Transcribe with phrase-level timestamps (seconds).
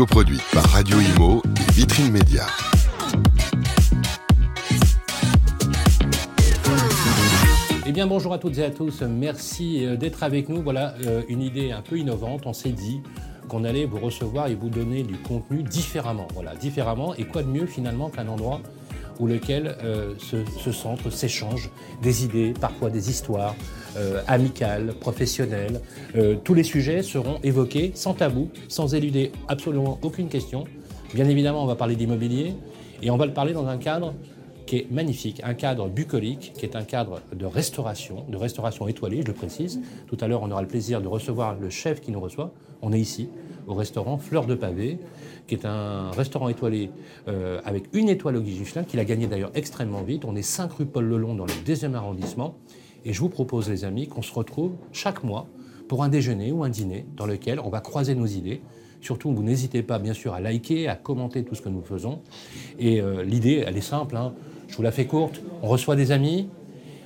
[0.00, 2.46] coproduite par Radio Imo et Vitrine Média.
[7.84, 10.62] Eh bien bonjour à toutes et à tous, merci euh, d'être avec nous.
[10.62, 13.02] Voilà euh, une idée un peu innovante, on s'est dit
[13.50, 16.28] qu'on allait vous recevoir et vous donner du contenu différemment.
[16.32, 17.14] Voilà, différemment.
[17.16, 18.62] Et quoi de mieux finalement qu'un endroit
[19.20, 21.70] où lequel euh, se, centre, s'échange
[22.02, 23.54] des idées, parfois des histoires
[24.28, 25.80] amicales, professionnelles.
[26.44, 30.64] tous les sujets seront évoqués sans tabou, sans éluder absolument aucune question.
[31.12, 32.54] Bien évidemment, on va parler d'immobilier
[33.02, 34.14] et on va le parler dans un cadre
[34.70, 39.22] qui est magnifique, un cadre bucolique, qui est un cadre de restauration, de restauration étoilée,
[39.22, 39.80] je le précise.
[40.06, 42.52] Tout à l'heure, on aura le plaisir de recevoir le chef qui nous reçoit.
[42.80, 43.28] On est ici,
[43.70, 44.98] au restaurant Fleur de Pavé,
[45.46, 46.90] qui est un restaurant étoilé
[47.28, 50.24] euh, avec une étoile au Guy qu'il a gagné d'ailleurs extrêmement vite.
[50.24, 52.56] On est 5 rue Paul Lelon dans le deuxième arrondissement.
[53.04, 55.46] Et je vous propose, les amis, qu'on se retrouve chaque mois
[55.88, 58.60] pour un déjeuner ou un dîner dans lequel on va croiser nos idées.
[59.00, 62.20] Surtout, vous n'hésitez pas, bien sûr, à liker, à commenter tout ce que nous faisons.
[62.78, 64.16] Et euh, l'idée, elle est simple.
[64.16, 64.34] Hein.
[64.68, 65.40] Je vous la fais courte.
[65.62, 66.48] On reçoit des amis,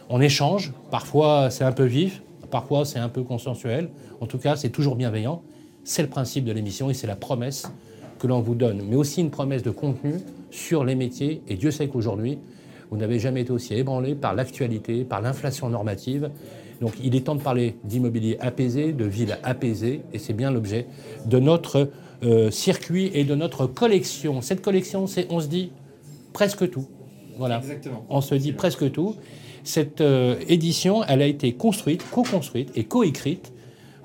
[0.08, 0.72] on échange.
[0.90, 3.90] Parfois, c'est un peu vif, parfois, c'est un peu consensuel.
[4.20, 5.42] En tout cas, c'est toujours bienveillant.
[5.84, 7.70] C'est le principe de l'émission et c'est la promesse
[8.18, 10.14] que l'on vous donne, mais aussi une promesse de contenu
[10.50, 11.42] sur les métiers.
[11.46, 12.38] Et Dieu sait qu'aujourd'hui,
[12.90, 16.30] vous n'avez jamais été aussi ébranlé par l'actualité, par l'inflation normative.
[16.80, 20.86] Donc il est temps de parler d'immobilier apaisé, de ville apaisée, et c'est bien l'objet
[21.27, 21.90] de notre
[22.22, 24.40] euh, circuit et de notre collection.
[24.40, 25.70] Cette collection, c'est, on se dit,
[26.32, 26.86] presque tout.
[27.36, 27.60] Voilà.
[28.08, 29.16] On se dit presque tout.
[29.64, 33.52] Cette euh, édition, elle a été construite, co-construite et co-écrite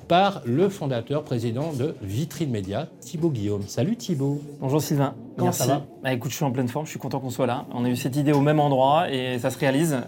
[0.10, 3.62] par le fondateur, président de Vitrine Média, Thibaut Guillaume.
[3.68, 4.42] Salut Thibaut.
[4.60, 5.14] Bonjour Sylvain.
[5.38, 5.86] Comment ça va?
[6.04, 7.68] Bah, Écoute, je suis en pleine forme, je suis content qu'on soit là.
[7.72, 10.02] On a eu cette idée au même endroit et ça se réalise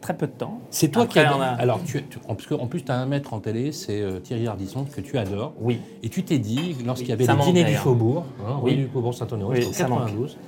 [0.00, 0.60] très peu de temps.
[0.70, 1.32] C'est toi qui as.
[1.58, 4.84] Alors, tu, parce qu'en plus, tu as un maître en télé, c'est euh, Thierry Ardisson,
[4.84, 5.54] que tu adores.
[5.60, 5.80] Oui.
[6.04, 8.76] Et tu t'es dit, lorsqu'il y avait les dîners du Faubourg, hein, oui.
[8.76, 10.38] du Faubourg Saint-Honoré, oui, 92,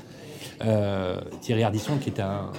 [0.65, 2.53] euh, Thierry Ardisson, qui était un,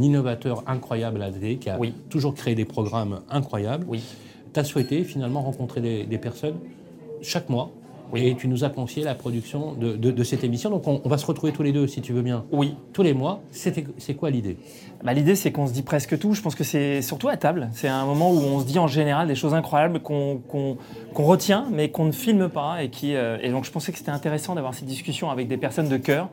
[0.00, 1.78] innovateur incroyable à la télé, qui a
[2.08, 4.02] toujours créé des programmes incroyables, oui.
[4.54, 6.56] Tu as souhaité finalement rencontrer des, personnes
[7.20, 7.70] chaque mois.
[8.16, 10.70] Et tu nous as confié la production de, cette émission.
[10.70, 12.44] Donc on, va se retrouver tous les deux, si tu veux bien.
[12.52, 12.76] Oui.
[12.92, 13.42] Tous les mois.
[13.50, 14.56] C'est quoi l'idée?
[15.02, 16.32] Bah, L'idée, c'est qu'on se dit presque tout.
[16.32, 17.70] Je pense que c'est surtout à table.
[17.72, 20.76] C'est un moment où on se dit en général des choses incroyables qu'on
[21.14, 22.84] retient, mais qu'on ne filme pas.
[22.84, 25.56] Et, qui, euh, et donc je pensais que c'était intéressant d'avoir ces discussions avec des
[25.56, 26.28] personnes de cœur.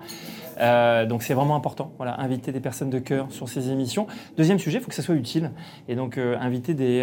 [0.62, 4.08] Euh, donc c'est vraiment important, voilà, inviter des personnes de cœur sur ces émissions.
[4.38, 5.52] Deuxième sujet, il faut que ça soit utile.
[5.88, 7.02] Et donc euh, inviter des,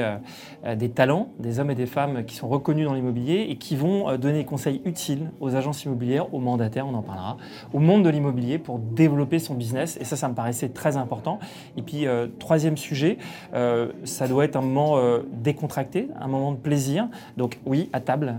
[0.65, 3.77] euh, des talents, des hommes et des femmes qui sont reconnus dans l'immobilier et qui
[3.77, 7.37] vont donner des conseils utiles aux agences immobilières, aux mandataires, on en parlera,
[7.73, 9.99] au monde de l'immobilier pour développer son business.
[10.01, 11.39] Et ça, ça me paraissait très important.
[11.77, 12.07] Et puis
[12.39, 13.19] troisième sujet,
[14.05, 14.99] ça doit être un moment
[15.33, 17.09] décontracté, un moment de plaisir.
[17.37, 18.37] Donc oui, à table,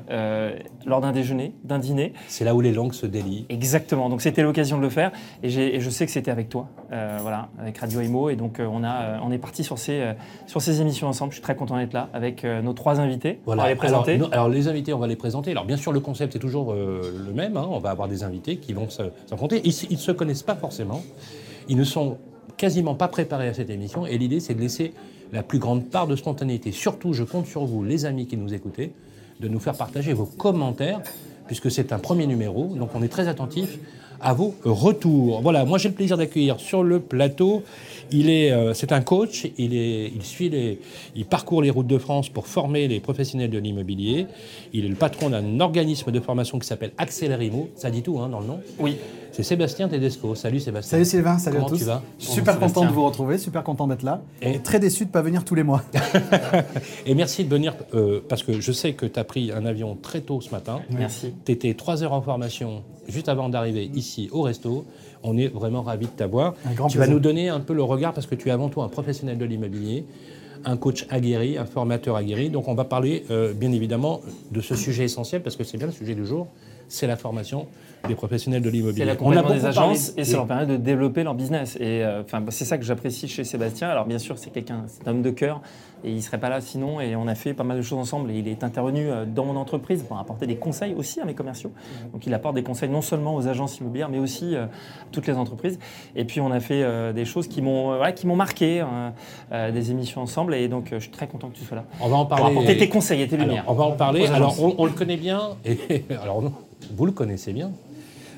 [0.85, 2.13] lors d'un déjeuner, d'un dîner.
[2.27, 3.45] C'est là où les langues se délient.
[3.49, 4.09] Exactement.
[4.09, 5.08] Donc c'était l'occasion de le faire.
[5.43, 8.29] Et, je sais que c'était avec toi, euh, voilà, avec Radio Imo.
[8.29, 10.13] Et donc, euh, on, a, euh, on est parti sur ces,
[10.47, 11.31] sur ces émissions ensemble.
[11.31, 13.39] Je suis très content d'être là avec nos trois invités.
[13.45, 13.63] Voilà.
[13.63, 14.19] On va les présenter.
[14.31, 15.51] Alors, les invités, on va les présenter.
[15.51, 17.57] Alors, bien sûr, le concept est toujours le même.
[17.57, 17.67] Hein.
[17.69, 19.61] On va avoir des invités qui vont s'affronter.
[19.63, 21.01] Ils ne se connaissent pas forcément.
[21.67, 22.17] Ils ne sont
[22.57, 24.05] quasiment pas préparés à cette émission.
[24.05, 24.93] Et l'idée, c'est de laisser
[25.31, 26.71] la plus grande part de spontanéité.
[26.71, 28.93] Surtout, je compte sur vous, les amis qui nous écoutez,
[29.39, 31.01] de nous faire partager vos commentaires,
[31.47, 32.65] puisque c'est un premier numéro.
[32.75, 33.79] Donc, on est très attentifs
[34.21, 35.41] à vos retours.
[35.41, 37.63] Voilà, moi j'ai le plaisir d'accueillir sur le plateau.
[38.11, 39.47] Il est, euh, c'est un coach.
[39.57, 40.79] Il est, il suit les,
[41.15, 44.25] il parcourt les routes de France pour former les professionnels de l'immobilier.
[44.73, 47.69] Il est le patron d'un organisme de formation qui s'appelle Accélérimo.
[47.75, 48.59] Ça dit tout, hein, dans le nom?
[48.79, 48.97] Oui.
[49.31, 50.35] C'est Sébastien Tedesco.
[50.35, 50.91] Salut Sébastien.
[50.91, 51.77] Salut Sylvain, salut Comment à tous.
[51.77, 54.21] tu vas Super content de vous retrouver, super content d'être là.
[54.41, 55.83] Et, très déçu de ne pas venir tous les mois.
[57.05, 59.97] et merci de venir euh, parce que je sais que tu as pris un avion
[60.01, 60.81] très tôt ce matin.
[60.89, 61.33] Merci.
[61.45, 64.85] Tu étais trois heures en formation juste avant d'arriver ici au resto.
[65.23, 66.55] On est vraiment ravis de t'avoir.
[66.89, 68.89] Tu vas nous donner un peu le regard parce que tu es avant tout un
[68.89, 70.05] professionnel de l'immobilier
[70.65, 72.49] un coach aguerri, un formateur aguerri.
[72.49, 74.21] Donc on va parler euh, bien évidemment
[74.51, 76.47] de ce sujet essentiel parce que c'est bien le sujet du jour,
[76.87, 77.67] c'est la formation
[78.07, 79.01] des professionnels de l'immobilier.
[79.01, 81.75] C'est l'accompagnement des agences et ça leur permet de développer leur business.
[81.79, 83.89] Et euh, c'est ça que j'apprécie chez Sébastien.
[83.89, 85.61] Alors bien sûr, c'est quelqu'un, c'est un homme de cœur
[86.03, 87.01] et il ne serait pas là sinon.
[87.01, 88.31] Et on a fait pas mal de choses ensemble.
[88.31, 91.33] Et il est intervenu euh, dans mon entreprise pour apporter des conseils aussi à mes
[91.33, 91.71] commerciaux.
[92.13, 94.65] Donc il apporte des conseils non seulement aux agences immobilières, mais aussi à euh,
[95.11, 95.79] toutes les entreprises.
[96.15, 99.13] Et puis on a fait des choses qui m'ont voilà, qui m'ont marqué, hein,
[99.51, 100.55] des émissions ensemble.
[100.55, 101.85] Et donc je suis très content que tu sois là.
[102.01, 102.43] On va en parler.
[102.43, 103.65] Pour apporter tes conseils et tes lumières.
[103.67, 104.27] on va en parler.
[104.27, 105.57] Alors on, le connaît bien.
[105.65, 106.43] Et alors
[106.95, 107.71] vous le connaissez bien.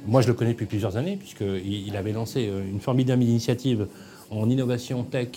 [0.08, 3.88] Moi, je le connais depuis plusieurs années, puisqu'il avait lancé euh, une formidable initiative
[4.32, 5.28] en innovation tech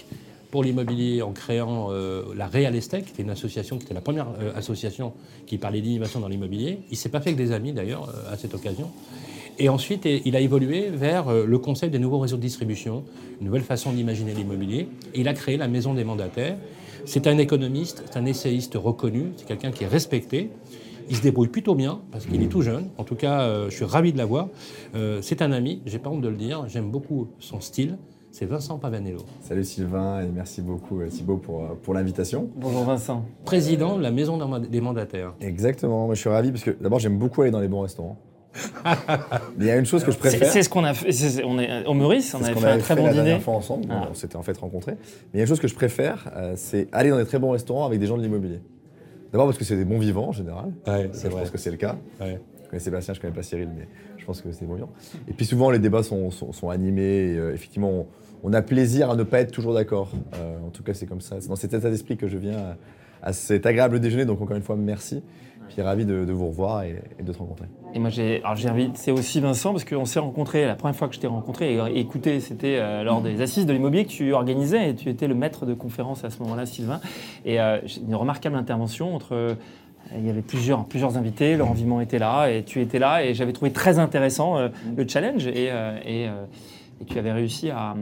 [0.51, 4.01] pour l'immobilier en créant euh, la Real Estate, qui était une association, qui était la
[4.01, 5.13] première euh, association
[5.47, 6.79] qui parlait d'innovation dans l'immobilier.
[6.91, 8.91] Il s'est pas fait que des amis d'ailleurs à cette occasion.
[9.59, 13.05] Et ensuite, il a évolué vers le concept des nouveaux réseaux de distribution,
[13.41, 14.89] une nouvelle façon d'imaginer l'immobilier.
[15.15, 16.57] Il a créé la Maison des mandataires.
[17.05, 20.51] C'est un économiste, c'est un essayiste reconnu, c'est quelqu'un qui est respecté.
[21.09, 22.91] Il se débrouille plutôt bien parce qu'il est tout jeune.
[22.99, 24.49] En tout cas, je suis ravi de l'avoir.
[25.21, 26.65] c'est un ami, j'ai pas honte de le dire.
[26.69, 27.97] J'aime beaucoup son style
[28.35, 29.21] c'est Vincent Pavanello.
[29.43, 32.51] Salut Sylvain et merci beaucoup euh, Thibault pour, euh, pour l'invitation.
[32.57, 33.25] Bonjour Vincent.
[33.45, 35.35] Président de la Maison des mandataires.
[35.41, 38.19] Exactement, moi je suis ravi parce que d'abord j'aime beaucoup aller dans les bons restaurants.
[39.57, 40.51] Mais il y a une chose que je préfère.
[40.51, 41.45] C'est ce qu'on a fait.
[41.45, 43.23] on est au Maurice, on avait fait un très bon la dîner.
[43.23, 44.09] dernière fois ensemble, ah.
[44.11, 44.97] on s'était en fait rencontrés.
[44.97, 47.39] Mais il y a une chose que je préfère, euh, c'est aller dans des très
[47.39, 48.59] bons restaurants avec des gens de l'immobilier.
[49.35, 50.73] D'abord parce que c'est des bons vivants en général.
[50.87, 51.97] Ouais, je pense que c'est le cas.
[52.21, 52.41] Ouais.
[52.63, 54.93] Je connais Sébastien, je connais pas Cyril, mais je pense que c'est bon vivant.
[55.27, 57.33] Et puis souvent les débats sont, sont, animés.
[57.33, 58.07] Et, effectivement,
[58.45, 60.13] on a plaisir à ne pas être toujours d'accord.
[60.37, 61.41] Euh, en tout cas, c'est comme ça.
[61.41, 62.77] C'est dans cet état d'esprit que je viens
[63.25, 64.25] à, cet agréable déjeuner.
[64.25, 65.21] Donc, encore une fois, merci.
[65.69, 67.67] Puis ravi de, vous revoir et, de te rencontrer.
[67.95, 68.43] Et moi, j'ai,
[68.95, 70.67] c'est aussi Vincent parce qu'on s'est rencontrés.
[70.67, 73.73] La première fois que je t'ai rencontré et écouté, c'était euh, lors des assises de
[73.73, 77.01] l'immobilier que tu organisais et tu étais le maître de conférence à ce moment-là, Sylvain.
[77.45, 79.57] Et euh, une remarquable intervention entre
[80.15, 83.33] il y avait plusieurs, plusieurs invités, Laurent Viment était là et tu étais là et
[83.33, 85.71] j'avais trouvé très intéressant le challenge et,
[86.07, 86.29] et,
[87.07, 87.95] tu avais réussi à,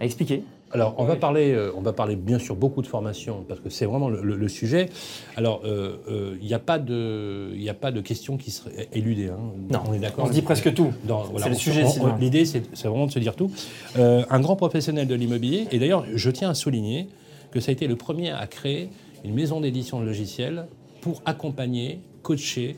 [0.00, 3.60] expliquer alors, on va, parler, euh, on va parler bien sûr beaucoup de formation, parce
[3.60, 4.88] que c'est vraiment le, sujet.
[5.36, 9.28] Alors, il euh, n'y euh, a, pas de, a pas de questions qui seraient éludées.
[9.28, 9.38] Hein.
[9.70, 10.24] Non, on est d'accord.
[10.24, 10.92] On se dit presque tout.
[11.36, 11.84] c'est le sujet.
[12.18, 13.50] L'idée, c'est vraiment de se dire tout.
[13.96, 17.08] un grand professionnel de l'immobilier, et d'ailleurs, je tiens à souligner
[17.50, 18.88] que ça a été le premier à créer
[19.24, 20.66] une maison d'édition de logiciels
[21.02, 22.76] pour accompagner, coacher,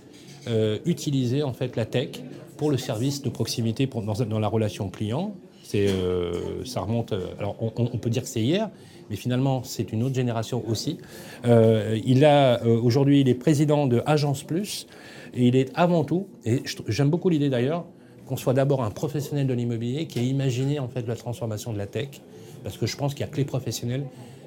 [0.85, 2.09] utiliser en fait la tech
[2.57, 5.35] pour le service de proximité pour, dans la relation client
[5.75, 7.13] euh, ça remonte.
[7.13, 8.71] Euh, alors, on, peut dire que c'est hier,
[9.11, 10.99] mais finalement, c'est une autre génération aussi.
[11.45, 14.87] Euh, il a aujourd'hui, il est président de Agence Plus,
[15.35, 17.85] et il est avant tout, et j'aime beaucoup l'idée d'ailleurs,
[18.27, 21.79] qu'on soit d'abord un professionnel de l'immobilier qui a imaginé en fait la transformation de
[21.79, 22.23] la tech,
[22.63, 24.05] parce que je pense qu'il y a que les professionnels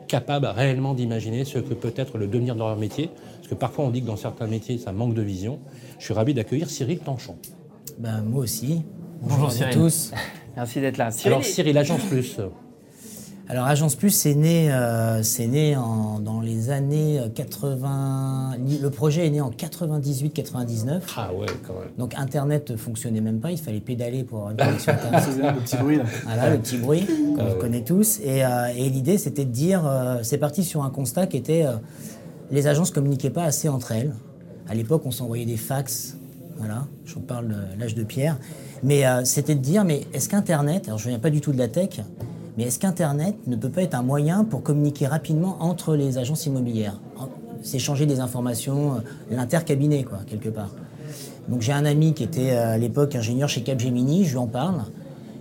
[0.07, 3.85] capables réellement d'imaginer ce que peut être le devenir de leur métier, parce que parfois
[3.85, 5.59] on dit que dans certains métiers ça manque de vision.
[5.99, 7.35] Je suis ravi d'accueillir Cyril Tanchon.
[7.99, 8.83] Ben, moi aussi.
[9.21, 10.11] Bonjour, Bonjour à tous.
[10.57, 11.09] Merci d'être là.
[11.25, 12.39] Alors Cyril, Agence Plus.
[13.47, 18.55] Alors Agence Plus, c'est né, euh, né dans les années 80.
[18.81, 21.01] Le projet est né en 98-99.
[21.15, 21.89] Ah ouais, quand même.
[21.99, 23.51] Donc Internet fonctionnait même pas.
[23.51, 25.55] Il fallait pédaler pour avoir une connexion Internet.
[25.55, 26.03] le petit bruit là.
[26.23, 28.19] Voilà, le petit bruit qu'on ah connaît tous.
[28.23, 31.65] Et, euh, et l'idée, c'était de dire, euh, c'est parti sur un constat qui était
[32.49, 34.15] les agences communiquaient pas assez entre elles.
[34.67, 36.16] À l'époque, on s'envoyait des fax.
[36.57, 38.37] Voilà, je vous parle de l'âge de pierre.
[38.83, 41.51] Mais euh, c'était de dire, mais est-ce qu'Internet, alors je ne viens pas du tout
[41.51, 42.01] de la tech,
[42.57, 46.45] mais est-ce qu'Internet ne peut pas être un moyen pour communiquer rapidement entre les agences
[46.45, 46.99] immobilières?
[47.61, 48.97] S'échanger des informations, euh,
[49.31, 50.73] l'intercabinet, quoi, quelque part.
[51.47, 54.47] Donc j'ai un ami qui était euh, à l'époque ingénieur chez Capgemini, je lui en
[54.47, 54.81] parle.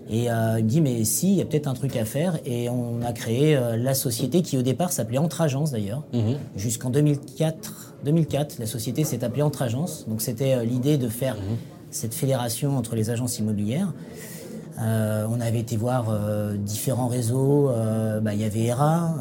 [0.09, 2.39] Et il me dit, mais si, il y a peut-être un truc à faire.
[2.45, 6.05] Et on a créé la société qui, au départ, s'appelait Entre Agences, d'ailleurs.
[6.13, 6.37] Mhm.
[6.55, 10.07] Jusqu'en 2004, 2004, la société s'est appelée Entre Agences.
[10.09, 11.57] Donc, c'était l'idée de faire mhm
[11.91, 13.93] cette fédération entre les agences immobilières.
[14.79, 17.71] Euh, on avait été voir euh, différents réseaux.
[17.71, 19.15] Euh, bah, il y avait ERA,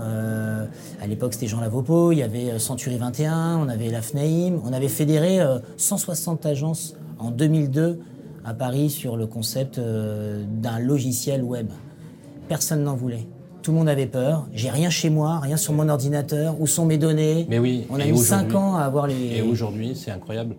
[1.02, 4.60] à l'époque c'était Jean Lavopo, il y avait Century 21, on avait la FNAIM.
[4.66, 5.40] On avait fédéré
[5.78, 8.00] 160 agences en 2002
[8.44, 11.68] à Paris sur le concept d'un logiciel web.
[12.48, 13.28] Personne n'en voulait.
[13.66, 14.46] Tout le monde avait peur.
[14.54, 16.54] J'ai rien chez moi, rien sur mon ordinateur.
[16.62, 17.88] Où sont mes données Mais oui.
[17.90, 19.38] On a eu 5 ans à avoir les.
[19.38, 20.56] Et aujourd'hui, c'est incroyable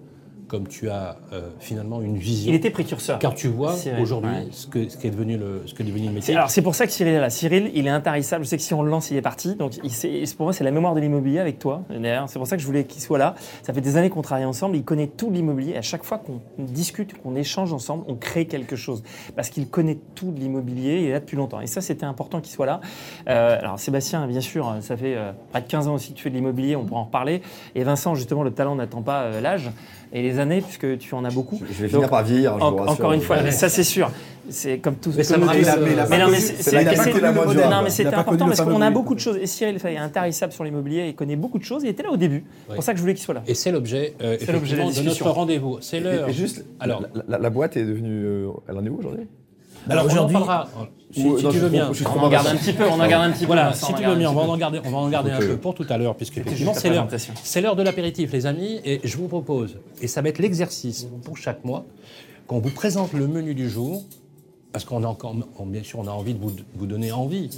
[0.48, 2.52] comme tu as euh, finalement une vision.
[2.52, 3.18] Il était précurseur.
[3.18, 6.12] Car tu vois aujourd'hui ce, que, ce, qui est devenu le, ce est devenu le
[6.12, 6.36] métier.
[6.36, 7.30] Alors c'est pour ça que Cyril est là.
[7.30, 8.44] Cyril, il est intarissable.
[8.44, 9.56] Je sais que si on le lance, il est parti.
[9.56, 11.82] Donc il, pour moi, c'est la mémoire de l'immobilier avec toi.
[11.90, 13.34] D'ailleurs, c'est pour ça que je voulais qu'il soit là.
[13.62, 14.76] Ça fait des années qu'on travaille ensemble.
[14.76, 15.76] Il connaît tout l'immobilier.
[15.76, 19.02] À chaque fois qu'on discute, qu'on échange ensemble, on crée quelque chose.
[19.34, 21.00] Parce qu'il connaît tout de l'immobilier.
[21.00, 21.60] Il est là depuis longtemps.
[21.60, 22.80] Et ça, c'était important qu'il soit là.
[23.28, 26.22] Euh, alors Sébastien, bien sûr, ça fait euh, près de 15 ans aussi que tu
[26.22, 26.76] fais de l'immobilier.
[26.76, 27.42] On pourra en reparler.
[27.74, 29.70] Et Vincent, justement, le talent n'attend pas l'âge
[30.12, 31.60] et les années, puisque tu en as beaucoup.
[31.70, 32.54] Je vais finir par vieillir.
[32.54, 34.10] encore une fois, ça c'est sûr.
[34.48, 35.12] C'est comme tout.
[35.16, 35.46] Mais, ça mais,
[36.08, 39.36] mais non, mais c'était important parce qu'on a beaucoup de choses.
[39.36, 41.82] Et Cyril est intarissable sur l'immobilier, il connaît beaucoup de choses.
[41.82, 42.44] Il était là au début.
[42.68, 43.42] C'est pour ça que je voulais qu'il soit là.
[43.46, 45.78] Et c'est l'objet euh, de notre rendez-vous.
[45.80, 46.30] C'est l'heure.
[46.30, 48.24] Juste, alors, la boîte est devenue.
[48.24, 49.26] Euh, elle en est où aujourd'hui?
[49.88, 50.36] Alors aujourd'hui,
[51.12, 53.40] si, tu veux bien, on en garde un petit peu, on en garde un petit
[53.40, 53.46] peu.
[53.46, 55.56] Voilà, si tu veux bien, on va en garder, on va en garder un peu
[55.56, 57.08] pour tout à l'heure, puisque effectivement c'est l'heure,
[57.42, 61.06] c'est l'heure de l'apéritif, les amis, et je vous propose, et ça va être l'exercice
[61.24, 61.84] pour chaque mois,
[62.46, 64.02] qu'on vous présente le menu du jour,
[64.72, 65.34] parce qu'on a encore,
[65.66, 67.50] bien sûr, on a envie de vous, vous donner envie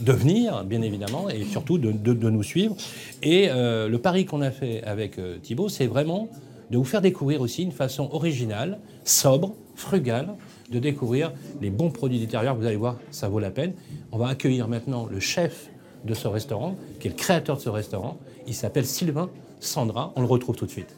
[0.00, 2.74] de venir, bien évidemment, et surtout de, de- de nous suivre.
[3.22, 6.28] Et euh, le pari qu'on a fait avec euh, Thibaut, c'est vraiment
[6.70, 10.28] de vous faire découvrir aussi une façon originale, sobre, frugale,
[10.72, 12.56] de découvrir les bons produits d'intérieur.
[12.56, 13.74] Vous allez voir, ça vaut la peine.
[14.10, 15.70] On va accueillir maintenant le chef
[16.04, 18.18] de ce restaurant, qui est le créateur de ce restaurant.
[18.48, 20.12] Il s'appelle Sylvain Sandra.
[20.16, 20.96] On le retrouve tout de suite.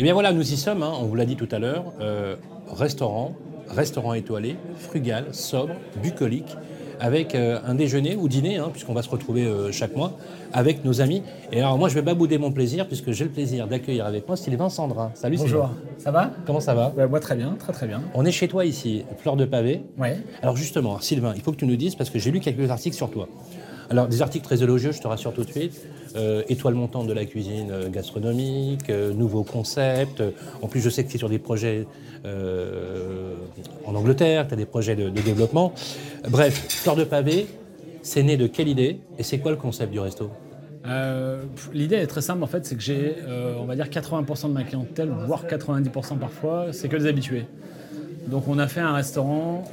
[0.00, 1.92] Eh bien voilà, nous y sommes, hein, on vous l'a dit tout à l'heure.
[2.00, 2.36] euh,
[2.70, 3.34] restaurant,
[3.68, 6.56] restaurant étoilé, frugal, sobre, bucolique,
[7.00, 10.12] avec euh, un déjeuner ou dîner, hein, puisqu'on va se retrouver euh, chaque mois,
[10.52, 11.22] avec nos amis.
[11.52, 14.26] Et alors moi, je vais pas bouder mon plaisir, puisque j'ai le plaisir d'accueillir avec
[14.26, 15.10] moi Sylvain Sandra.
[15.14, 15.94] Salut Bonjour, Sylvain.
[15.98, 16.30] ça va?
[16.46, 16.92] Comment ça va?
[17.08, 18.02] Moi très bien, très très bien.
[18.14, 19.82] On est chez toi ici, Fleur de Pavé.
[19.98, 20.16] Ouais.
[20.42, 22.96] Alors justement, Sylvain, il faut que tu nous dises, parce que j'ai lu quelques articles
[22.96, 23.28] sur toi.
[23.90, 25.80] Alors, des articles très élogieux, je te rassure tout de suite.
[26.16, 30.20] Euh, étoile montante de la cuisine euh, gastronomique, euh, nouveaux concepts.
[30.20, 30.30] Euh,
[30.62, 31.86] En plus, je sais que tu es sur des projets
[33.86, 35.72] en Angleterre, tu as des projets de, développement.
[36.28, 37.46] Bref, Fleur de Pavé,
[38.02, 40.30] c'est né de quelle idée et c'est quoi le concept du resto?
[41.72, 43.14] L'idée est très simple en fait, c'est que j'ai,
[43.58, 47.46] on va dire 80% de ma clientèle, voire 90% parfois, c'est que des habitués.
[48.26, 49.64] Donc on a fait un restaurant.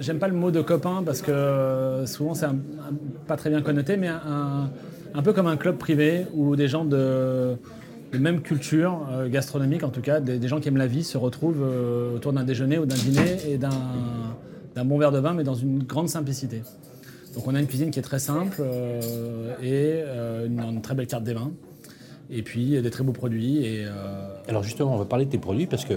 [0.00, 2.46] J'aime pas le mot de copain parce que euh, souvent c'est
[3.26, 7.56] pas très bien connoté, mais un, peu comme un club privé où des gens de,
[8.12, 11.62] même culture euh, gastronomique, en tout cas, des, gens qui aiment la vie, se retrouvent
[11.62, 15.54] euh, autour d'un déjeuner ou d'un dîner et d'un bon verre de vin, mais dans
[15.54, 16.62] une grande simplicité.
[17.34, 18.62] Donc on a une cuisine qui est très simple
[19.62, 20.02] et
[20.46, 21.52] une, une très belle carte des vins.
[22.30, 23.64] Et puis des très beaux produits.
[23.64, 23.86] Et,
[24.48, 25.94] Alors justement, on va parler de tes produits parce que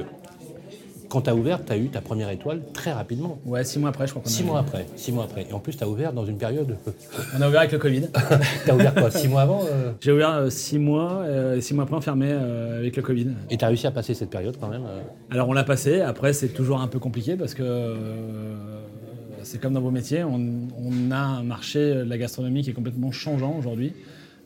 [1.11, 3.37] quand tu as ouvert, tu as eu ta première étoile très rapidement.
[3.45, 5.45] ouais, six mois après, je crois qu'on a Six mois après, six mois après.
[5.49, 6.77] Et en plus, tu as ouvert dans une période...
[7.37, 8.03] On a ouvert avec le Covid.
[8.63, 11.61] tu as ouvert quoi Six mois avant euh J'ai ouvert euh, six mois, euh, et
[11.61, 13.27] six mois après on fermait euh, avec le Covid.
[13.49, 15.99] Et tu as réussi à passer cette période quand même euh Alors on l'a passé,
[15.99, 18.55] après c'est toujours un peu compliqué parce que euh,
[19.43, 20.39] c'est comme dans vos métiers, on,
[20.81, 23.93] on a un marché de la gastronomie qui est complètement changeant aujourd'hui.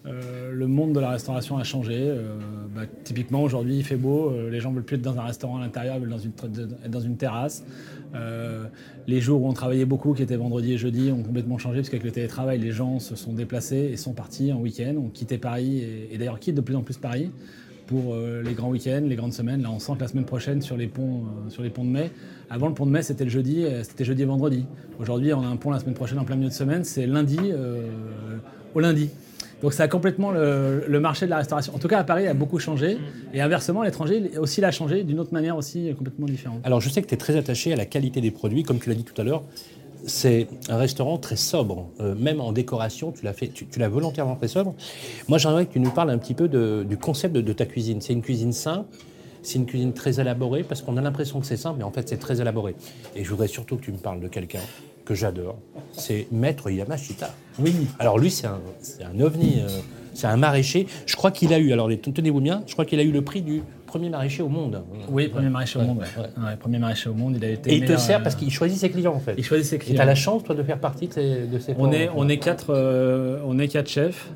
[0.07, 1.95] Euh, le monde de la restauration a changé.
[1.97, 2.37] Euh,
[2.75, 5.57] bah, typiquement aujourd'hui il fait beau, euh, les gens veulent plus être dans un restaurant
[5.57, 6.31] à l'intérieur, ils veulent dans une,
[6.83, 7.63] être dans une terrasse.
[9.07, 11.89] Les jours où on travaillait beaucoup, qui étaient vendredi et jeudi, ont complètement changé parce
[11.89, 15.37] qu'avec le télétravail, les gens se sont déplacés et sont partis en week-end, ont quitté
[15.37, 17.31] Paris et, d'ailleurs quittent de plus en plus Paris
[17.87, 19.61] pour les grands week-ends, les grandes semaines.
[19.61, 22.09] Là, on sent que la semaine prochaine, sur les ponts, sur les ponts de mai,
[22.49, 24.65] avant le pont de mai, c'était le jeudi, c'était jeudi et vendredi.
[24.97, 27.51] Aujourd'hui, on a un pont la semaine prochaine en plein milieu de semaine, c'est lundi
[28.73, 29.09] au lundi.
[29.61, 31.73] Donc ça a complètement le, marché de la restauration.
[31.75, 32.97] En tout cas, à Paris, a beaucoup changé.
[33.33, 36.59] Et inversement, l'étranger, aussi l'a changé d'une autre manière aussi complètement différente.
[36.63, 38.89] Alors je sais que tu es très attaché à la qualité des produits, comme tu
[38.89, 39.43] l'as dit tout à l'heure.
[40.07, 44.35] C'est un restaurant très sobre, Euh, même en décoration, tu l'as fait, tu, l'as volontairement
[44.35, 44.75] fait sobre.
[45.27, 48.01] Moi, j'aimerais que tu nous parles un petit peu du concept de, de ta cuisine.
[48.01, 48.85] C'est une cuisine simple,
[49.41, 52.07] c'est une cuisine très élaborée, parce qu'on a l'impression que c'est simple, mais en fait,
[52.07, 52.75] c'est très élaboré.
[53.15, 54.61] Et je voudrais surtout que tu me parles de quelqu'un
[55.05, 55.57] que j'adore.
[55.93, 57.33] C'est Maître Yamashita.
[57.59, 57.73] Oui.
[57.99, 58.59] Alors lui, c'est un,
[59.05, 59.67] un ovni, euh,
[60.13, 60.87] c'est un maraîcher.
[61.05, 63.41] Je crois qu'il a eu, alors tenez-vous bien, je crois qu'il a eu le prix
[63.41, 64.83] du premier maraîcher au monde.
[65.09, 65.99] Oui, premier maraîcher au monde.
[65.99, 66.55] ouais.
[66.59, 67.71] premier maraîcher au monde, il a été.
[67.71, 69.35] Et il te sert euh, parce qu'il choisit ses clients en fait.
[69.37, 70.01] Il choisit ses Et tu clients.
[70.01, 72.37] as la chance, toi, de faire partie de ces, de ces On est, on est
[72.37, 74.29] quatre, euh, on est quatre chefs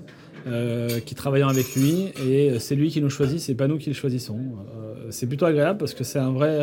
[0.48, 3.90] euh, qui travaillent avec lui et c'est lui qui nous choisit, c'est pas nous qui
[3.90, 4.38] le choisissons.
[5.10, 6.60] C'est plutôt agréable parce que c'est un vrai,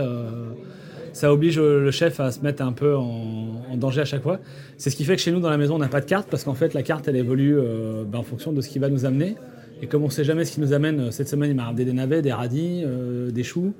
[1.16, 4.38] ça oblige le chef à se mettre un peu en, danger à chaque fois.
[4.76, 6.28] C'est ce qui fait que chez nous dans la maison on n'a pas de carte
[6.30, 8.90] parce qu'en fait la carte elle évolue euh, ben, en fonction de ce qui va
[8.90, 9.34] nous amener.
[9.82, 11.64] Et comme on ne sait jamais ce qui nous amène, euh, cette semaine il m'a
[11.64, 13.74] ramené des navets, des radis, euh, des choux,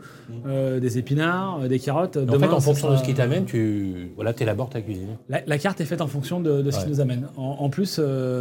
[0.47, 2.19] euh, des épinards, euh, des carottes.
[2.19, 5.17] En Demain, fait, en fonction de ce qui t'amène, tu voilà, élabores ta cuisine.
[5.31, 6.85] la, la carte est faite en fonction de, de ce Ouais.
[6.85, 7.29] qui nous amène.
[7.39, 7.99] En, en plus,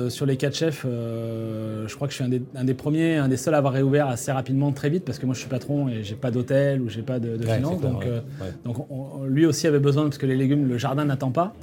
[0.09, 3.27] sur les quatre chefs, je crois que je suis un des, un des premiers, un
[3.29, 5.87] des seuls à avoir réouvert assez rapidement, très vite, parce que moi je suis patron
[5.87, 7.79] et j'ai pas d'hôtel ou j'ai pas de, de Ouais, finance.
[7.79, 8.21] donc, ouais.
[8.65, 11.53] donc on- on- lui aussi avait besoin, parce que les légumes, le jardin n'attend pas.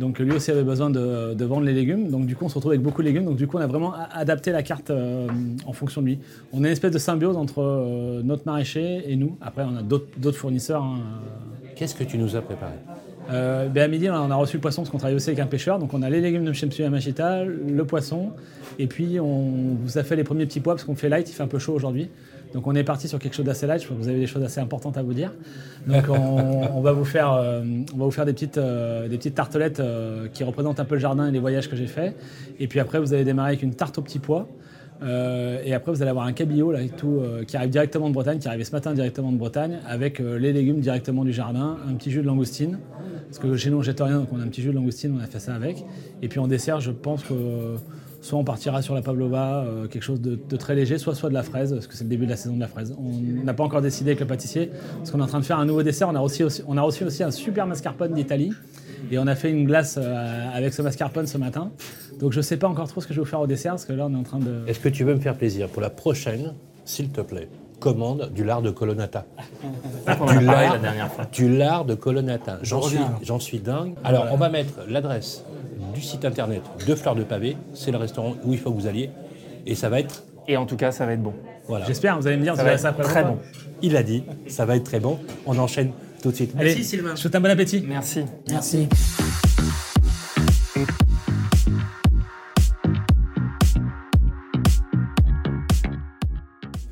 [0.00, 2.10] Donc lui aussi avait besoin de, de vendre les légumes.
[2.10, 3.26] Donc du coup, on se retrouve avec beaucoup de légumes.
[3.26, 5.28] Donc du coup, on a vraiment adapté la carte euh,
[5.66, 6.18] en fonction de lui.
[6.52, 9.36] On a une espèce de symbiose entre euh, notre maraîcher et nous.
[9.40, 10.82] Après, on a d'autres fournisseurs.
[10.82, 12.72] hein, euh, Qu'est-ce que tu nous as préparé?
[13.30, 15.46] Euh, ben à midi, on a reçu le poisson parce qu'on travaille aussi avec un
[15.46, 15.78] pêcheur.
[15.78, 18.30] Donc on a les légumes de Yamashita, le poisson,
[18.78, 21.32] et puis on vous a fait les premiers petits pois parce qu'on fait light, il
[21.32, 22.08] fait un peu chaud aujourd'hui.
[22.54, 23.82] Donc on est parti sur quelque chose d'assez light.
[23.82, 25.32] Je pense que vous avez des choses assez importantes à vous dire.
[25.86, 26.14] Donc on,
[26.74, 27.62] on va vous faire, euh,
[27.94, 30.96] on va vous faire des petites, euh, des petites tartelettes euh, qui représentent un peu
[30.96, 32.16] le jardin et les voyages que j'ai faits.
[32.58, 34.48] Et puis après, vous allez démarrer avec une tarte aux petits pois.
[35.02, 38.38] Et après, vous allez avoir un cabillaud là, et tout, qui arrive directement de Bretagne,
[38.38, 41.94] qui est arrivé ce matin directement de Bretagne, avec les légumes directement du jardin, un
[41.94, 42.78] petit jus de langoustine.
[43.24, 45.16] Parce que chez nous, on jette rien, donc on a un petit jus de langoustine,
[45.18, 45.82] on a fait ça avec.
[46.20, 47.32] Et puis en dessert, je pense que
[48.20, 51.34] soit on partira sur la pavlova, euh, quelque chose de, très léger, soit soit de
[51.34, 52.94] la fraise, parce que c'est le début de la saison de la fraise.
[52.98, 55.58] On n'a pas encore décidé avec le pâtissier, parce qu'on est en train de faire
[55.58, 56.08] un nouveau dessert.
[56.08, 56.62] On a reçu aussi,
[57.04, 58.52] aussi un super mascarpone d'Italie.
[59.10, 61.72] Et on a fait une glace euh, avec ce mascarpone ce matin.
[62.18, 63.72] Donc je ne sais pas encore trop ce que je vais vous faire au dessert,
[63.72, 64.62] parce que là, on est en train de...
[64.66, 66.52] Est-ce que tu veux me faire plaisir pour la prochaine,
[66.84, 67.48] s'il te plaît?
[67.80, 69.24] Commande du lard de colonnata.
[70.06, 71.24] Du lard, la dernière fois.
[71.32, 72.58] du lard de colonnata.
[72.62, 73.94] J'en suis, j'en dingue.
[74.04, 75.44] Alors, on va mettre l'adresse
[75.94, 77.56] du site internet de Fleurs de Pavé.
[77.74, 79.10] C'est le restaurant où il faut que vous alliez.
[79.66, 80.24] Et ça va être.
[80.48, 81.34] Et en tout cas, ça va être bon.
[81.68, 81.86] Voilà.
[81.86, 83.38] J'espère, vous allez me dire, Ça va ça être très bon.
[83.82, 85.18] Il a dit, ça va être très bon.
[85.46, 86.52] On enchaîne tout de suite.
[86.58, 87.10] Allez, Merci Sylvain.
[87.10, 87.84] je vous souhaite un bon appétit.
[87.86, 88.24] Merci.
[88.48, 88.88] Merci.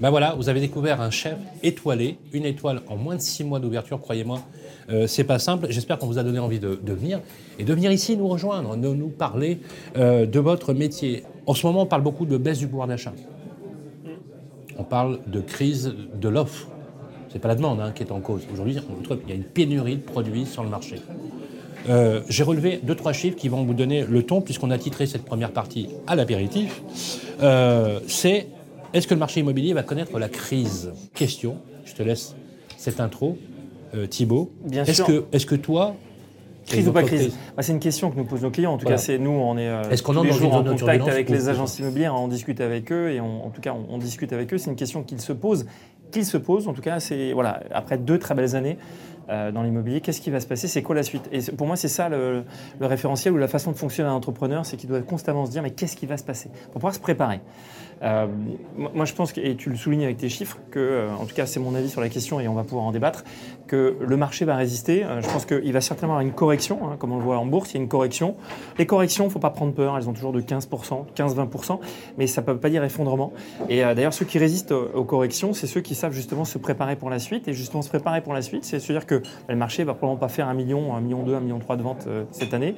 [0.00, 3.58] Ben voilà, vous avez découvert un chef étoilé, une étoile en moins de six mois
[3.58, 4.40] d'ouverture, croyez-moi.
[4.90, 5.66] Euh, c'est pas simple.
[5.70, 7.20] J'espère qu'on vous a donné envie de, venir
[7.58, 9.58] et de venir ici nous rejoindre, de nous parler
[9.96, 11.24] euh, de votre métier.
[11.46, 13.12] En ce moment, on parle beaucoup de baisse du pouvoir d'achat.
[14.78, 16.68] On parle de crise de l'offre.
[17.32, 18.42] C'est pas la demande hein, qui est en cause.
[18.52, 21.02] Aujourd'hui, qu'il y a une pénurie de produits sur le marché.
[21.88, 25.06] Euh, J'ai relevé deux, trois chiffres qui vont vous donner le ton, puisqu'on a titré
[25.06, 26.82] cette première partie à l'apéritif.
[28.06, 28.46] C'est
[28.92, 30.92] est-ce que le marché immobilier va connaître la crise?
[31.14, 32.34] Question, je te laisse
[32.76, 33.36] cette intro,
[33.94, 34.50] euh, Thibault.
[34.64, 35.06] Bien est-ce sûr.
[35.06, 35.94] Que, est-ce que toi.
[36.66, 37.32] Crise ou pas crise?
[37.56, 38.74] Bah, C'est une question que nous posent nos clients.
[38.74, 38.96] En tout Voilà.
[38.98, 41.48] cas, c'est nous, on est, euh, Est-ce qu'on tous les jours en contact avec les
[41.48, 44.52] agences immobilières, on discute avec eux et on- en tout cas, on, on discute avec
[44.52, 44.58] eux.
[44.58, 45.64] C'est une question qu'ils se posent,
[46.12, 46.68] qu'ils se posent.
[46.68, 48.76] En tout cas, c'est voilà, après deux très belles années.
[49.28, 50.68] Euh, dans l'immobilier, qu'est-ce qui va se passer?
[50.68, 51.28] C'est quoi la suite?
[51.32, 52.44] Et pour moi, c'est ça le,
[52.80, 55.70] référentiel ou la façon de fonctionner un entrepreneur, c'est qu'il doit constamment se dire mais
[55.70, 56.50] qu'est-ce qui va se passer?
[56.66, 57.40] Pour pouvoir se préparer.
[58.02, 58.26] Euh,
[58.76, 61.46] moi, je pense et tu le soulignes avec tes chiffres, que, euh, en tout cas,
[61.46, 63.24] c'est mon avis sur la question et on va pouvoir en débattre,
[63.68, 65.04] que le marché va résister.
[65.04, 67.46] Euh, je pense qu'il va certainement avoir une correction, hein, comme on le voit en
[67.46, 68.34] bourse, il y a une correction.
[68.78, 71.78] Les corrections, il ne faut pas prendre peur, elles ont toujours de 15%, 15-20%,
[72.16, 73.32] mais ça ne peut pas dire effondrement.
[73.68, 76.96] Et euh, d'ailleurs, ceux qui résistent aux, corrections, c'est ceux qui savent justement se préparer
[76.96, 77.46] pour la suite.
[77.46, 79.94] Et justement, se préparer pour la suite, c'est se dire que bah, le marché va
[79.94, 82.54] probablement pas faire un million, un million deux, un million trois de ventes euh, cette
[82.54, 82.74] année.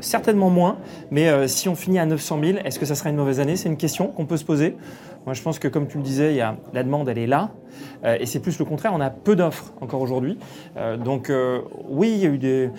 [0.00, 0.78] Certainement moins,
[1.10, 3.56] mais euh, si on finit à 900 000, est-ce que ça sera une mauvaise année?
[3.56, 4.76] C'est une question qu'on peut se poser.
[5.24, 7.50] Moi, je pense que, comme tu le disais, y a, la demande, elle est là.
[8.04, 8.92] Euh, et c'est plus le contraire.
[8.94, 10.38] On a peu d'offres encore aujourd'hui.
[10.76, 11.32] Euh, donc,
[11.88, 12.70] oui, il y a eu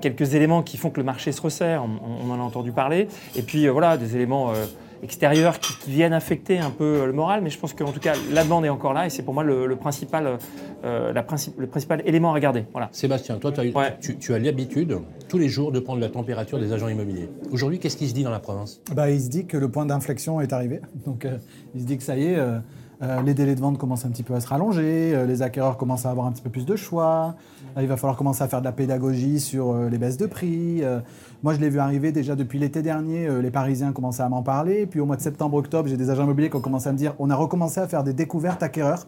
[0.00, 1.84] quelques éléments qui font que le marché se resserre.
[1.84, 3.08] On, en a entendu parler.
[3.36, 4.52] Et puis, voilà, des éléments
[5.00, 7.40] euh, extérieurs qui, qui viennent affecter un peu euh, le moral.
[7.42, 9.06] Mais je pense qu'en tout cas, la demande est encore là.
[9.06, 10.38] Et c'est pour moi le, le principal,
[10.84, 12.64] euh, la princi- le principal élément à regarder.
[12.72, 12.88] Voilà.
[12.92, 13.96] Sébastien, toi, tu as, eu- Ouais.
[14.00, 17.28] tu, tu as l'habitude tous les jours de prendre la température des agents immobiliers.
[17.52, 18.80] Aujourd'hui, qu'est-ce qui se dit dans la province?
[18.94, 20.80] Bah, il se dit que le point d'inflexion est arrivé.
[21.06, 21.36] Donc, euh,
[21.74, 22.58] il se dit que ça y est, euh,
[23.02, 25.78] euh, les délais de vente commencent un petit peu à se rallonger, euh, les acquéreurs
[25.78, 27.34] commencent à avoir un petit peu plus de choix,
[27.76, 30.82] euh, il va falloir commencer à faire de la pédagogie sur les baisses de prix.
[31.42, 34.86] moi, je l'ai vu arriver déjà depuis l'été dernier, les Parisiens commençaient à m'en parler.
[34.86, 37.14] Puis au mois de septembre-octobre, j'ai des agents immobiliers qui ont commencé à me dire
[37.18, 39.06] on a recommencé à faire des découvertes acquéreurs.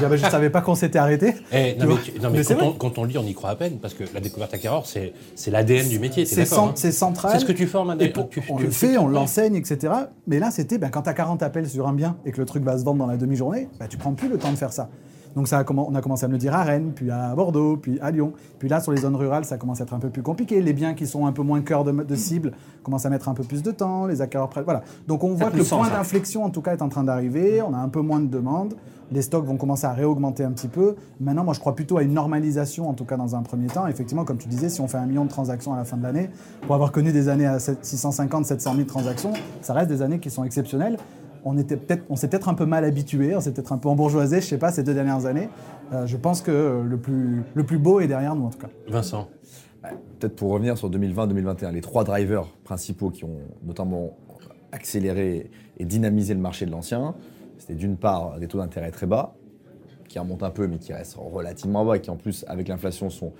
[0.00, 1.34] Je ne savais pas qu'on s'était arrêté.
[1.52, 3.94] Eh, non, mais, non, quand, on, quand on lit, on y croit à peine, parce
[3.94, 5.12] que la découverte acquéreur, c'est
[5.50, 7.32] l'ADN du métier, C'est hein c'est central.
[7.32, 9.56] C'est ce que tu formes un pour- tu- on tu- le tu- fait, on l'enseigne,
[9.56, 9.92] etc.
[10.26, 12.46] Mais là, c'était ben, quand tu as 40 appels sur un bien et que le
[12.46, 14.72] truc va se vendre dans la demi-journée, ben, tu prends plus le temps de faire
[14.72, 14.88] ça.
[15.34, 17.78] Donc ça a on a commencé à me le dire à Rennes, puis à Bordeaux,
[17.78, 18.34] puis à Lyon.
[18.58, 20.60] Puis là, sur les zones rurales, ça commence à être un peu plus compliqué.
[20.60, 23.34] Les biens qui sont un peu moins cœur de, de cible commencent à mettre un
[23.34, 24.04] peu plus de temps.
[24.06, 24.50] Les acquéreurs.
[24.64, 24.82] Voilà.
[25.08, 25.96] Donc on voit que le point ça.
[25.96, 27.62] d'inflexion, en tout cas, est en train d'arriver.
[27.62, 28.74] On a un peu moins de demandes.
[29.12, 30.96] Les stocks vont commencer à réaugmenter un petit peu.
[31.20, 33.86] Maintenant, moi, je crois plutôt à une normalisation, en tout cas dans un premier temps.
[33.86, 36.02] Effectivement, comme tu disais, si on fait un million de transactions à la fin de
[36.02, 36.30] l'année,
[36.62, 40.18] pour avoir connu des années à 7- 650, 700 000 transactions, ça reste des années
[40.18, 40.96] qui sont exceptionnelles.
[41.44, 43.88] On était peut-être, on s'est peut-être un peu mal habitué, on s'est peut-être un peu
[43.88, 45.48] embourgeoisé, je sais pas, ces deux dernières années.
[45.92, 48.68] Euh, je pense que le plus, le plus beau est derrière nous, en tout cas.
[48.88, 49.28] Vincent,
[50.20, 54.16] Peut-être pour revenir sur 2020-2021, les trois drivers principaux qui ont notamment
[54.70, 57.14] accéléré et dynamisé le marché de l'ancien,
[57.62, 59.34] c'était d'une part des taux d'intérêt très bas,
[60.08, 63.08] qui remontent un peu mais qui restent relativement bas et qui en plus avec l'inflation
[63.08, 63.32] sont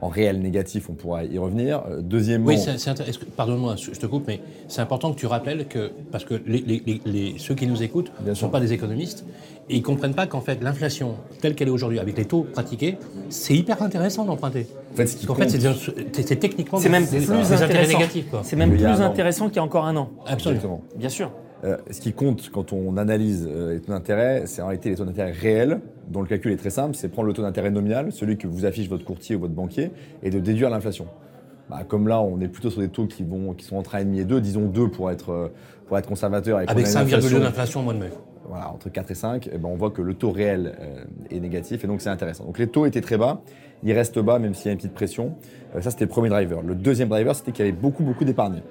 [0.00, 1.82] en réel négatif, on pourra y revenir.
[1.88, 5.12] Euh, Deuxièmement, oui, c'est, c'est intér- est-ce que- pardonne-moi, je te coupe, mais c'est important
[5.12, 8.28] que tu rappelles que, parce que les, les- les- les- ceux qui nous écoutent ne
[8.34, 8.50] sont sûr.
[8.52, 9.24] pas des économistes,
[9.68, 12.42] et ils ne comprennent pas qu'en fait, l'inflation telle qu'elle est aujourd'hui, avec les taux
[12.44, 12.96] pratiqués,
[13.28, 14.66] c'est hyper intéressant d'emprunter.
[14.92, 15.60] en fait, ce c'est,
[16.12, 17.98] c'est- c'est techniquement C'est même des, plus des intérêts intéressant.
[17.98, 18.30] négatifs.
[18.30, 18.40] Quoi.
[18.44, 19.00] C'est même plus an.
[19.00, 20.10] intéressant qu'il y a encore un an.
[20.26, 20.56] Absolument.
[20.60, 20.80] Exactement.
[20.96, 21.32] Bien sûr.
[21.64, 24.96] Euh, ce qui compte quand on analyse euh, les taux d'intérêt, c'est en réalité les
[24.96, 28.12] taux d'intérêt réels, dont le calcul est très simple, c'est prendre le taux d'intérêt nominal,
[28.12, 29.90] celui que vous affiche votre courtier ou votre banquier,
[30.22, 31.06] et de déduire l'inflation.
[31.68, 34.20] bah, comme là, on est plutôt sur des taux qui, vont, qui sont entre 1,5
[34.20, 35.48] et 2, disons 2 pour être, euh,
[35.86, 36.60] pour être conservateur.
[36.60, 38.10] Et Avec a une 5,2 inflation- d'inflation au mois de mai.
[38.48, 41.40] voilà, entre 4 et 5, eh ben, on voit que le taux réel euh, est
[41.40, 42.44] négatif et donc c'est intéressant.
[42.44, 43.42] Donc les taux étaient très bas,
[43.82, 45.34] ils restent bas même s'il y a une petite pression.
[45.80, 46.62] Ça c'était le premier driver.
[46.62, 48.62] Le deuxième driver c'était qu'il y avait beaucoup beaucoup d'épargne.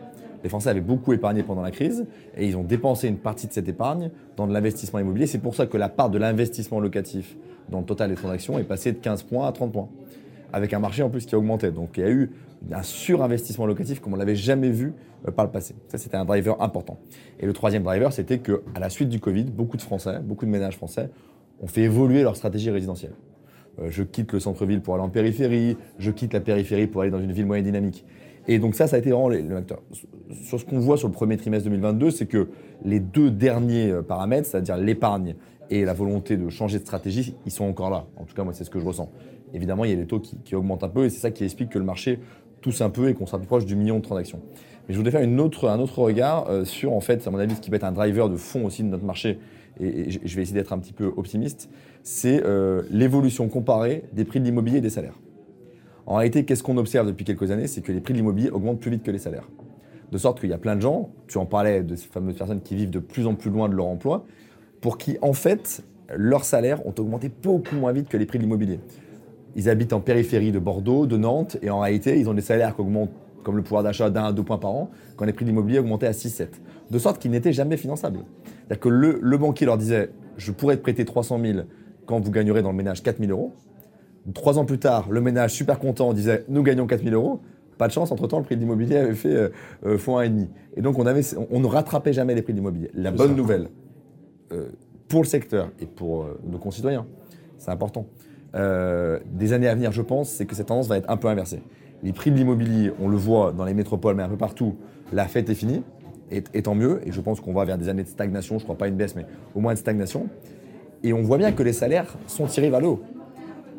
[0.43, 3.54] Les Français avaient beaucoup épargné pendant la crise et ils ont dépensé une partie de
[3.54, 5.28] cette épargne dans de l'investissement immobilier.
[5.28, 7.36] C'est pour ça que la part de l'investissement locatif
[7.69, 9.89] dans le total des transactions est passée de 15 points à 30 points.
[10.54, 11.71] Avec un marché en plus qui a augmenté.
[11.71, 12.32] Donc il y a eu
[12.71, 14.93] un surinvestissement locatif comme on l'avait jamais vu
[15.28, 15.76] euh, par le passé.
[15.89, 16.97] Ça c'était un driver important.
[17.39, 20.45] Et le troisième driver, c'était que à la suite du Covid, beaucoup de Français, beaucoup
[20.45, 21.10] de ménages français
[21.60, 23.13] ont fait évoluer leur stratégie résidentielle.
[23.80, 27.12] Euh, je quitte le centre-ville pour aller en périphérie, je quitte la périphérie pour aller
[27.12, 28.06] dans une ville moyenne dynamique.
[28.47, 29.81] Et donc ça, ça a été vraiment les- le facteur.
[30.43, 32.47] Sur ce qu'on voit sur le premier trimestre 2022, c'est que
[32.86, 35.36] les deux derniers euh, paramètres, c'est-à-dire l'épargne
[35.69, 38.05] et la volonté de changer de stratégie, ils sont encore là.
[38.15, 39.10] En tout cas, moi, c'est ce que je ressens.
[39.53, 41.69] Évidemment, il y a des taux qui, augmentent un peu et c'est ça qui explique
[41.69, 42.19] que le marché
[42.62, 44.39] tousse un peu et qu'on se rapproche du million de transactions.
[44.88, 47.38] Mais je voudrais faire une autre, un autre regard euh, sur, en fait, à mon
[47.38, 49.39] avis, ce qui peut être un driver de fond aussi de notre marché,
[49.79, 51.69] et, je vais essayer d'être un petit peu optimiste,
[52.03, 55.19] c'est euh, l'évolution comparée des prix de l'immobilier et des salaires.
[56.07, 57.67] En réalité, qu'est-ce qu'on observe depuis quelques années?
[57.67, 59.47] C'est que les prix de l'immobilier augmentent plus vite que les salaires.
[60.09, 62.61] De sorte qu'il y a plein de gens, tu en parlais de ces fameuses personnes
[62.61, 64.25] qui vivent de plus en plus loin de leur emploi,
[64.79, 65.83] pour qui, en fait,
[66.15, 68.79] leurs salaires ont augmenté beaucoup moins vite que les prix de l'immobilier.
[69.57, 72.73] Ils habitent en périphérie de Bordeaux, de Nantes, et en réalité, ils ont des salaires
[72.73, 73.11] qui augmentent
[73.43, 75.79] comme le pouvoir d'achat d'un à deux points par an, quand les prix de l'immobilier
[75.79, 76.47] augmentaient à 6-7.
[76.89, 78.19] De sorte qu'ils n'étaient jamais finançables.
[78.45, 81.59] C'est-à-dire que le, banquier leur disait Je pourrais te prêter 300 000
[82.05, 83.53] quand vous gagnerez dans le ménage 4 000 euros.
[84.33, 87.39] Trois ans plus tard, le ménage super content disait Nous gagnons 4 000 euros.
[87.77, 89.49] Pas de chance, entre-temps, le prix de l'immobilier avait fait euh,
[89.85, 90.49] euh, fois un et demi.
[90.75, 92.89] Et donc, on, avait, on ne rattrapait jamais les prix de l'immobilier.
[92.95, 93.69] La bonne nouvelle,
[94.51, 94.69] euh,
[95.07, 97.05] pour le secteur et pour euh, nos concitoyens,
[97.57, 98.07] c'est important.
[98.55, 101.27] Euh, des années à venir, je pense, c'est que cette tendance va être un peu
[101.27, 101.61] inversée.
[102.03, 104.75] Les prix de l'immobilier, on le voit dans les métropoles, mais un peu partout,
[105.13, 105.83] la fête est finie,
[106.31, 107.01] et, et tant mieux.
[107.05, 108.95] Et je pense qu'on va vers des années de stagnation, je ne crois pas une
[108.95, 110.27] baisse, mais au moins de stagnation.
[111.03, 113.01] Et on voit bien que les salaires sont tirés vers le haut.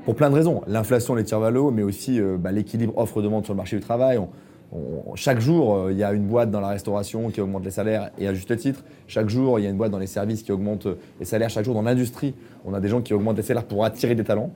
[0.05, 0.63] Pour plein de raisons.
[0.67, 3.77] L'inflation les tire vers le haut, mais aussi euh, bah, l'équilibre offre-demande sur le marché
[3.77, 4.19] du travail.
[4.19, 4.29] On-
[4.73, 7.71] on- chaque jour, euh, il y a une boîte dans la restauration qui augmente les
[7.71, 8.85] salaires, et à juste titre.
[9.07, 11.51] Chaque jour, il y a une boîte dans les services qui augmente euh, les salaires.
[11.51, 12.35] Chaque jour, dans l'industrie,
[12.65, 14.51] on a des gens qui augmentent les salaires pour attirer des talents.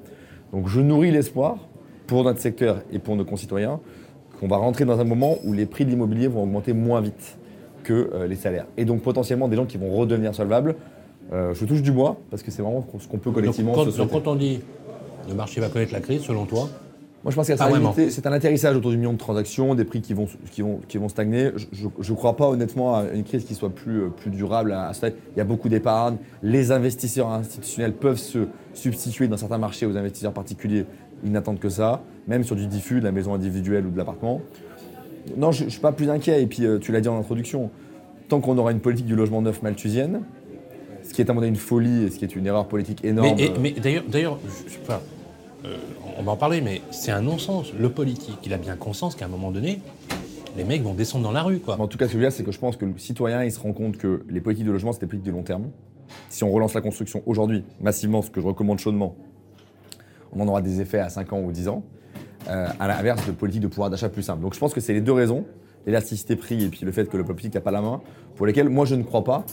[0.52, 1.57] Donc je nourris l'espoir
[2.07, 3.81] pour notre secteur et pour nos concitoyens
[4.38, 7.38] qu'on va rentrer dans un moment où les prix de l'immobilier vont augmenter moins vite
[7.85, 8.66] que euh, les salaires.
[8.76, 10.74] Et donc potentiellement des gens qui vont redevenir solvables.
[11.33, 13.90] Euh, je touche du bois parce que c'est vraiment ce qu'on peut Donc, collectivement quand,
[13.90, 14.61] se donc, quand on dit
[15.28, 16.68] le marché va connaître la crise, selon toi,
[17.24, 17.92] Moi, je pense qu'il y a Pas ça, vraiment.
[17.96, 18.11] limité.
[18.11, 20.98] c'est un atterrissage autour du million de transactions, des prix qui vont, qui vont, qui
[20.98, 21.50] vont stagner.
[22.00, 24.88] Je ne crois pas honnêtement à une crise qui soit plus, euh, plus durable à,
[24.88, 25.14] à ce stade.
[25.37, 26.16] Il y a beaucoup d'épargne.
[26.42, 30.85] Les investisseurs institutionnels peuvent se substituer dans certains marchés aux investisseurs particuliers.
[31.24, 34.40] Ils n'attendent que ça, même sur du diffus, de la maison individuelle ou de l'appartement.
[35.37, 36.42] Non, je ne suis pas plus inquiet.
[36.42, 37.70] Et puis, euh, tu l'as dit en introduction,
[38.28, 40.22] tant qu'on aura une politique du logement neuf malthusienne,
[41.05, 43.05] ce qui est à mon avis une folie et ce qui est une erreur politique
[43.05, 43.35] énorme.
[43.37, 44.38] Mais, et- mais d'ailleurs, d'ailleurs,
[45.65, 45.77] euh,
[46.19, 47.73] on va en parler, mais c'est un non-sens.
[47.79, 49.81] Le politique, il a bien conscience qu'à un moment donné,
[50.57, 51.81] les mecs vont descendre dans la rue, quoi.
[51.81, 53.43] En tout cas, ce que je veux dire, c'est que je pense que le citoyen,
[53.45, 55.65] il se rend compte que les politiques de logement, c'est des politiques de long terme.
[56.29, 59.17] Si on relance la construction aujourd'hui, massivement, ce que je recommande chaudement,
[60.35, 61.83] on en aura des effets à 5 ans ou 10 ans,
[62.49, 64.43] euh, à l'inverse de politiques de pouvoir d'achat plus simples.
[64.43, 65.45] Donc je pense que c'est les deux raisons,
[65.87, 68.01] l'élasticité prix et puis le fait que le politique n'a pas la main,
[68.37, 69.45] pour lesquelles moi je ne crois pas,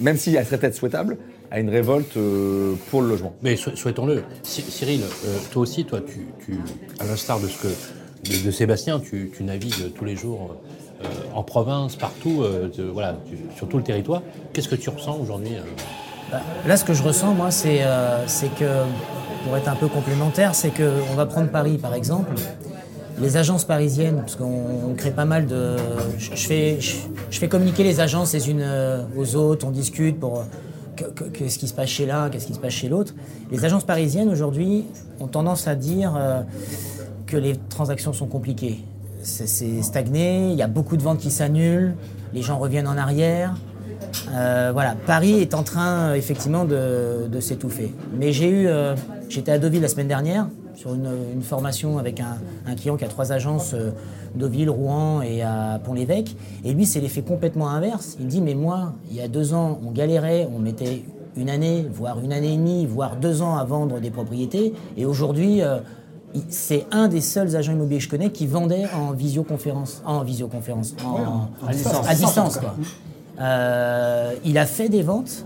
[0.00, 1.16] même si elle serait peut-être souhaitable,
[1.50, 3.34] à une révolte euh, pour le logement.
[3.42, 4.22] Mais sou- souhaitons-le.
[4.44, 6.58] Cy- Cyril, euh, toi aussi, toi, tu, tu-
[7.00, 10.56] à l'instar de ce que de, de Sébastien, tu, tu navigues tous les jours
[11.02, 14.22] euh, en province, partout, euh, de- voilà, tu- sur tout le territoire.
[14.52, 15.60] Qu'est-ce que tu ressens aujourd'hui euh
[16.30, 18.82] Bah, Là, ce que je ressens, moi, c'est euh, c'est que,
[19.44, 22.34] pour être un peu complémentaire, c'est qu'on va prendre Paris, par exemple.
[23.20, 25.76] Les agences parisiennes, parce qu'on on crée pas mal de...
[26.18, 30.18] Je, je fais, je, fais communiquer les agences les unes euh, aux autres, on discute
[30.18, 30.38] pour...
[30.38, 30.42] euh,
[30.96, 33.14] que- que- Qu'est-ce qui se passe chez l'un, qu'est-ce qui se passe chez l'autre.
[33.50, 34.84] Les agences parisiennes, aujourd'hui,
[35.20, 36.40] ont tendance à dire euh,
[37.26, 38.80] que les transactions sont compliquées.
[39.22, 41.94] C'est stagné, il y a beaucoup de ventes qui s'annulent,
[42.32, 43.54] les gens reviennent en arrière.
[44.72, 47.94] Voilà, Paris est en train effectivement de, s'étouffer.
[48.18, 48.68] Mais j'ai eu,
[49.28, 50.46] j'étais à Deauville la semaine dernière
[50.80, 53.90] sur une, une formation avec un, un client qui a trois agences, euh,
[54.34, 56.34] Deauville, Rouen et à Pont-l'Évêque.
[56.64, 58.16] Et lui, c'est l'effet complètement inverse.
[58.18, 61.04] Il me dit, mais moi, il y a deux ans, on galérait, on mettait
[61.36, 64.72] une année, voire une année et demie, voire deux ans à vendre des propriétés.
[64.96, 65.80] Et aujourd'hui, euh,
[66.48, 70.94] c'est un des seuls agents immobiliers que je connais qui vendait en visioconférence, en visioconférence,
[71.04, 72.08] en, à distance.
[72.08, 72.74] à distance, quoi.
[73.38, 75.44] Euh, il a fait des ventes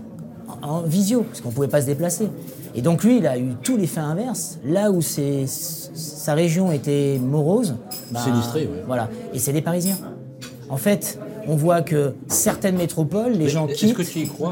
[0.61, 2.29] en visio, parce qu'on ne pouvait pas se déplacer.
[2.75, 4.59] Et donc lui, il a eu tout l'effet inverse.
[4.65, 7.75] Là où c'est- sa région était morose,
[8.11, 8.83] bah, Sinistrée, ouais.
[8.85, 9.09] Voilà.
[9.33, 9.97] Et c'est des Parisiens.
[10.69, 13.95] En fait, on voit que certaines métropoles, les Mais gens Est-ce quittent.
[13.95, 14.51] que tu y crois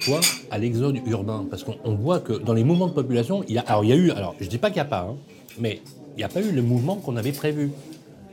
[0.00, 1.46] toi, à l'exode urbain?
[1.48, 3.90] Parce qu'on on voit que dans les mouvements de population, il y a, alors il
[3.90, 5.16] y a eu, alors je dis pas qu'il n'y a pas, hein,
[5.58, 5.80] mais
[6.16, 7.70] il n'y a pas eu le mouvement qu'on avait prévu.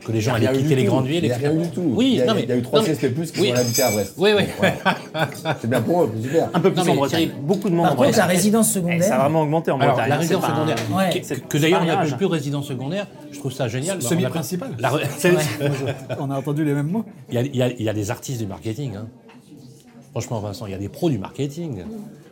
[0.06, 0.90] Que les gens allaient quitter les tout.
[0.92, 1.24] grandes villes.
[1.24, 1.82] Il n'y a rien eu du tout.
[1.84, 3.48] Oui, il y a, non, il y a mais- eu trois mais- CSP+, qui oui.
[3.48, 4.14] sont habités à Brest.
[4.16, 4.42] Oui, oui.
[4.56, 4.76] Voilà.
[5.60, 6.48] C'est bien pour eux, super.
[6.54, 7.30] Un peu plus Non, mais en Bretagne.
[7.42, 8.28] Beaucoup de monde Par en contre, Bretagne.
[8.28, 9.18] la résidence Et ça a secondaire.
[9.20, 10.08] vraiment augmenté en Alors, Bretagne.
[10.10, 11.20] la C'est résidence un- secondaire, Ouais.
[11.20, 14.00] que- que, d'ailleurs on n'appelle plus résidence secondaire, je trouve ça génial.
[14.00, 14.70] Semi-principal.
[14.78, 14.92] la
[16.20, 17.04] On a entendu les mêmes mots.
[17.28, 18.94] Il y, a, il y a- il y a des artistes du marketing.
[18.94, 19.06] hein.
[20.12, 21.82] Franchement, Vincent, il y a des pros du marketing.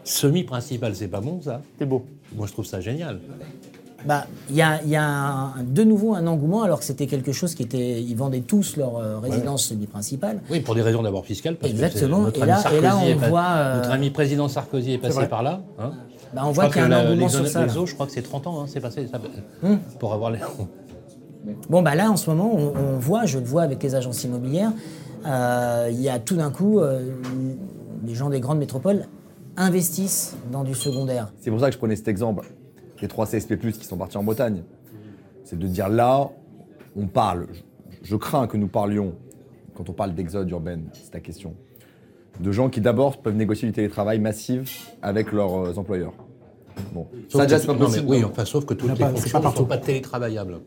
[0.05, 2.05] Semi-principal, c'est pas bon ça C'est beau.
[2.37, 3.19] Moi, je trouve ça génial.
[4.07, 7.07] Bah, il y a, il y a un- de nouveau un engouement alors que c'était
[7.07, 8.01] quelque chose qui était.
[8.03, 10.41] Ils vendaient tous leur euh, résidence semi-principale.
[10.51, 11.57] Oui, pour des raisons d'abord fiscales.
[11.57, 12.25] Parce Exactement.
[12.27, 14.11] Que c'est- notre, Et ami là- et là, Sarkozy on pas- voit, euh, notre ami
[14.11, 15.61] président Sarkozy est passé par là.
[15.79, 15.93] hein.
[16.35, 17.61] Bah, on Je voit qu'il y a un la- engouement sur ça.
[17.61, 17.67] là.
[17.67, 19.07] l'exo, je crois que c'est 30 ans, hein, c'est passé.
[19.07, 19.21] ça-
[19.63, 19.79] Hum.
[20.01, 20.41] Pour avoir les.
[21.69, 24.25] Bon, bah là, en ce moment, on, on voit, je le vois avec les agences
[24.25, 24.73] immobilières,
[25.27, 27.01] euh, il y a tout d'un coup, euh,
[28.07, 29.07] les gens des grandes métropoles
[29.57, 31.33] investissent dans du secondaire.
[31.41, 32.47] C'est pour ça que je prenais cet exemple
[33.01, 34.63] des trois CSP+, qui sont partis en Bretagne.
[35.45, 36.31] C'est de dire là,
[36.97, 37.61] on parle, je,
[38.03, 39.15] je crains que nous parlions,
[39.75, 41.55] quand on parle d'exode urbaine, c'est ta question,
[42.41, 46.15] de gens qui d'abord peuvent négocier du télétravail massif avec leurs euh, employeurs.
[46.93, 48.07] Bon, Sauf ça déjà c'est pas possible.
[48.09, 48.29] oui, non.
[48.33, 49.67] enfin, sauf que toutes les fonctions ne sont partout.
[49.67, 50.61] pas télétravaillables.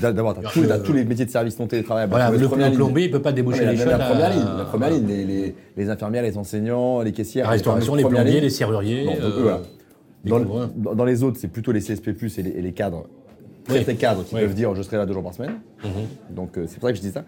[0.00, 2.10] D'abord, tous, Euh, les métiers de service non télétravaillables.
[2.10, 2.74] Voilà, le, le ligne.
[2.76, 3.86] plombier, il peut pas mais les la, chiottes.
[3.86, 7.46] la première à- ligne, la première ligne, les, les- les infirmières, les enseignants, les caissières.
[7.46, 8.40] La restauration, les plombiers, ligne.
[8.42, 9.08] les serruriers.
[10.24, 13.06] Dans, les autres, c'est plutôt les CSP+, et les, et les cadres,
[13.70, 13.82] Oui.
[13.82, 14.40] très cadres, qui Oui.
[14.42, 16.34] peuvent dire «je serai là deux jours par semaine Mhm.
[16.34, 17.24] Donc euh, c'est pour ça que je dis ça.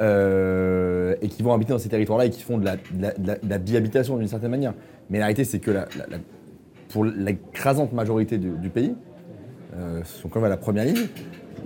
[0.00, 3.12] Euh, et qui vont habiter dans ces territoires-là et qui font de la, de la-
[3.14, 4.74] de la- de la bihabitation d'une certaine manière.
[5.08, 5.86] Mais la réalité, c'est que la-
[6.90, 8.94] pour l'écrasante majorité du, du pays,
[9.76, 11.06] euh, sont quand même à la première ligne.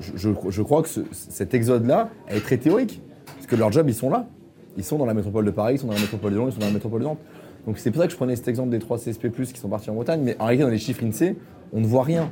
[0.00, 3.00] Je, je- je crois que ce- cet exode-là est très théorique.
[3.26, 4.26] Parce que leur job, ils sont là.
[4.76, 6.52] Ils sont dans la métropole de Paris, ils sont dans la métropole de Lyon, ils
[6.52, 7.18] sont dans la métropole de Nantes.
[7.66, 9.90] Donc c'est pour ça que je prenais cet exemple des 3 CSP+, qui sont partis
[9.90, 10.20] en Bretagne.
[10.22, 11.36] Mais en réalité, dans les chiffres INSEE,
[11.72, 12.30] on ne voit rien.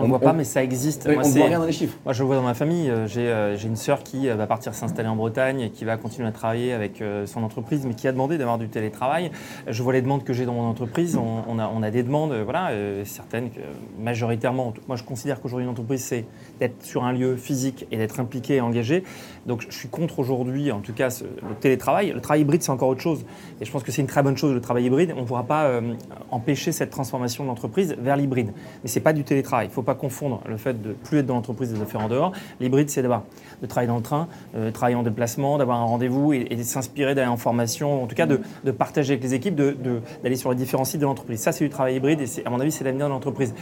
[0.00, 1.06] On ne voit pas, mais ça existe.
[1.08, 1.98] Oui, Moi, on ne voit rien dans les chiffres.
[2.04, 2.88] Moi, je le vois dans ma famille.
[2.88, 5.84] Euh, J'ai euh, j'ai une sœur qui euh, va partir s'installer en Bretagne et qui
[5.84, 9.32] va continuer à travailler avec euh, son entreprise, mais qui a demandé d'avoir du télétravail.
[9.66, 11.16] Je vois les demandes que j'ai dans mon entreprise.
[11.16, 13.58] On, on a, on a des demandes, voilà, euh, certaines que
[13.98, 14.72] majoritairement.
[14.86, 16.26] Moi, je considère qu'aujourd'hui, une entreprise, c'est
[16.60, 19.02] d'être sur un lieu physique et d'être impliqué et engagé.
[19.46, 21.08] Donc, je suis contre aujourd'hui, en tout cas,
[21.48, 22.12] le télétravail.
[22.12, 23.24] Le travail hybride, c'est encore autre chose.
[23.60, 25.14] Et je pense que c'est une très bonne chose, le travail hybride.
[25.16, 25.94] On ne pourra pas euh,
[26.30, 28.52] empêcher cette transformation de l'entreprise vers l'hybride.
[28.82, 29.66] Mais ce n'est pas du télétravail.
[29.66, 31.86] Il ne faut pas confondre le fait de plus être dans l'entreprise et de le
[31.86, 32.32] faire en dehors.
[32.60, 33.22] L'hybride, c'est d'avoir
[33.62, 37.14] de travailler dans le train, euh, travailler en déplacement, d'avoir un rendez-vous et, de s'inspirer
[37.14, 40.36] d'aller en formation, en tout cas de, de partager avec les équipes, de- de- d'aller
[40.36, 41.40] sur les différents sites de l'entreprise.
[41.40, 43.54] Ça, c'est du travail hybride et à mon avis, c'est l'avenir de l'entreprise.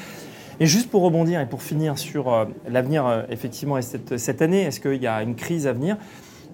[0.59, 4.40] Et juste pour rebondir et pour finir sur euh, l'avenir, euh, effectivement, et cette, cette
[4.40, 5.97] année, est-ce qu'il y a une crise à venir?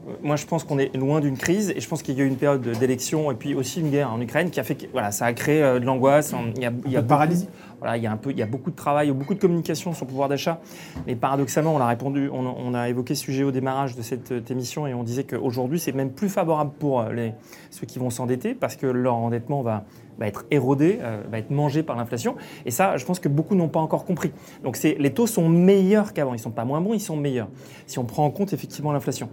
[0.09, 2.25] Euh, Moi, je pense qu'on est loin d'une crise et je pense qu'il y a
[2.25, 4.87] eu une période d'élection et puis aussi une guerre en Ukraine qui a fait que
[4.93, 6.35] voilà, ça a créé de l'angoisse.
[6.57, 7.49] Il y a, il y a paralysie.
[7.97, 10.61] Il y a beaucoup de travail, beaucoup de communication sur le pouvoir d'achat.
[11.07, 14.41] Mais paradoxalement, on a répondu, on, a- évoqué ce sujet au démarrage de cette euh,
[14.51, 17.35] émission et on disait qu'aujourd'hui, c'est même plus favorable pour euh, les,
[17.71, 19.85] ceux qui vont s'endetter parce que leur endettement va,
[20.21, 22.37] être érodé, euh, va être mangé par l'inflation.
[22.67, 24.33] Et ça, je pense que beaucoup n'ont pas encore compris.
[24.63, 26.35] Donc les taux sont meilleurs qu'avant.
[26.35, 27.49] Ils sont pas moins bons, ils sont meilleurs.
[27.87, 29.29] Si on prend en compte effectivement l'inflation.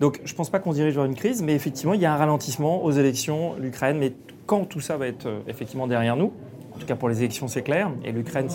[0.00, 2.06] Donc je ne pense pas qu'on se dirige vers une crise, mais effectivement, il y
[2.06, 3.98] a un ralentissement aux élections, l'Ukraine.
[3.98, 4.12] Mais
[4.46, 6.32] quand tout ça va être effectivement derrière nous,
[6.78, 8.46] en tout cas pour les élections, c'est clair, et l'Ukraine,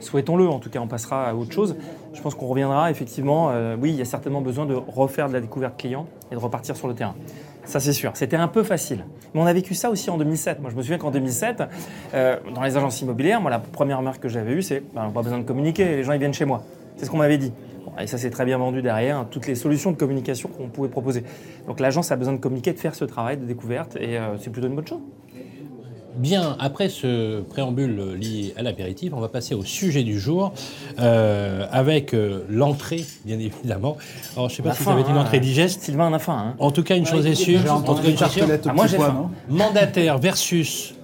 [0.00, 1.76] souhaitons-le, en tout cas, on passera à autre chose.
[2.14, 3.50] Je pense qu'on reviendra effectivement.
[3.50, 6.40] euh, oui, il y a certainement besoin de refaire de la découverte client et de
[6.40, 7.14] repartir sur le terrain.
[7.66, 8.12] Ça, c'est sûr.
[8.14, 9.04] C'était un peu facile.
[9.34, 10.60] Mais on a vécu ça aussi en 2007.
[10.60, 11.62] Moi, je me souviens qu'en 2007,
[12.14, 15.20] euh, dans les agences immobilières, moi, la première remarque que j'avais eue, c'est ben, pas
[15.20, 16.62] besoin de communiquer, les gens, ils viennent chez moi.
[16.96, 17.52] C'est ce qu'on m'avait dit.
[18.00, 20.88] Et ça, c'est très bien vendu derrière, hein, toutes les solutions de communication qu'on pouvait
[20.88, 21.24] proposer.
[21.66, 24.50] Donc, l'agence a besoin de communiquer, de faire ce travail de découverte, et euh, c'est
[24.50, 25.00] plutôt une bonne chose.
[26.16, 30.52] Bien, après ce préambule lié à l'apéritif, on va passer au sujet du jour,
[30.98, 33.96] euh, avec euh, l'entrée, bien évidemment.
[34.36, 35.20] Alors, je ne sais pas La si ça va être une hein.
[35.20, 35.82] entrée digeste.
[35.82, 36.36] Sylvain en a faim.
[36.48, 36.54] Hein.
[36.58, 38.72] En tout cas, une chose est sûre, en tout cas, une chose est sûre, Ah,
[38.72, 39.30] moi, j'ai faim.
[39.48, 40.94] non mandataire versus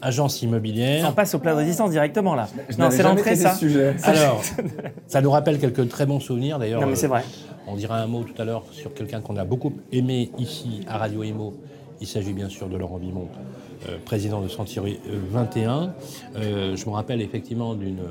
[0.00, 1.12] agence On immobilière.
[1.14, 2.48] passe au plat de résistance directement, là.
[2.68, 3.54] Je Non, c'est l'entrée, ça.
[3.54, 3.96] sujet.
[4.04, 4.42] Alors,
[5.06, 6.80] ça nous rappelle quelques très bons souvenirs, d'ailleurs.
[6.80, 7.24] Non, mais c'est euh, vrai.
[7.66, 10.98] On dira un mot tout à l'heure sur quelqu'un qu'on a beaucoup aimé ici à
[10.98, 11.54] Radio Imo.
[12.00, 13.71] Il s'agit bien sûr de Laurent Vimont, euh,
[14.04, 15.94] président de Sentieri euh, 21.
[16.36, 18.02] Euh, je me rappelle effectivement d'une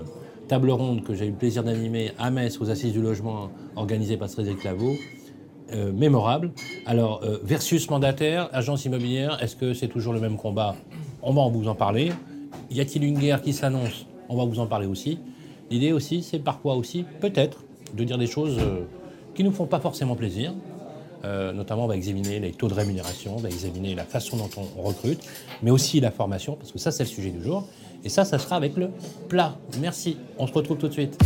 [0.47, 4.17] table ronde que j'ai eu le plaisir d'animer à Metz aux Assises du Logement organisée
[4.17, 4.95] par Cédric Lavaux.
[5.73, 6.51] Euh, mémorable.
[6.85, 10.75] Alors, euh, versus mandataire, agence immobilière, est-ce que c'est toujours le même combat?
[11.21, 12.11] On va vous en parler.
[12.69, 14.05] Y a-t-il une guerre qui s'annonce?
[14.27, 15.19] On va vous en parler aussi.
[15.69, 17.63] L'idée aussi, c'est parfois aussi, peut-être,
[17.95, 18.81] de dire des choses euh,
[19.33, 20.53] qui ne nous font pas forcément plaisir.
[21.23, 24.49] Euh, notamment, on va examiner les taux de rémunération, on va examiner la façon dont
[24.57, 25.21] on recrute,
[25.61, 27.67] mais aussi la formation, parce que ça, c'est le sujet du jour.
[28.03, 28.89] Et ça, ça sera avec le
[29.29, 29.55] plat.
[29.79, 30.17] Merci.
[30.39, 31.17] On se retrouve tout de suite.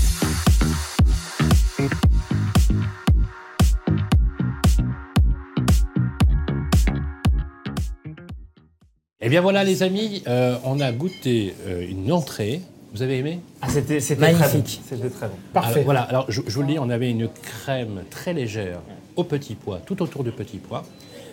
[9.21, 12.61] Eh bien voilà les amis, euh, on a goûté euh, une entrée.
[12.93, 13.39] Vous avez aimé?
[13.61, 13.99] Ah, c'était.
[14.17, 14.81] Magnifique.
[14.87, 15.35] C'était très bon.
[15.51, 15.71] Parfait.
[15.71, 18.81] Alors, voilà, alors je, je vous le dis, on avait une crème très légère
[19.15, 20.83] au petit pois, tout autour du petit pois.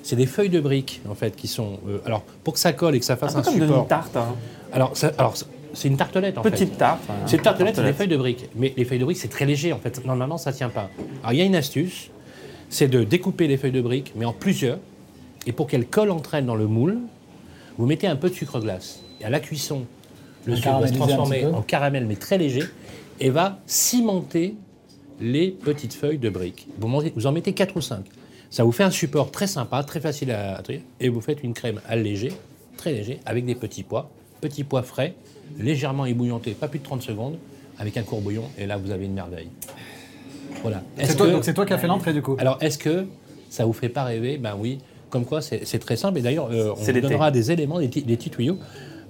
[0.03, 1.79] C'est des feuilles de briques en fait qui sont.
[1.89, 3.65] euh, alors pour que ça colle et que ça fasse Un un, peu comme de
[3.67, 3.83] support.
[3.83, 4.17] une tarte.
[4.17, 4.35] hein.
[4.73, 5.35] Alors, ça- alors
[5.75, 6.51] c'est une tartelette en fait.
[6.51, 7.03] Petite tarte.
[7.09, 7.15] hein.
[7.27, 8.49] C'est une tartelette, c'est des feuilles de briques.
[8.57, 10.05] Mais les feuilles de briques, c'est très léger en fait.
[10.05, 10.91] Normalement, ça tient pas.
[11.23, 12.11] Alors il y a une astuce,
[12.69, 14.79] c'est de découper les feuilles de briques, mais en plusieurs.
[15.47, 16.99] Et pour qu'elles collent entre elles dans le moule,
[17.79, 19.01] vous mettez un peu de sucre glace.
[19.21, 19.83] Et à la cuisson,
[20.47, 22.65] le sucre va se un transformer en caramel, mais très léger,
[23.21, 24.55] et va cimenter
[25.21, 26.67] les petites feuilles de briques.
[26.79, 28.05] Vous, en mettez 4 ou 5.
[28.51, 31.43] Ça vous fait un support très sympa, très facile à à trier, et vous faites
[31.43, 32.33] une crème allégée,
[32.77, 35.15] très léger, avec des petits pois, petits pois frais,
[35.59, 37.39] légèrement ébouillantés, pas plus de 30 secondes,
[37.79, 39.49] avec un courbouillon, et là vous avez une merveille.
[40.63, 40.83] Voilà.
[41.03, 42.37] C'est toi, que- donc c'est toi qui as fait l'entrée du coup.
[42.39, 43.07] alors, est-ce que
[43.49, 44.39] ça vous fait pas rêver?
[44.39, 44.79] Ben oui.
[45.11, 46.19] Comme quoi, c'est très simple.
[46.19, 48.57] Et d'ailleurs, euh, on vous donnera des éléments, des petits tuyaux.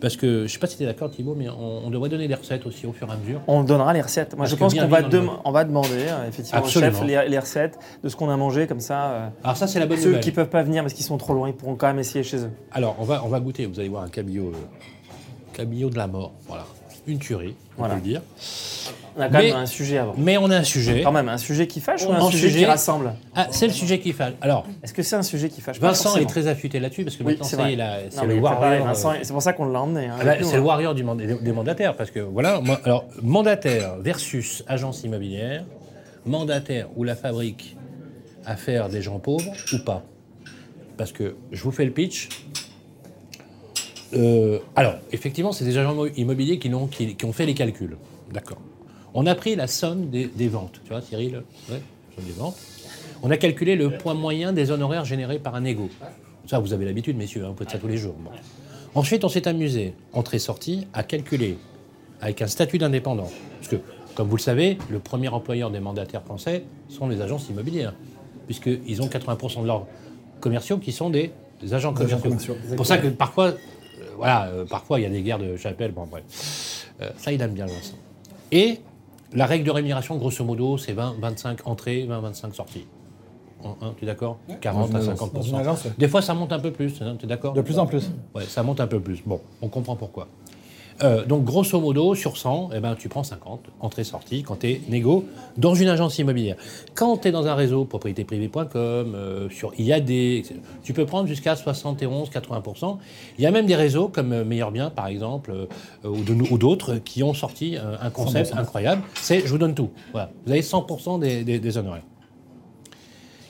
[0.02, 2.08] Parce que, je ne sais pas si tu es d'accord, Thibault, mais on, on devrait
[2.10, 3.40] donner des recettes aussi au fur et à mesure.
[3.46, 4.32] On donnera les recettes.
[4.32, 7.28] Moi, Parce je pense qu'on va, dem- on va demander euh, effectivement au chef les,
[7.28, 9.10] les recettes de ce qu'on a mangé comme ça.
[9.12, 10.20] euh, Alors, ça, c'est la bonne ceux nouvelle.
[10.20, 12.38] qui peuvent pas venir parce qu'ils sont trop loin, ils pourront quand même essayer chez
[12.38, 12.50] eux.
[12.72, 13.64] Alors, on va, on va goûter.
[13.66, 14.56] Vous allez voir un cabillaud, euh,
[15.54, 16.32] cabillaud de la mort.
[16.48, 16.64] Voilà.
[17.06, 17.94] Une tuerie, on Voilà.
[17.94, 18.22] peut le dire.
[19.16, 20.14] On a quand Mais- même un sujet avant.
[20.16, 21.02] Mais on a un sujet.
[21.02, 23.66] Quand même, un sujet qui fâche ou Un un sujet, sujet- qui rassemble Ah, c'est
[23.66, 24.32] le sujet qui fait.
[24.40, 27.22] Alors, Est-ce que c'est un sujet qui fâche Vincent est très affûté là-dessus parce que
[27.22, 27.56] Oui, maintenant, c'est
[28.26, 28.88] le warrior.
[28.88, 30.06] Euh, c'est pour ça qu'on l'a emmené.
[30.06, 30.64] hein, Ah bah, c'est le hein.
[30.64, 35.64] warrior du manda- des, des mandataires, parce que voilà, moi, alors mandataire versus agence immobilière,
[36.24, 37.76] mandataire où la fabrique
[38.46, 40.02] à faire des gens pauvres ou pas.
[40.96, 42.28] Parce que je vous fais le pitch.
[44.14, 47.54] Euh, alors, effectivement, c'est des agents immo- immobiliers qui, n'ont- qui- qui ont fait les
[47.54, 47.96] calculs.
[48.32, 48.58] D'accord.
[49.14, 50.80] On a pris la somme des, des ventes.
[50.84, 51.82] Tu vois, Cyril Ouais,
[52.16, 52.56] somme des ventes.
[53.22, 55.88] On a calculé le point moyen des honoraires générés par un égo.
[56.46, 58.14] Ça, vous avez l'habitude, messieurs, hein, vous faites ça tous les jours.
[58.18, 58.30] Bon.
[58.94, 61.56] Ensuite, on s'est amusé, entrée-sortie, à calculer
[62.20, 63.30] avec un statut d'indépendant.
[63.58, 63.76] Parce que,
[64.14, 67.94] comme vous le savez, le premier employeur des mandataires français sont les agences immobilières,
[68.46, 69.86] puisqu'ils ont 80% de leurs
[70.40, 72.18] commerciaux qui sont des, agents Des agents commerciaux.
[72.22, 73.54] commerciaux, C'est pour ça que parfois, euh,
[74.16, 76.24] voilà, euh, parfois il y a des guerres de chapelle, bon bref.
[77.00, 77.94] Euh, ça, il aime bien Vincent.
[78.50, 78.80] Et
[79.34, 82.86] la règle de rémunération, grosso modo, c'est 20, 25 entrées, 20, 25 sorties.
[83.64, 85.20] Hein, tu es d'accord 40 Dans à une agence.
[85.20, 85.32] 50%.
[85.34, 85.92] Dans une agence, ouais.
[85.96, 88.10] Des fois, ça monte un peu plus, hein, tu es d'accord De plus en plus.
[88.34, 89.22] Ouais, ça monte un peu plus.
[89.24, 90.26] Bon, on comprend pourquoi.
[91.02, 94.80] Euh, donc, grosso modo, sur 100, eh ben, tu prends 50, entrée-sortie, quand tu es
[94.88, 95.24] négo
[95.56, 96.56] dans une agence immobilière.
[96.94, 101.54] Quand tu es dans un réseau, propriétéprivée.com, euh, sur IAD, etc., tu peux prendre jusqu'à
[101.54, 102.98] 71-80%.
[103.38, 105.52] Il y a même des réseaux comme euh, Meilleur Bien, par exemple,
[106.04, 106.08] euh,
[106.50, 108.58] ou d'autres, qui ont sorti un concept 100%.
[108.58, 109.02] incroyable.
[109.14, 109.90] C'est je vous donne tout.
[110.12, 110.30] Voilà.
[110.46, 112.04] Vous avez 100% des, des, des honoraires.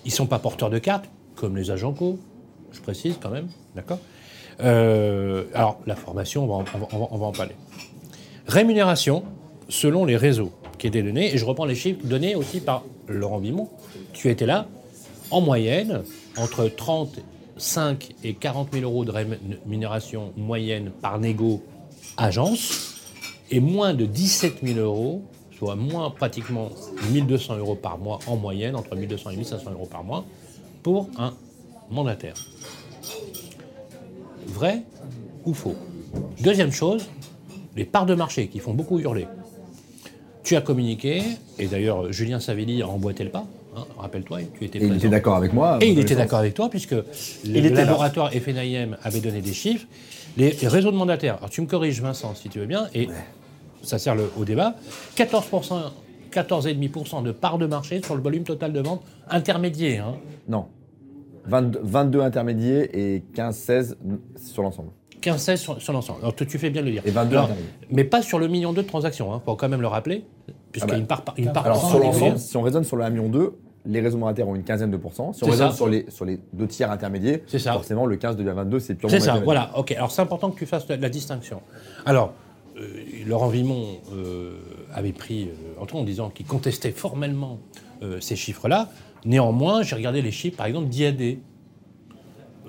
[0.04, 2.18] Ils ne sont pas porteurs de cartes, comme les agents co,
[2.72, 3.98] je précise quand même, d'accord?
[4.60, 7.54] Euh, Alors, la formation, on va, en, parler.
[8.46, 9.24] Rémunération,
[9.68, 13.40] selon les réseaux qui étaient donnés, et je reprends les chiffres donnés aussi par Laurent
[13.40, 13.68] Bimon.
[14.12, 14.66] Tu étais là,
[15.30, 16.02] en moyenne,
[16.36, 21.62] entre 35 et 40 000 euros de rémunération moyenne par négo
[22.16, 23.00] agence,
[23.50, 25.22] et moins de 17 000 euros,
[25.56, 26.70] soit moins pratiquement
[27.12, 30.24] 1200 euros par mois en moyenne, entre 1200 et 1500 euros par mois,
[30.82, 31.34] pour un
[31.90, 32.34] mandataire.
[34.46, 34.82] Vrai
[35.44, 35.76] ou faux
[36.40, 37.08] Deuxième chose,
[37.76, 39.26] les parts de marché qui font beaucoup hurler.
[40.44, 41.22] Tu as communiqué,
[41.58, 45.08] et d'ailleurs Julien Savelli a emboîté le pas, hein, rappelle-toi, tu étais Et il était
[45.08, 45.78] d'accord avec moi.
[45.80, 47.04] Et il était d'accord avec toi, puisque le,
[47.44, 47.84] Il le était là.
[47.84, 49.86] laboratoire FNIM avait donné des chiffres.
[50.36, 53.08] Les, les réseaux de mandataires, alors tu me corriges Vincent si tu veux bien, et
[53.82, 54.74] ça sert le- au débat,
[55.16, 55.92] 14%,
[56.32, 60.08] 14,5% de part de marché sur le volume total de vente intermédiaire.
[60.08, 60.16] hein.
[60.48, 60.66] Non.
[61.46, 63.96] 22, 22 intermédiaires et 15-16
[64.36, 64.90] sur l'ensemble.
[65.22, 66.18] 15-16 sur, sur l'ensemble.
[66.20, 67.02] Alors tu, tu fais bien de le dire.
[67.06, 67.74] Et 22 Alors, intermédiaires.
[67.90, 70.24] mais pas sur le million de transactions, il faut quand même le rappeler,
[70.72, 71.00] puisqu'il y a Ah bah.
[71.00, 73.28] une part, par- une part Alors sur l'ensemble, si on raisonne sur le 1 million
[73.28, 73.54] 2,
[73.86, 75.32] les réseaux mandataires ont une quinzaine de pourcents.
[75.32, 75.76] Si on raisonne ça.
[75.76, 77.72] sur les, sur les deux tiers intermédiaires, ça.
[77.72, 79.70] forcément le 15 devient 22, c'est purement C'est ça, voilà.
[79.76, 81.60] Ok, alors c'est important que tu fasses la, la distinction.
[82.06, 82.32] Alors,
[82.80, 82.86] euh,
[83.26, 84.56] Laurent Vimon euh,
[84.94, 87.58] avait pris euh, en tout en disant qu'il contestait formellement
[88.02, 88.88] euh, ces chiffres-là.
[89.24, 91.38] Néanmoins, j'ai regardé les chiffres, par exemple, d'IAD.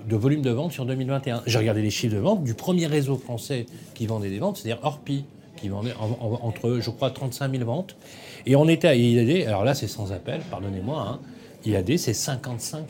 [0.06, 1.42] de volume de vente sur 2021.
[1.46, 4.84] J'ai regardé les chiffres de vente du premier réseau français qui vendait des ventes, c'est-à-dire
[4.84, 5.24] Orpi,
[5.56, 7.96] qui vendait en- en- entre, je crois, 35 000 ventes.
[8.44, 11.20] Et on était à IAD, alors là c'est sans appel, pardonnez-moi, hein,
[11.64, 12.84] IAD c'est 55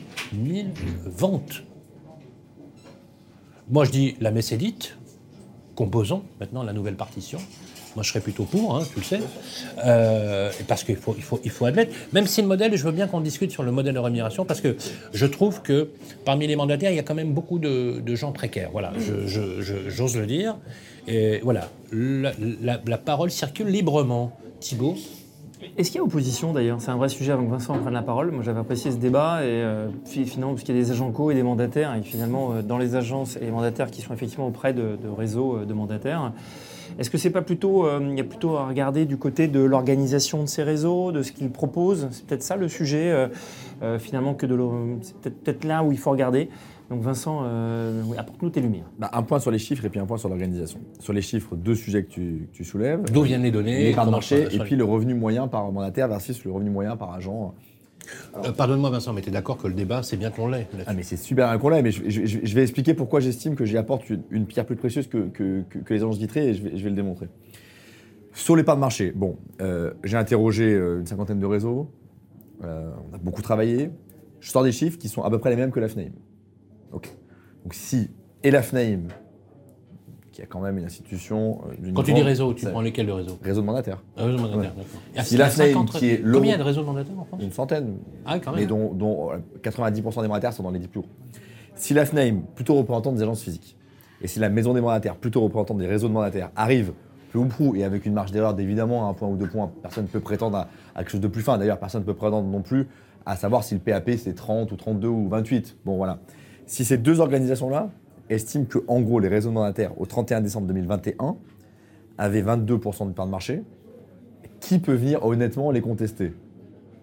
[0.45, 0.67] 000
[1.07, 1.63] ventes.
[3.71, 4.99] Moi je dis la messe est dite,
[5.77, 7.39] composons maintenant la nouvelle partition.
[7.95, 9.21] Moi, je serais plutôt pour, hein, tu le sais.
[9.85, 13.63] Euh, parce qu'il faut, admettre, même si le modèle, je veux bien qu'on discute sur
[13.63, 14.77] le modèle de rémunération, parce que
[15.13, 15.91] je trouve que
[16.25, 18.71] parmi les mandataires, il y a quand même beaucoup de, gens précaires.
[18.73, 18.93] Voilà,
[19.27, 20.57] j'ose le dire.
[21.07, 24.33] Et voilà, la, parole circule librement.
[24.61, 24.95] Thibault
[25.77, 26.81] Est-ce qu'il y a opposition d'ailleurs?
[26.81, 28.31] C'est un vrai sujet avant que Vincent prenne la parole.
[28.31, 31.11] Moi j'avais apprécié ce débat et euh, fi- finalement parce qu'il y a des agents
[31.11, 34.15] co et des mandataires et finalement euh, dans les agences et les mandataires qui sont
[34.15, 36.33] effectivement auprès de, de réseaux euh, de mandataires.
[36.99, 39.61] Est-ce que c'est pas plutôt, euh, il y a plutôt à regarder du côté de
[39.61, 42.09] l'organisation de ces réseaux, de ce qu'ils proposent?
[42.11, 43.29] C'est peut-être ça le sujet euh,
[43.83, 46.49] euh, finalement que de l'o- c'est peut-être là où il faut regarder.
[46.91, 48.85] Donc Vincent, euh, oui, apporte-nous tes lumières.
[48.99, 50.79] Bah, un point sur les chiffres et puis un point sur l'organisation.
[51.01, 53.03] Sur les chiffres, deux sujets que tu, que tu soulèves.
[53.11, 56.09] D'où viennent les données les parts de marché et puis le revenu moyen par mandataire
[56.09, 57.55] versus le revenu moyen par agent.
[58.37, 60.95] Euh, Pardonne-moi, Vincent, mais tu es d'accord que le débat, c'est bien qu'on l'ait Ah
[60.95, 64.05] mais c'est super bien qu'on l'ait, mais je, vais expliquer pourquoi j'estime que j'y apporte
[64.31, 67.29] une, pierre plus précieuse que, que- les agences vitrées et je vais, le démontrer.
[68.33, 71.91] Sur les parts de marché, bon, euh, j'ai interrogé euh, une cinquantaine de réseaux,
[72.63, 73.91] on a beaucoup travaillé,
[74.41, 76.13] je sors des chiffres qui sont à peu près les mêmes que la FNAIM.
[76.93, 77.09] Donc
[77.73, 78.11] si,
[78.43, 79.09] et la FNAIM,
[80.35, 81.61] qui a quand même une institution...
[81.71, 84.03] euh, Quand tu dis réseau, tu prends lesquels de réseau Réseau de mandataires.
[84.17, 84.83] Ah, réseau mandataire, Ouais.
[84.83, 85.01] d'accord.
[85.17, 86.87] Ah, Si la FNAIM, 50 qui est Combien il y a l'euro- de réseaux de
[86.87, 88.61] mandataires en France Une centaine, Ah, quand même.
[88.61, 91.07] mais dont, dont, euh, 90% des mandataires sont dans les 10 plus hauts.
[91.77, 93.77] Si la FNAIM, plutôt représentante des agences physiques,
[94.21, 96.93] et si la maison des mandataires, plutôt représentante des réseaux de mandataires, arrive
[97.33, 99.71] peu ou prou, et avec une marge d'erreur d'évidemment à un point ou deux points,
[99.83, 101.59] personne ne peut prétendre à, à quelque chose de plus fin.
[101.59, 102.89] D'ailleurs, personne ne peut prétendre non plus
[103.25, 105.77] à savoir si le PAP c'est 30 ou 32 ou 28.
[105.85, 106.19] Bon voilà.
[106.67, 107.91] Si ces deux organisations-là
[108.31, 111.37] estiment que, en gros, les réseaux mandataires au 31 décembre 2021
[112.19, 113.63] avaient 22% de part de marché,
[114.61, 116.33] qui peut venir honnêtement les contester?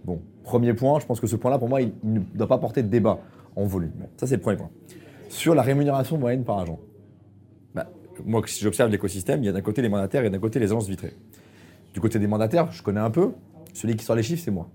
[0.06, 2.82] Bon, premier point, je pense que ce point-là, pour moi, il, ne doit pas porter
[2.82, 3.20] de débat
[3.56, 3.92] en volume.
[4.18, 4.70] Ça, c'est le premier point.
[5.30, 6.80] Sur la rémunération moyenne par agent,
[7.76, 7.88] bah,
[8.26, 10.66] moi, si j'observe l'écosystème, il y a d'un côté les mandataires et d'un côté les
[10.66, 11.14] agences vitrées.
[11.94, 13.32] Du côté des mandataires, je connais un peu.
[13.74, 14.70] Celui qui sort les chiffres, c'est moi.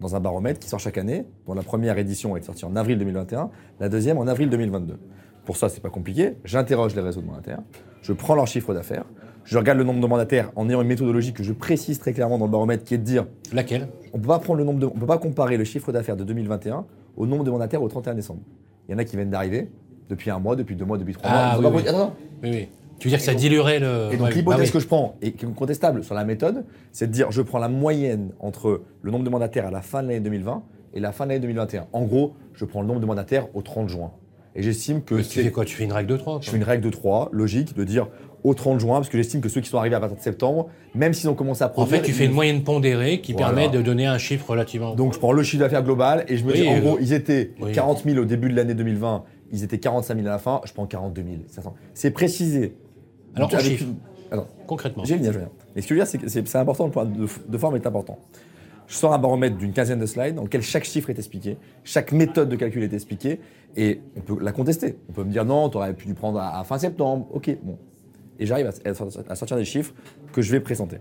[0.00, 2.98] Dans un baromètre qui sort chaque année, dont la première édition est sortie en avril
[2.98, 4.98] 2021, la deuxième en avril 2022.
[5.46, 6.34] Pour ça, c'est pas compliqué.
[6.44, 7.60] J'interroge les réseaux de mandataires,
[8.02, 9.04] je prends leur chiffre d'affaires,
[9.44, 12.36] je regarde le nombre de mandataires en ayant une méthodologie que je précise très clairement
[12.36, 13.88] dans le baromètre, qui est de dire Laquelle?
[14.12, 16.24] On peut pas prendre le nombre de, on peut pas comparer le chiffre d'affaires de
[16.24, 16.84] 2021
[17.16, 18.40] au nombre de mandataires au 31 décembre.
[18.88, 19.70] Il y en a qui viennent d'arriver
[20.10, 21.70] depuis un mois, depuis deux mois, depuis trois Ah, mois.
[21.70, 21.88] Oui, oui.
[21.88, 22.14] Attends.
[22.42, 22.68] Oui, oui.
[22.98, 24.08] Tu veux dire que ça diluerait le.
[24.12, 24.70] Et donc Ouais, l'hypothèse bah oui.
[24.72, 27.58] que je prends et qui est contestable sur la méthode, c'est de dire je prends
[27.58, 30.62] la moyenne entre le nombre de mandataires à la fin de l'année 2020
[30.94, 31.86] et la fin de l'année 2021.
[31.92, 34.10] En gros, je prends le nombre de mandataires au 30 juin.
[34.56, 36.56] Et j'estime que Mais Tu fais quoi Tu fais une règle de 3 je fais
[36.56, 38.08] une règle de 3, logique, de dire
[38.42, 40.68] au 30 juin, parce que j'estime que ceux qui sont arrivés à partir de septembre,
[40.94, 41.98] même s'ils ont commencé à En produire...
[42.00, 43.48] fait, tu fais une moyenne pondérée qui Voilà.
[43.48, 44.94] permet de donner un chiffre relativement.
[44.94, 46.98] Donc je prends le chiffre d'affaires global et je me Oui, dis, en euh, gros,
[47.00, 47.72] ils étaient oui.
[47.72, 50.72] 40 000 au début de l'année 2020, ils étaient 45 000 à la fin, je
[50.72, 51.74] prends 42 500.
[51.92, 52.76] C'est précisé.
[53.34, 53.84] Alors, Donc, en avec chiffres.
[53.84, 53.96] une-
[54.30, 55.02] Attends, concrètement.
[55.04, 55.32] venir.
[55.74, 57.58] Mais ce que je veux dire, c'est que c'est c'est important, le point de, de
[57.58, 58.18] forme est important.
[58.86, 62.12] Je sors un baromètre d'une quinzaine de slides dans lequel chaque chiffre est expliqué, chaque
[62.12, 63.40] méthode de calcul est expliquée,
[63.76, 64.96] et on peut la contester.
[65.08, 67.78] On peut me dire non, tu aurais pu prendre à, à fin septembre, ok, bon.
[68.38, 68.72] Et j'arrive à,
[69.30, 69.94] à sortir des chiffres
[70.32, 70.98] que je vais présenter.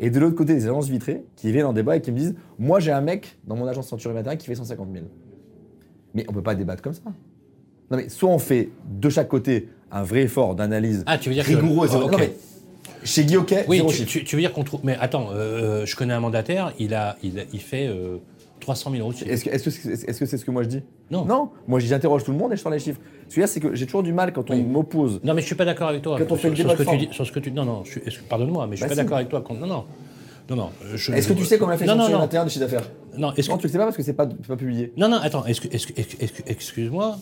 [0.00, 2.34] Et de l'autre côté, des agences vitrées qui viennent en débat et qui me disent
[2.58, 5.04] Moi, j'ai un mec dans mon agence Century 21 qui fait 150 000.
[6.14, 7.02] Mais on peut pas débattre comme ça.
[7.06, 11.34] Non, mais soit on fait de chaque côté un vrai effort d'analyse Ah, tu veux
[11.36, 11.86] dire rigoureux.
[11.86, 11.98] et Ah.
[12.10, 12.32] Non, mais
[13.04, 14.10] chez Guy Hockey, Oui, zéro tu, chiffre.
[14.10, 14.80] tu- tu veux dire qu'on trouve.
[14.84, 18.18] Mais attends, euh, je connais un mandataire, il, a, il, a- il fait euh,
[18.60, 19.30] 300 000 euros de chiffre.
[19.30, 20.82] Est-ce que est-ce que c'est ce que moi je dis?
[21.10, 21.24] Non.
[21.24, 23.00] Non, moi j'interroge tout le monde et je sors les chiffres.
[23.28, 24.62] Ce dire, c'est que j'ai toujours du mal quand on Oui.
[24.62, 25.20] m'oppose.
[25.24, 26.18] Non, mais je suis pas d'accord avec toi.
[26.18, 26.98] Quand on fait sur, le sur débat ce que tu forme.
[26.98, 28.84] dis, sur ce que tu non non, je suis- est-ce que- pardonne-moi, mais je suis
[28.84, 29.00] Bah pas si.
[29.00, 29.42] d'accord avec toi.
[29.46, 29.84] quand- non non.
[30.50, 30.70] Non, non.
[30.94, 32.18] je- Est-ce que tu sais combien fait non, non, non.
[32.18, 32.88] 21 de chiffre d'affaires?
[33.16, 34.92] Non, est-ce Non, que tu le sais pas parce que c'est pas, c'est pas publié.
[34.96, 37.16] Non, non, attends, excuse-moi,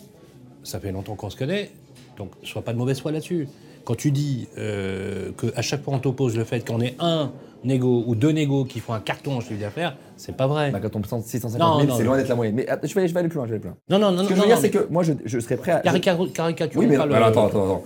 [0.63, 1.71] ça fait longtemps qu'on se connaît,
[2.17, 3.47] donc sois pas de mauvaise foi là-dessus.
[3.83, 7.31] Quand tu dis euh, qu'à chaque fois on t'oppose le fait qu'on ait un
[7.63, 10.71] négo ou deux négos qui font un carton en chiffre d'affaires, c'est pas vrai.
[10.71, 12.09] Bah, quand on prend 650 Non, 000, non, c'est non.
[12.09, 12.55] loin d'être la moyenne.
[12.55, 13.77] Mais je vais, je vais aller plus loin, je vais aller plus loin.
[13.89, 15.13] Non, non, non, Ce que non, je veux non, dire, c'est mais que moi je,
[15.25, 15.79] je serais prêt à.
[15.81, 17.83] caricature- caricature Oui, mais pas le- alors, attends, attends, attends.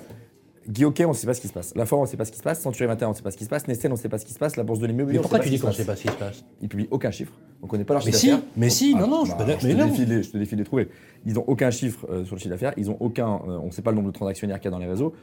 [0.68, 1.74] Guy Hockey, on ne sait pas ce qui se passe.
[1.76, 2.60] La Forêt, on ne sait pas ce qui se passe.
[2.60, 3.68] Century 21, on ne sait pas ce qui se passe.
[3.68, 4.56] Nestlé, on ne sait pas ce qui se passe.
[4.56, 5.82] La Bourse de l'immobilier, Mais on pourquoi sait tu pas dis ce qu'on qui se
[5.84, 6.02] sait passe.
[6.02, 6.44] pas ce qui se passe?
[6.64, 7.34] Ils publient aucun chiffre.
[7.62, 8.44] On ne connaît pas leur Mais chiffre si, d'affaires.
[8.58, 9.86] mais si, non, non, je bah, je mais te non.
[9.86, 10.90] défie les- je te défie de les trouver.
[11.28, 12.74] Ils n'ont aucun chiffre euh, sur le chiffre d'affaires.
[12.78, 13.28] Ils n'ont aucun.
[13.48, 15.14] euh, on ne sait pas le nombre de transactionnaires qu'il y a dans les réseaux.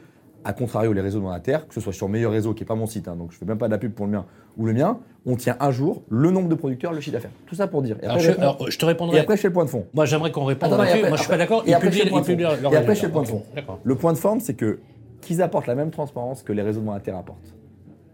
[0.45, 2.85] À contrario, les réseaux mandataires, que ce soit sur Meilleur Réseau, qui n'est pas mon
[2.85, 4.25] site, hein, donc je fais même pas de la pub pour le mien,
[4.57, 7.31] ou le mien, on tient un jour le nombre de producteurs, le chiffre d'affaires.
[7.45, 7.97] Tout ça pour dire.
[8.01, 9.19] Et après, je, je réponds- alors, je te et répondrai.
[9.19, 9.85] après, je fais le point de fond.
[9.93, 11.63] Moi, j'aimerais qu'on réponde Attends, et après- Moi, je suis pas après- d'accord.
[11.65, 12.71] et après, je fais le point de fond.
[12.71, 13.37] Et après, je fais le point de fond.
[13.37, 13.79] Ok, D'accord.
[13.83, 14.79] Le point de forme, c'est que
[15.21, 17.55] qu'ils apportent la même transparence que les réseaux monétaires apportent.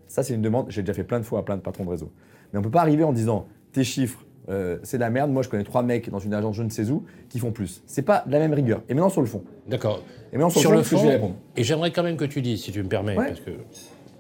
[0.08, 1.90] Ça, c'est une demande, j'ai déjà fait plein de fois à plein de patrons de
[1.90, 2.12] réseau.
[2.54, 5.32] Mais on ne peut pas arriver en disant tes chiffres, euh, c'est de la merde.
[5.32, 7.82] Moi, je connais trois mecs dans une agence je ne sais où qui font plus.
[7.86, 8.82] C'est pas de la même rigueur.
[8.90, 9.44] Et maintenant, sur le fond.
[9.68, 10.02] D'accord.
[10.34, 11.36] Et maintenant, sur, Sur le le fond, je vais répondre.
[11.56, 13.28] et j'aimerais quand même que tu dises, si tu me permets, Ouais.
[13.28, 13.52] parce que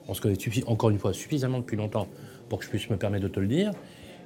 [0.07, 0.35] on se connaît
[0.67, 2.07] encore une fois suffisamment depuis longtemps
[2.49, 3.71] pour que je puisse me permettre de te le dire.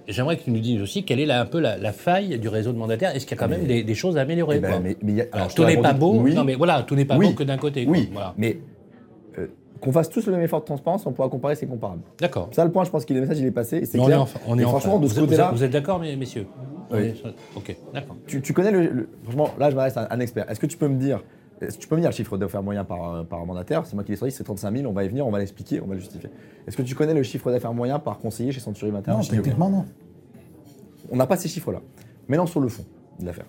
[0.08, 2.50] J'aimerais que tu nous dises aussi quelle est la- un peu la, la faille du
[2.50, 3.16] réseau de mandataires.
[3.16, 4.98] Est-ce qu'il y a quand même des, des choses à améliorer Eh ben, quoi mais-
[5.02, 6.20] mais il y a- Alors, alors, je tout n'est pas beau.
[6.20, 6.34] oui.
[6.34, 7.30] Non, mais voilà, tout n'est pas Oui.
[7.30, 7.86] beau que d'un côté.
[7.86, 7.94] quoi.
[7.94, 8.34] Oui, Voilà.
[8.38, 8.60] mais
[9.84, 12.02] qu'on fasse tous le même effort de transparence, on pourra comparer, c'est comparable.
[12.20, 12.50] D'accord.
[12.52, 13.78] Ça, le point, je pense que le message, il est passé.
[13.78, 15.26] Et c'est Mais on est en, on est Et en franchement, de ce Vous êtes-
[15.26, 16.48] côté-là, Vous êtes d'accord, mes- messieurs?
[16.92, 17.22] Oui.
[17.56, 18.16] Ok, d'accord.
[18.28, 20.50] tu, tu connais le, le- Franchement, là, je m'adresse à un expert.
[20.50, 21.22] Est-ce que tu peux me dire.
[21.62, 23.86] est-ce que tu peux me dire le chiffre d'affaires moyen par, euh, par mandataire?
[23.86, 24.90] C'est moi qui l'ai sorti, c'est 35 000.
[24.90, 26.30] On va y venir, on va l'expliquer, on va le justifier.
[26.68, 29.70] Est-ce que tu connais le chiffre d'affaires moyen par conseiller chez Century 21 Non, techniquement,
[29.70, 29.86] non.
[31.12, 31.82] On n'a pas ces chiffres-là.
[32.28, 32.86] Maintenant, sur le fond
[33.20, 33.46] de l'affaire.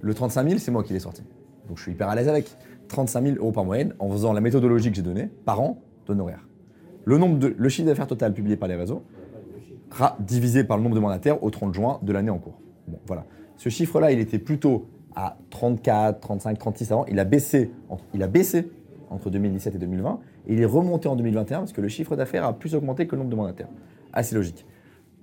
[0.00, 1.22] Le 35 000, c'est moi qui l'ai sorti.
[1.68, 2.46] Donc je suis hyper à l'aise avec.
[2.88, 6.46] 35 000 euros par moyenne en faisant la méthodologie que j'ai donnée par an d'honoraires.
[7.04, 9.02] Le, nombre de, le chiffre d'affaires total publié par les réseaux
[10.20, 12.58] divisé par le nombre de mandataires au 30 juin de l'année en cours.
[12.88, 13.24] Bon, voilà.
[13.56, 17.06] Ce chiffre-là, il était plutôt à 34, 35, 36 avant.
[17.06, 17.70] Il a baissé,
[18.12, 18.70] il a baissé
[19.10, 20.20] entre 2017 et 2020.
[20.46, 23.14] Et il est remonté en 2021 parce que le chiffre d'affaires a plus augmenté que
[23.14, 23.68] le nombre de mandataires.
[24.12, 24.66] Assez logique.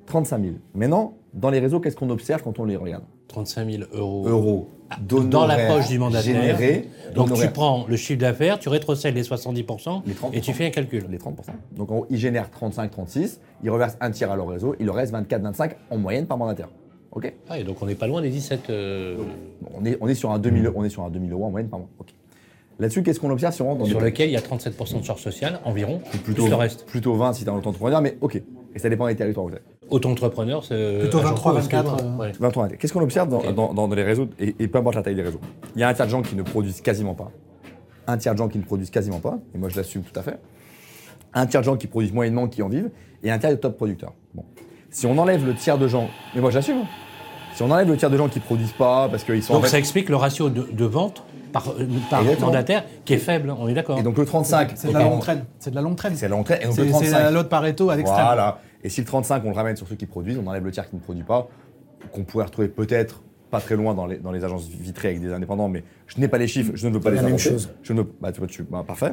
[0.06, 0.56] 35 000.
[0.74, 3.04] Maintenant, dans les réseaux, qu'est-ce qu'on observe quand on les regarde?
[3.32, 4.28] 35 000 euros.
[4.28, 4.70] Euros
[5.30, 6.24] Dans la poche du mandataire.
[6.34, 6.88] Générés.
[7.16, 10.30] Donc tu prends le chiffre d'affaires, tu rétrocèdes les 70% Les 30%.
[10.34, 11.06] et tu fais un calcul.
[11.10, 11.34] les 30%.
[11.76, 14.96] Donc en gros, ils génèrent 35-36, ils reversent un tiers à leur réseau, il leur
[14.96, 16.70] reste 24-25 en moyenne par mandataire.
[17.12, 17.34] Ok?
[17.50, 18.70] Ah, et donc on n'est pas loin des 17.
[18.70, 19.18] euh,
[19.78, 21.70] on, est, on, est sur un 2000, on est sur un 2000 euros en moyenne
[21.70, 21.90] par mois.
[22.00, 22.14] Ok.
[22.82, 25.00] Là-dessus, qu'est-ce qu'on observe si on rentre dans sur des- lequel il y a 37%
[25.00, 26.86] de charges sociales environ, plutôt, plus le reste.
[26.88, 28.42] plutôt 20 si tu es un auto-entrepreneur, mais ok.
[28.74, 29.64] Et ça dépend des territoires où vous êtes.
[29.90, 31.00] Auto-entrepreneur, c'est.
[31.00, 32.26] Plutôt agent 23, co, 24, excuse-moi.
[32.26, 32.28] euh.
[32.28, 32.32] Ouais.
[32.40, 32.78] 23 années.
[32.78, 33.54] Qu'est-ce qu'on observe dans, Ok.
[33.54, 35.42] dans- dans les réseaux, et, et peu importe la taille des réseaux?
[35.76, 37.32] Il y a un tiers de gens qui ne produisent quasiment pas,
[38.08, 40.24] un tiers de gens qui ne produisent quasiment pas, et moi je l'assume tout à
[40.24, 40.40] fait,
[41.34, 42.90] un tiers de gens qui produisent moyennement, qui en vivent,
[43.24, 44.14] et un tiers de top producteurs.
[44.34, 44.44] Bon.
[44.90, 46.88] Si on enlève le tiers de gens, mais moi j'assume, hein.
[47.54, 49.66] si on enlève le tiers de gens qui produisent pas, parce qu'ils sont en Donc
[49.66, 51.74] fait- ça explique le ratio de, de vente par,
[52.10, 54.00] par mandataire qui est faible, on est d'accord.
[54.00, 55.46] Et donc le 35, C'est de la longue traîne.
[55.60, 56.16] C'est de la longue traîne.
[56.16, 56.60] C'est la longue traîne.
[56.62, 58.24] Et donc C'est le c'est 35, la- l'autre Pareto à l'extrême.
[58.26, 58.60] Voilà.
[58.84, 60.90] Et si le 35, on le ramène sur ceux qui produisent, on enlève le tiers
[60.90, 61.48] qui ne produit pas,
[62.12, 63.22] qu'on pourrait retrouver peut-être
[63.52, 66.28] pas très loin dans les, dans les agences vitrées avec des indépendants, mais je n'ai
[66.30, 67.70] pas les chiffres, je ne veux pas les La même chose.
[67.84, 69.12] Je ne, bah, tu vois, tu- bah, parfait.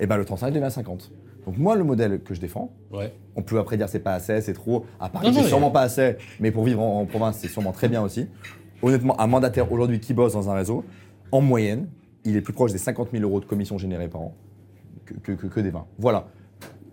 [0.00, 1.10] Et ben le 35 devient 50.
[1.46, 3.12] Donc moi, le modèle que je défends, Ouais.
[3.36, 4.86] on peut après dire c'est pas assez, c'est trop.
[4.98, 7.88] À Paris, c'est sûrement pas assez, mais pour vivre en, en province, c'est sûrement très
[7.88, 8.26] bien aussi.
[8.82, 10.84] Honnêtement, un mandataire aujourd'hui qui bosse dans un réseau,
[11.34, 11.88] en moyenne,
[12.24, 14.34] il est plus proche des 50 000 euros de commissions générées par an
[15.04, 15.84] que, que, que- que des 20.
[15.98, 16.26] Voilà.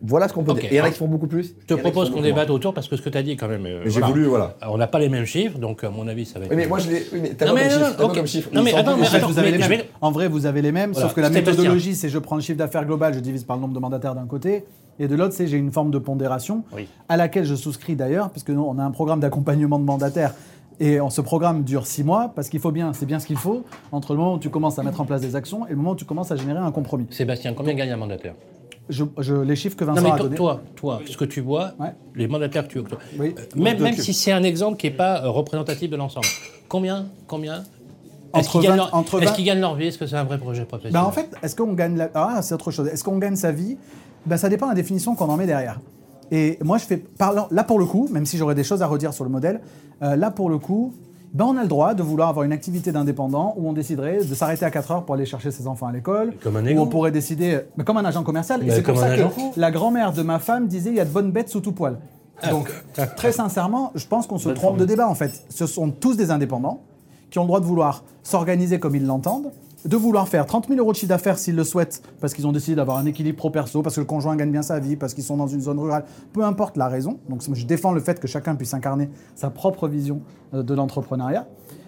[0.03, 0.61] Voilà ce qu'on peut Ok.
[0.61, 0.71] dire.
[0.71, 1.53] Et il y en a qui font beaucoup plus.
[1.61, 3.67] Je te propose qu'on débatte autour parce que ce que tu as dit quand même.
[3.67, 4.07] euh, j'ai voilà.
[4.07, 4.57] voulu, voilà.
[4.67, 6.51] On n'a pas les mêmes chiffres, donc à mon avis, ça va être.
[6.51, 7.03] Oui, mais moi je l'ai.
[7.13, 8.13] Oui, mais t'as Non, pas comme non, chiffre.
[8.15, 8.49] comme chiffre.
[8.51, 9.79] Non, mais attends, en mais attends, vous avez les je mêmes.
[9.81, 11.07] vais- En vrai, vous avez les mêmes, Voilà.
[11.07, 13.61] sauf que la méthodologie, c'est je prends le chiffre d'affaires global, je divise par le
[13.61, 14.65] nombre de mandataires d'un côté,
[14.97, 16.87] et de l'autre, c'est j'ai une forme de pondération, Oui.
[17.07, 20.33] à laquelle je souscris d'ailleurs, parce que nous, on a un programme d'accompagnement de mandataires.
[20.83, 23.37] Et on- ce programme dure six mois parce qu'il faut bien, c'est bien ce qu'il
[23.37, 25.75] faut entre le moment où tu commences à mettre en place des actions et le
[25.75, 27.05] moment où tu commences à générer un compromis.
[27.11, 28.33] Sébastien, combien gagne un mandataire?
[28.89, 30.35] Je, je- les chiffres que Non, Vincent mais a toi, donnés.
[30.35, 31.93] toi, toi, ce que tu vois, Ouais.
[32.15, 32.79] les mandataires que tu
[33.19, 33.35] Oui.
[33.37, 36.25] euh, même, même si c'est un exemple qui n'est pas euh, représentatif de l'ensemble,
[36.67, 37.63] combien, combien
[38.35, 39.85] Est-ce qu'ils gagnent, 20 leur- entre est-ce 20 qu'ils gagnent leur vie?
[39.87, 40.93] Est-ce que c'est un vrai projet professionnel?
[40.99, 42.09] Ben, en fait, est-ce qu'on gagne la...
[42.15, 42.87] Ah, c'est autre chose.
[42.87, 43.77] Est-ce qu'on gagne sa vie?
[44.25, 45.79] Ben, Ça dépend de la définition qu'on en met derrière.
[46.31, 46.97] Et moi, je fais...
[46.97, 47.47] Parlant...
[47.51, 49.61] Là, pour le coup, même si j'aurais des choses à redire sur le modèle,
[50.01, 50.93] euh, là, pour le coup,
[51.33, 54.33] ben, on a le droit de vouloir avoir une activité d'indépendant où on déciderait de
[54.33, 56.33] s'arrêter à 4 heures pour aller chercher ses enfants à l'école.
[56.41, 57.59] Comme un Où on pourrait décider...
[57.77, 58.61] Mais comme un agent commercial.
[58.63, 59.53] Et Ben, c'est comme un ça agent que fou.
[59.57, 61.97] la grand-mère de ma femme disait il y a de bonnes bêtes sous tout poil.
[62.49, 62.71] Donc,
[63.17, 65.43] très sincèrement, je pense qu'on se trompe de débat, en fait.
[65.49, 66.81] Ce sont tous des indépendants
[67.29, 69.51] qui ont le droit de vouloir s'organiser comme ils l'entendent,
[69.85, 72.51] de vouloir faire 30 000 euros de chiffre d'affaires s'ils le souhaitent, parce qu'ils ont
[72.51, 75.23] décidé d'avoir un équilibre pro-perso, parce que le conjoint gagne bien sa vie, parce qu'ils
[75.23, 77.19] sont dans une zone rurale, peu importe la raison.
[77.29, 80.21] Donc je défends le fait que chacun puisse incarner sa propre vision
[80.53, 81.47] euh, de l'entrepreneuriat.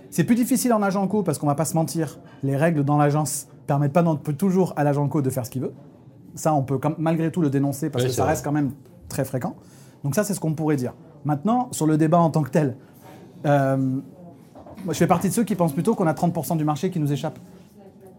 [0.10, 2.98] C'est plus difficile en agent co parce qu'on va pas se mentir, les règles dans
[2.98, 4.04] l'agence permettent pas
[4.38, 5.74] toujours à l'agent co de faire ce qu'il veut.
[6.36, 8.32] Ça, on peut malgré tout le dénoncer parce Oui, que ça vrai.
[8.32, 8.72] reste quand même
[9.10, 9.56] très fréquent.
[10.04, 10.94] Donc ça, c'est ce qu'on pourrait dire.
[11.26, 12.76] Maintenant, sur le débat en tant que tel,
[13.46, 16.90] euh, moi, je fais partie de ceux qui pensent plutôt qu'on a 30% du marché
[16.90, 17.40] qui nous échappe.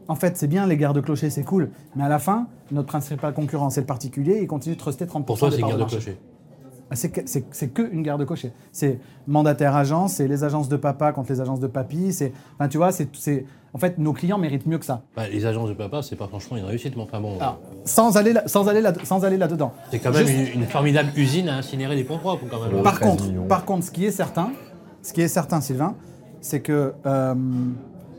[0.09, 1.70] En fait, c'est bien les guerres de clochers, c'est cool.
[1.96, 5.22] Mais à la fin, notre principal concurrent, c'est le particulier, il continue de truster 30%
[5.24, 5.96] Pour toi, des c'est parts guerre de de marché.
[5.98, 6.18] clocher.
[6.90, 8.52] Ah, C'est que, c'est- c'est que une guerre de cocher.
[8.70, 12.12] C'est mandataire agence, c'est les agences de papa contre les agences de papy.
[12.12, 15.02] C'est, enfin, tu vois, c'est, c'est- en fait, nos clients méritent mieux que ça.
[15.16, 17.38] Bah, les agences de papa, c'est pas franchement une réussite, mais enfin bon.
[17.40, 19.72] Alors, sans aller, là, sans aller là, sans aller là-dedans.
[19.90, 22.82] c'est quand même Juste- une, une formidable usine à incinérer des ponts propres, quand même.
[22.82, 23.46] Par 13 contre, millions.
[23.46, 24.50] par contre, ce qui est certain,
[25.02, 25.94] ce qui est certain, Sylvain,
[26.42, 27.34] c'est que euh,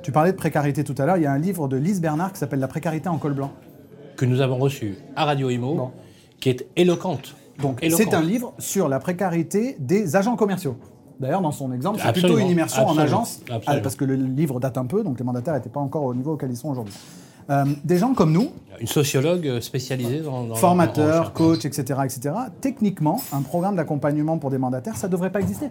[0.06, 1.18] tu parlais de précarité tout à l'heure.
[1.18, 3.52] Il y a un livre de Lise Bernard qui s'appelle La précarité en col blanc.
[4.16, 5.92] Que nous avons reçu à Radio Imo, Bon.
[6.40, 7.36] qui est éloquente.
[7.60, 10.78] Donc, c'est un livre sur la précarité des agents commerciaux.
[11.20, 13.64] D'ailleurs, dans son exemple, c'est plutôt une immersion en agence, absolument.
[13.66, 16.14] ah, parce que le livre date un peu, donc les mandataires n'étaient pas encore au
[16.14, 16.94] niveau auquel ils sont aujourd'hui.
[17.50, 18.50] Euh, des gens comme nous,
[18.80, 20.52] Une sociologue spécialisée dans.
[20.52, 25.40] en- coachs, etc., etc., techniquement, un programme d'accompagnement pour des mandataires, ça ne devrait pas
[25.42, 25.68] exister.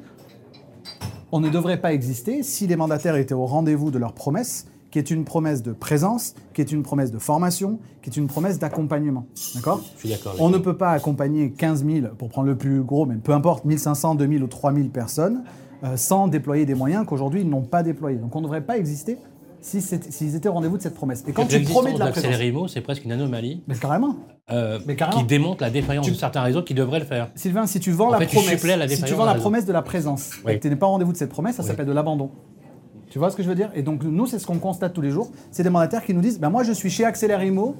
[1.36, 5.00] On ne devrait pas exister si les mandataires étaient au rendez-vous de leur promesse, qui
[5.00, 8.60] est une promesse de présence, qui est une promesse de formation, qui est une promesse
[8.60, 9.26] d'accompagnement.
[9.56, 9.82] D'accord?
[9.96, 10.36] Je suis d'accord.
[10.38, 13.64] On ne peut pas accompagner 15 000, pour prendre le plus gros, mais peu importe,
[13.64, 15.42] 1500, 2000 ou 3000 personnes,
[15.82, 18.18] euh, sans déployer des moyens qu'aujourd'hui ils n'ont pas déployés.
[18.18, 19.18] Donc on ne devrait pas exister
[19.64, 21.24] si s'ils étaient au rendez-vous de cette promesse.
[21.26, 22.72] Et quand tu promets de la présence...
[22.72, 24.16] c'est presque une anomalie Mais carrément
[24.50, 25.20] euh, Mais carrément.
[25.20, 27.30] qui démontre la défaillance Tu- de certains réseaux qui devraient le faire.
[27.34, 29.72] Sylvain, si tu vends En la fait, promesse, la si tu vends la promesse de
[29.72, 30.52] la présence, Oui.
[30.52, 32.30] et que tu n'es pas au rendez-vous de cette promesse, ça s'appelle de l'abandon.
[33.08, 33.70] Tu vois ce que je veux dire?
[33.74, 35.30] Et donc nous, c'est ce qu'on constate tous les jours.
[35.50, 37.76] C'est des mandataires qui nous disent, ben moi je suis chez Accélère Imo,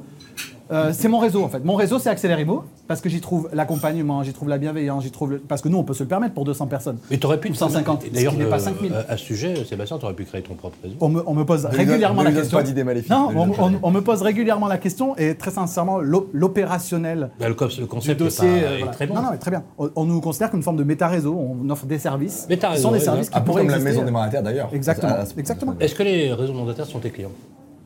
[0.71, 1.65] euh, c'est mon réseau en fait.
[1.65, 5.11] Mon réseau c'est Accélère Imo parce que j'y trouve l'accompagnement, j'y trouve la bienveillance, j'y
[5.11, 6.99] trouve le- parce que nous on peut se le permettre pour 200 personnes.
[7.11, 7.51] Mais tu aurais pu.
[7.51, 8.93] Ou 150, D'ailleurs, ce n'est pas euh, 5000.
[8.93, 10.97] euh, à ce sujet, Sébastien, tu aurais pu créer ton propre réseau.
[11.01, 12.59] On me, on me pose Ne régulièrement la question.
[12.59, 15.99] pas d'idées maléfiques, Non, on, on- on me pose régulièrement la question et très sincèrement,
[16.01, 19.15] l'o- l'opérationnel Bah, le, le du concept est, dossier pas- euh, est très bon.
[19.15, 19.63] Non, non, mais très bien.
[19.79, 21.35] On, on nous considère comme une forme de méta-réseau.
[21.39, 22.47] On offre des services.
[22.49, 24.69] Méta-réseau, qui sont des services qui peu pourraient comme la maison des mandataires d'ailleurs.
[24.73, 25.75] Exactement, exactement.
[25.81, 27.31] Est-ce que les réseaux mandataires sont tes clients?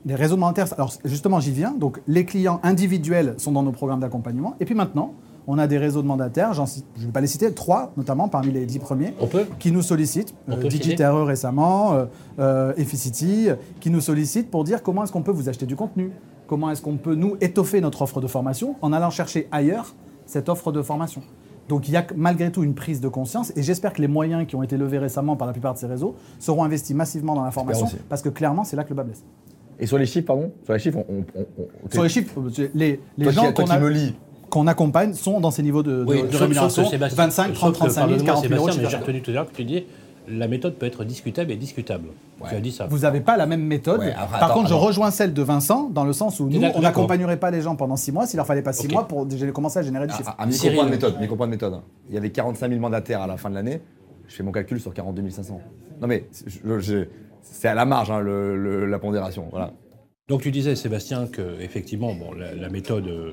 [0.07, 1.73] Les réseaux de mandataires, alors justement, j'y viens.
[1.73, 4.55] Donc, les clients individuels sont dans nos programmes d'accompagnement.
[4.61, 5.15] Et puis maintenant,
[5.47, 8.29] on a des réseaux de mandataires, cite- je ne vais pas les citer, trois notamment
[8.29, 10.35] parmi les dix premiers, On peut qui nous sollicitent.
[10.47, 12.05] On Euh, peut Digiterre récemment, euh,
[12.39, 13.49] euh, Efficity,
[13.81, 16.13] qui nous sollicitent pour dire comment est-ce qu'on peut vous acheter du contenu,
[16.47, 19.95] comment est-ce qu'on peut nous étoffer notre offre de formation en allant chercher ailleurs
[20.27, 21.23] cette offre de formation.
[21.69, 24.47] Donc il y a malgré tout une prise de conscience et j'espère que les moyens
[24.47, 27.45] qui ont été levés récemment par la plupart de ces réseaux seront investis massivement dans
[27.45, 29.23] la formation parce que clairement c'est là que le bas blesse.
[29.81, 31.25] Et sur les chiffres, pardon Sur les chiffres, on.
[31.39, 31.47] on-
[31.87, 32.35] on- Sur les chiffres,
[32.75, 33.53] les, les Toi gens
[34.51, 36.83] qu'on a- accompagne sont dans ces niveaux de, de- Oui, de rémunération.
[36.85, 38.89] que Sébastien- 25, 30, sauf que, 35 000, pardonne-moi, 40 000 euros.
[38.91, 39.85] j'ai retenu tout à l'heure que tu dis
[40.31, 42.09] la méthode peut être discutable et discutable.
[42.49, 42.87] Tu as dit ça.
[42.87, 44.01] Vous n'avez pas la même méthode.
[44.01, 46.81] Ouais, Par attends, contre, je rejoins celle de Vincent dans le sens où nous, on
[46.81, 48.93] n'accompagnerait pas les gens pendant 6 mois s'il leur fallait pas 6 Ok.
[48.93, 50.35] mois pour déjà commencer à générer du chiffre.
[50.37, 50.77] à, à micro Cyril.
[50.77, 51.81] point de méthode, micro point de méthode.
[52.11, 53.81] Il y avait 45 000 mandataires à la fin de l'année.
[54.29, 55.61] Je fais mon calcul sur 42 500.
[56.03, 57.05] Non mais je- je-
[57.51, 59.47] c'est à la marge hein, le- le- la pondération.
[59.51, 59.73] Voilà.
[60.29, 63.31] Donc tu disais, Sébastien, que effectivement, bon, la, la méthode euh,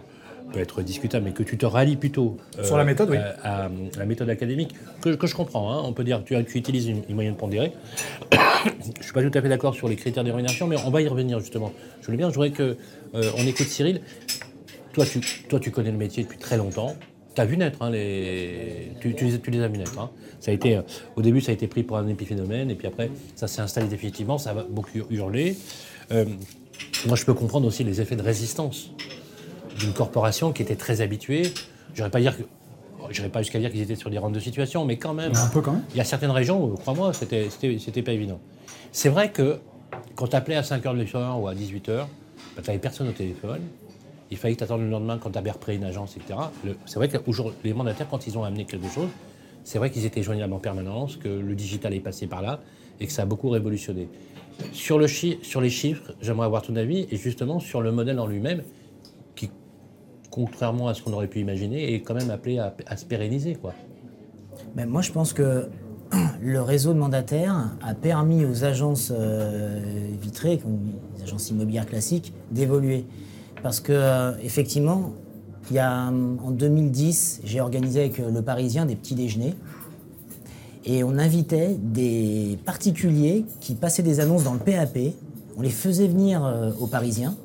[0.53, 3.17] peut être discutable, mais que tu te rallies plutôt euh, Sur la méthode, oui.
[3.17, 5.73] à, à la méthode académique, que, que je comprends.
[5.73, 5.81] hein.
[5.83, 7.73] On peut dire que tu, tu utilises une, une moyenne pondérée.
[8.99, 11.01] je suis pas tout à fait d'accord sur les critères de rémunération, mais on va
[11.01, 11.73] y revenir justement.
[12.01, 12.77] Je voulais bien, je voudrais que
[13.15, 14.01] euh, on écoute Cyril.
[14.93, 16.95] Toi tu, toi, tu connais le métier depuis très longtemps.
[17.35, 18.91] Tu as vu naître, hein, les...
[19.01, 19.99] tu, tu les, tu les as vu naître.
[19.99, 20.09] hein.
[20.39, 20.81] Ça a été, euh,
[21.15, 23.87] au début, ça a été pris pour un épiphénomène, et puis après, ça s'est installé
[23.87, 25.57] définitivement, ça va beaucoup hurler.
[26.11, 26.25] Euh,
[27.05, 28.91] moi, je peux comprendre aussi les effets de résistance
[29.79, 31.43] d'une corporation qui était très habituée.
[31.93, 32.43] Je n'irais pas dire que.
[33.11, 35.31] J'irais pas jusqu'à dire qu'ils étaient sur des rentes de situation, mais quand même.
[35.35, 35.83] Un peu quand même.
[35.91, 38.39] Il y a certaines régions où, crois-moi, c'était, c'était, c'était pas évident.
[38.91, 39.59] C'est vrai que
[40.15, 42.05] quand tu appelais à 5h du soir ou à 18h, bah,
[42.55, 43.61] tu n'avais personne au téléphone.
[44.31, 46.39] Il fallait que le lendemain quand tu avais repris une agence, etc.
[46.85, 47.17] C'est vrai que
[47.63, 49.09] les mandataires, quand ils ont amené quelque chose,
[49.63, 52.59] c'est vrai qu'ils étaient joignables en permanence, que le digital est passé par là
[52.99, 54.07] et que ça a beaucoup révolutionné.
[54.71, 58.61] Sur, les chiffres, j'aimerais avoir ton avis et justement sur le modèle en lui-même
[59.35, 59.49] qui,
[60.29, 63.55] contrairement à ce qu'on aurait pu imaginer, est quand même appelé à, se pérenniser.
[63.55, 63.73] Quoi.
[64.75, 65.67] Mais moi, je pense que
[66.41, 69.81] le réseau de mandataires a permis aux agences euh,
[70.21, 70.59] vitrées,
[71.17, 73.05] les agences immobilières classiques, d'évoluer.
[73.65, 75.13] Parce que, euh, effectivement,
[75.71, 79.55] il y a, hum, en 2010, j'ai organisé avec euh, le Parisien des petits déjeuners.
[80.85, 84.99] Et on invitait des particuliers qui passaient des annonces dans le PAP.
[85.57, 87.35] On les faisait venir euh, aux Parisiens.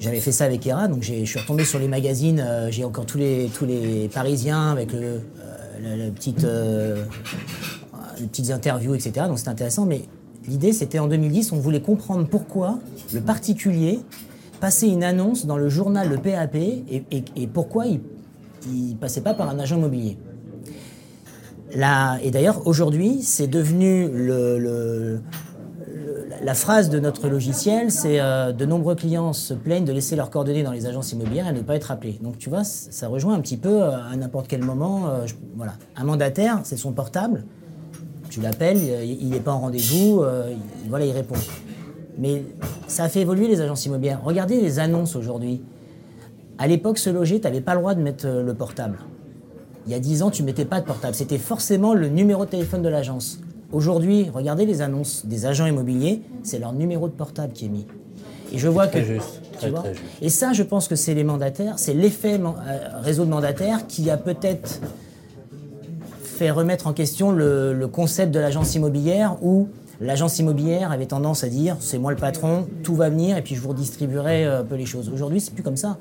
[0.00, 2.40] J'avais fait ça avec Era, donc je suis retombé sur les magazines.
[2.40, 5.18] euh, j'ai encore tous les, tous les Parisiens avec euh,
[6.14, 7.04] petite, euh,
[8.18, 9.26] les petites interviews, etc.
[9.28, 9.84] Donc c'était intéressant.
[9.84, 10.00] Mais
[10.48, 12.78] l'idée, c'était en 2010, on voulait comprendre pourquoi
[13.12, 14.00] le particulier
[14.60, 18.00] passait une annonce dans le journal Le PAP et, pourquoi il
[18.66, 20.18] ne passait pas par un agent immobilier.
[22.22, 24.08] Et d'ailleurs, aujourd'hui, c'est devenu
[26.42, 30.30] la, phrase de notre logiciel, c'est euh, de nombreux clients se plaignent de laisser leurs
[30.30, 32.18] coordonnées dans les agences immobilières et ne pas être appelés.
[32.22, 35.08] Donc tu vois, ça rejoint un petit peu euh, à n'importe quel moment.
[35.08, 37.44] euh, voilà, un mandataire, c'est son portable.
[38.30, 41.34] Tu l'appelles, il n'est pas en rendez-vous, il- voilà, il répond.
[42.20, 42.42] Mais
[42.86, 44.20] ça a fait évoluer les agences immobilières.
[44.22, 45.62] Regardez les annonces aujourd'hui.
[46.58, 48.98] À l'époque, se loger, tu n'avais pas le droit de mettre euh, le portable.
[49.86, 51.14] Il y a 10 ans, tu mettais pas de portable.
[51.14, 53.40] C'était forcément le numéro de téléphone de l'agence.
[53.72, 57.86] Aujourd'hui, regardez les annonces des agents immobiliers, c'est leur numéro de portable qui est mis.
[58.52, 59.06] Et je vois très que.
[59.06, 60.04] juste, tu très, vois très juste.
[60.20, 63.86] Et ça, je pense que c'est les mandataires, c'est l'effet man- euh, réseau de mandataires
[63.86, 64.80] qui a peut-être
[66.22, 69.68] fait remettre en question le, le concept de l'agence immobilière où
[70.00, 73.54] l'agence immobilière avait tendance à dire c'est moi le patron, tout va venir et puis
[73.54, 75.10] je vous redistribuerai euh, un peu les choses.
[75.12, 75.98] Aujourd'hui, c'est plus comme ça.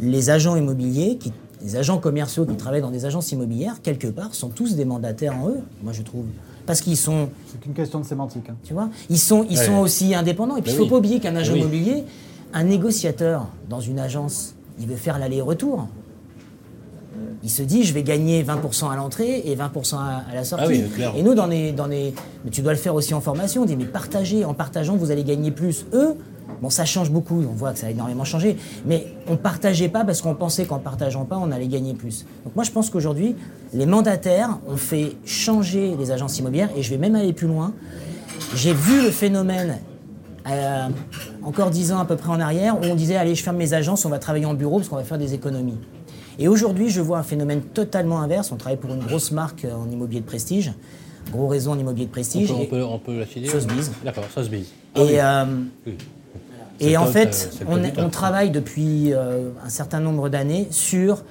[0.00, 4.34] Les agents immobiliers, qui, les agents commerciaux qui travaillent dans des agences immobilières, quelque part,
[4.34, 6.24] sont tous des mandataires en eux, moi je trouve.
[6.66, 8.44] Parce qu'ils sont, C'est qu'une question de sémantique.
[8.48, 8.54] hein.
[8.64, 9.66] tu vois, ils sont, ils Ouais.
[9.66, 10.56] sont aussi indépendants.
[10.56, 10.90] Et puis il Mais ne faut oui.
[10.90, 11.60] pas oublier qu'un agent Mais oui.
[11.62, 12.04] immobilier,
[12.54, 15.88] un négociateur dans une agence, il veut faire l'aller-retour.
[17.42, 20.64] Il se dit, je vais gagner 20% à l'entrée et 20% à, à la sortie.
[20.66, 21.12] Ah oui, clair.
[21.16, 22.14] Et nous, dans les, dans les,
[22.44, 23.62] mais tu dois le faire aussi en formation.
[23.62, 25.86] On dit, mais partagez, en partageant, vous allez gagner plus.
[25.94, 26.16] Eux,
[26.60, 27.42] bon, ça change beaucoup.
[27.48, 28.56] On voit que ça a énormément changé.
[28.86, 32.26] Mais on partageait pas parce qu'on pensait qu'en partageant pas, on allait gagner plus.
[32.44, 33.36] Donc moi, je pense qu'aujourd'hui,
[33.72, 36.70] les mandataires ont fait changer les agences immobilières.
[36.76, 37.72] Et je vais même aller plus loin.
[38.54, 39.78] J'ai vu le phénomène
[40.48, 40.88] euh,
[41.42, 43.74] encore dix ans à peu près en arrière où on disait allez je ferme mes
[43.74, 45.78] agences, on va travailler en bureau parce qu'on va faire des économies.
[46.40, 48.50] Et aujourd'hui je vois un phénomène totalement inverse.
[48.50, 50.72] On travaille pour une grosse marque en immobilier de prestige,
[51.30, 52.48] gros réseau en immobilier de On prestige.
[52.48, 53.90] peut, on et- peut, on peut Sotheby's.
[54.04, 54.66] D'accord, Sotheby's.
[54.66, 55.08] et, Ah oui.
[55.18, 55.44] euh,
[55.86, 55.92] Oui.
[56.80, 61.22] et C'est en fait, euh, on, on travaille depuis euh, un certain nombre d'années sur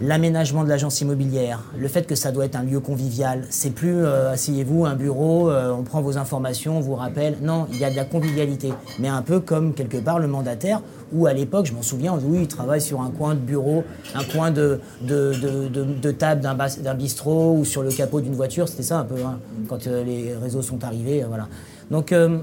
[0.00, 3.44] l'aménagement de l'agence immobilière, le fait que ça doit être un lieu convivial.
[3.50, 7.36] C'est plus euh, asseyez-vous, un bureau, euh, on prend vos informations, on vous rappelle.
[7.42, 8.72] Non, il y a de la convivialité.
[8.98, 10.80] Mais un peu comme quelque part le mandataire,
[11.14, 13.40] où à l'époque, je m'en souviens, on dit, oui, il travaille sur un coin de
[13.40, 13.84] bureau,
[14.14, 17.90] un coin de, de, de, de- de table d'un bas- d'un bistrot ou sur le
[17.90, 18.68] capot d'une voiture.
[18.68, 19.38] C'était ça un peu, hein,
[19.68, 21.22] quand euh, les réseaux sont arrivés.
[21.22, 21.48] euh, voilà.
[21.90, 22.38] Donc, euh,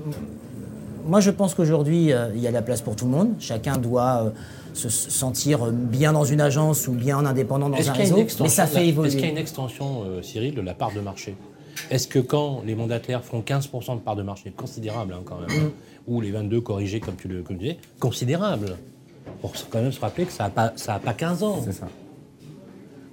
[1.06, 3.30] moi, je pense qu'aujourd'hui, il y a de la place pour tout le monde.
[3.40, 4.32] Chacun doit
[4.74, 8.18] se sentir bien dans une agence ou bien en indépendant dans Est-ce un réseau.
[8.42, 9.08] Mais ça fait évoluer.
[9.10, 11.36] Est-ce qu'il y a une extension, Cyril, de la part de marché?
[11.90, 15.50] Est-ce que quand les mandataires font 15% de part de marché, considérable hein, quand même,
[15.68, 15.72] Mm.
[16.08, 18.78] Ou les 22 corrigés comme tu le comme tu disais, considérable,
[19.42, 21.62] pour quand même se rappeler que ça n'a pas, ça a pas 15 ans.
[21.64, 21.88] C'est ça.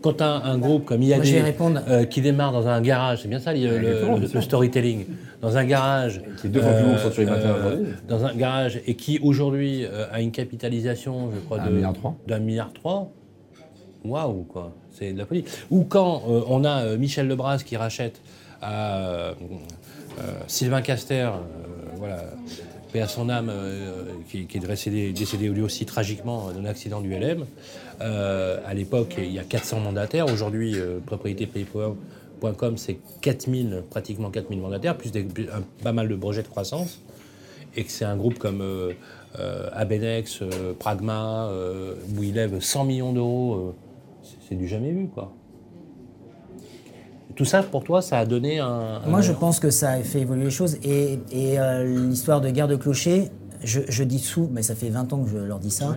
[0.03, 1.80] Quand tu as un groupe comme IAD Moi, je vais répondre.
[1.89, 5.05] euh, qui démarre dans un garage, c'est bien ça le, storytelling,
[5.41, 7.87] dans un garage, euh, Qui est deux fois plus long que Century Matin aujourd'hui.
[8.07, 11.93] dans un garage et qui aujourd'hui euh, a une capitalisation, je crois, Un de- milliard
[11.95, 12.14] trois.
[12.26, 13.11] d'un milliard trois.
[14.05, 15.45] Waouh quoi, c'est de la folie.
[15.70, 18.20] Ou quand euh, on a euh, Michel Lebras qui rachète
[18.62, 19.32] à euh,
[20.20, 22.22] euh, Sylvain Caster, euh, voilà,
[23.01, 27.44] à son âme, euh, qui, est décédé, décédé lui aussi tragiquement d'un accident du LM.
[28.01, 30.26] Euh, à l'époque, il y a 400 mandataires.
[30.26, 36.42] Aujourd'hui, euh, propriétéprivée.com, c'est 4000, pratiquement 4000 mandataires, plus, des- un- pas mal de projets
[36.42, 37.01] de croissance.
[37.76, 38.92] Et que c'est un groupe comme euh,
[39.38, 44.92] euh, Abenex, euh, Pragma, euh, où il lève 100 millions d'euros, euh, c'est du jamais
[44.92, 45.32] vu, quoi.
[47.37, 49.01] Tout ça, pour toi, ça a donné un.
[49.07, 50.76] Moi, je pense que ça a fait évoluer les choses.
[50.82, 53.30] Et, et, euh, l'histoire de guerre de clocher,
[53.62, 55.97] je, je dis sous, mais ça fait 20 ans que je leur dis ça.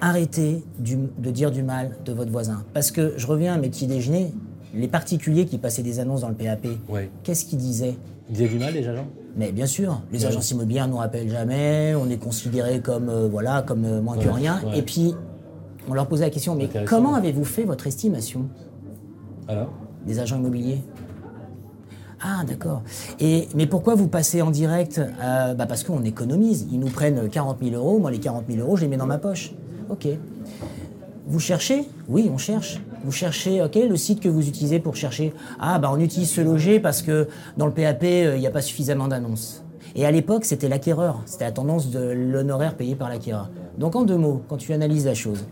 [0.00, 2.64] Arrêtez du- de dire du mal de votre voisin.
[2.74, 4.32] Parce que je reviens à mes petits déjeuners.
[4.74, 7.10] Les particuliers qui passaient des annonces dans le PAP, Ouais.
[7.22, 7.96] qu'est-ce qu'ils disaient?
[8.28, 9.06] Ils disaient du mal, les agents?
[9.36, 13.28] Mais bien sûr, les agences immobilières ne nous rappellent jamais, on est considérés comme, euh,
[13.28, 14.60] voilà, comme euh, moins que rien.
[14.74, 15.14] Et puis,
[15.88, 18.46] on leur posait la question, mais comment avez-vous fait votre estimation?
[19.48, 19.70] Alors?
[20.06, 20.80] Des agents immobiliers
[22.22, 22.82] Ah, d'accord.
[23.20, 26.66] Mais pourquoi vous passez en direct Euh, bah Parce qu'on économise.
[26.72, 27.98] Ils nous prennent 40 000 euros.
[27.98, 29.52] Moi, les 40 000 euros, je les mets dans ma poche.
[29.90, 30.08] Ok.
[31.28, 31.84] Vous cherchez?
[32.08, 32.80] Oui, on cherche.
[33.04, 35.32] Vous cherchez, ok, le site que vous utilisez pour chercher.
[35.60, 38.50] Ah, bah on utilise ce loger parce que dans le PAP, euh, il n'y a
[38.50, 39.64] pas suffisamment d'annonces.
[39.94, 41.22] Et à l'époque, c'était l'acquéreur.
[41.26, 43.50] C'était la tendance de l'honoraire payé par l'acquéreur.
[43.78, 45.46] Donc en deux mots, quand tu analyses la chose,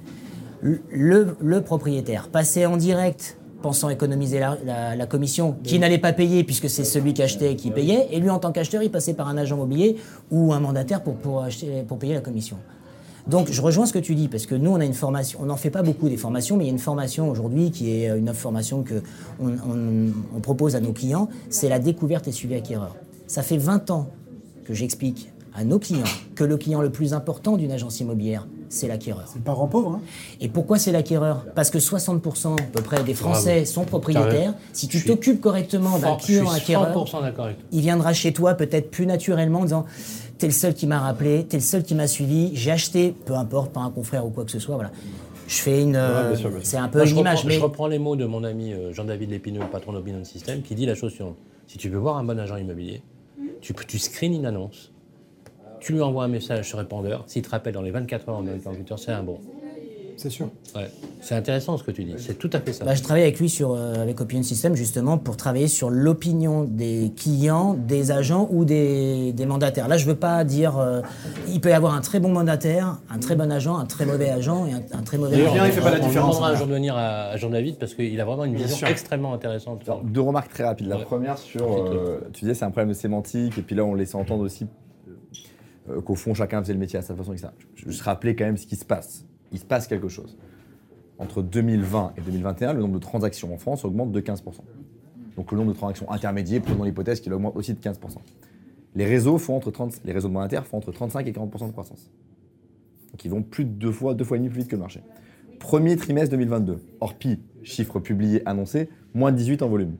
[0.62, 6.44] le propriétaire passait en direct pensant économiser la, la- la commission, qui n'allait pas payer
[6.44, 9.26] puisque c'est celui qui achetait qui payait, et lui en tant qu'acheteur, il passait par
[9.26, 9.96] un agent immobilier
[10.30, 12.58] ou un mandataire pour, pour, acheter, pour payer la commission.
[13.26, 15.46] Donc je rejoins ce que tu dis, parce que nous on a une formation, on
[15.46, 18.18] n'en fait pas beaucoup des formations, mais il y a une formation aujourd'hui qui est
[18.18, 19.00] une formation que
[19.40, 22.94] on, on- on propose à nos clients, c'est la découverte et suivi acquéreur.
[23.26, 24.10] Ça fait 20 ans
[24.66, 26.04] que j'explique à nos clients
[26.34, 29.24] que le client le plus important d'une agence immobilière, c'est l'acquéreur.
[29.26, 29.92] C'est le parent pauvre.
[29.96, 30.00] Hein.
[30.40, 31.46] Et pourquoi c'est l'acquéreur?
[31.54, 33.66] Parce que 60% à peu près des Français Bravo.
[33.66, 34.54] sont propriétaires.
[34.72, 37.66] Si tu t'occupes correctement d'un client acquéreur, 100% d'accord avec toi.
[37.72, 39.84] il viendra chez toi peut-être plus naturellement en disant
[40.38, 43.34] T'es le seul qui m'a rappelé, t'es le seul qui m'a suivi, j'ai acheté, peu
[43.34, 44.74] importe, par un confrère ou quoi que ce soit.
[44.74, 44.90] Voilà.
[45.46, 45.94] Je fais une.
[45.94, 48.24] euh, c'est un peu Moi, je, une image, reprends, mais je reprends les mots de
[48.24, 51.36] mon ami euh, Jean-David Lépineux, le patron d'Opinion System, qui dit la chose suivante.
[51.68, 53.02] Si tu veux voir un bon agent immobilier,
[53.60, 54.90] tu, tu screens une annonce,
[55.84, 58.46] tu lui envoies un message sur répondeur, s'il te rappelle dans les 24 heures en
[58.46, 59.38] interlocuteur, c'est un bon.
[60.16, 60.48] C'est sûr.
[60.76, 60.88] Ouais.
[61.20, 62.84] C'est intéressant ce que tu dis, c'est tout à fait ça.
[62.84, 66.62] Bah, je travaille avec lui sur, euh, avec Opinion System justement pour travailler sur l'opinion
[66.62, 69.88] des clients, des agents ou des, des mandataires.
[69.88, 70.78] Là, je veux pas dire.
[70.78, 71.00] euh,
[71.48, 74.30] il peut y avoir un très bon mandataire, un très bon agent, un très mauvais
[74.30, 75.64] agent et un, un très mauvais D'ailleurs, agent.
[75.64, 77.78] il fait pas la on- on différence, demandera un jour de venir à, à Jean-David
[77.78, 79.80] parce qu'il a vraiment une vision extrêmement intéressante.
[79.84, 80.86] Alors, deux remarques très rapides.
[80.86, 81.02] La Ouais.
[81.02, 84.14] première sur, euh, tu disais c'est un problème de sémantique, et puis là on laissait
[84.16, 84.66] entendre aussi
[85.88, 87.48] euh, qu'au fond chacun faisait le métier à sa façon, etc.
[87.74, 89.24] Je, je rappelais quand même ce qui se passe.
[89.52, 90.36] Il se passe quelque chose.
[91.18, 94.42] Entre 2020 et 2021, le nombre de transactions en France augmente de 15%.
[95.36, 97.96] Donc le nombre de transactions intermédiaires, prenons l'hypothèse qu'il augmente aussi de 15%.
[98.94, 102.10] Les réseaux font entre 30, les réseaux monétaires font entre 35 et 40% de croissance.
[103.10, 104.80] Donc ils vont plus de deux fois, deux fois et demi plus vite que le
[104.80, 105.00] marché.
[105.58, 109.96] Premier trimestre 2022, Orpi, chiffre publié, annoncé, moins 18 en volume.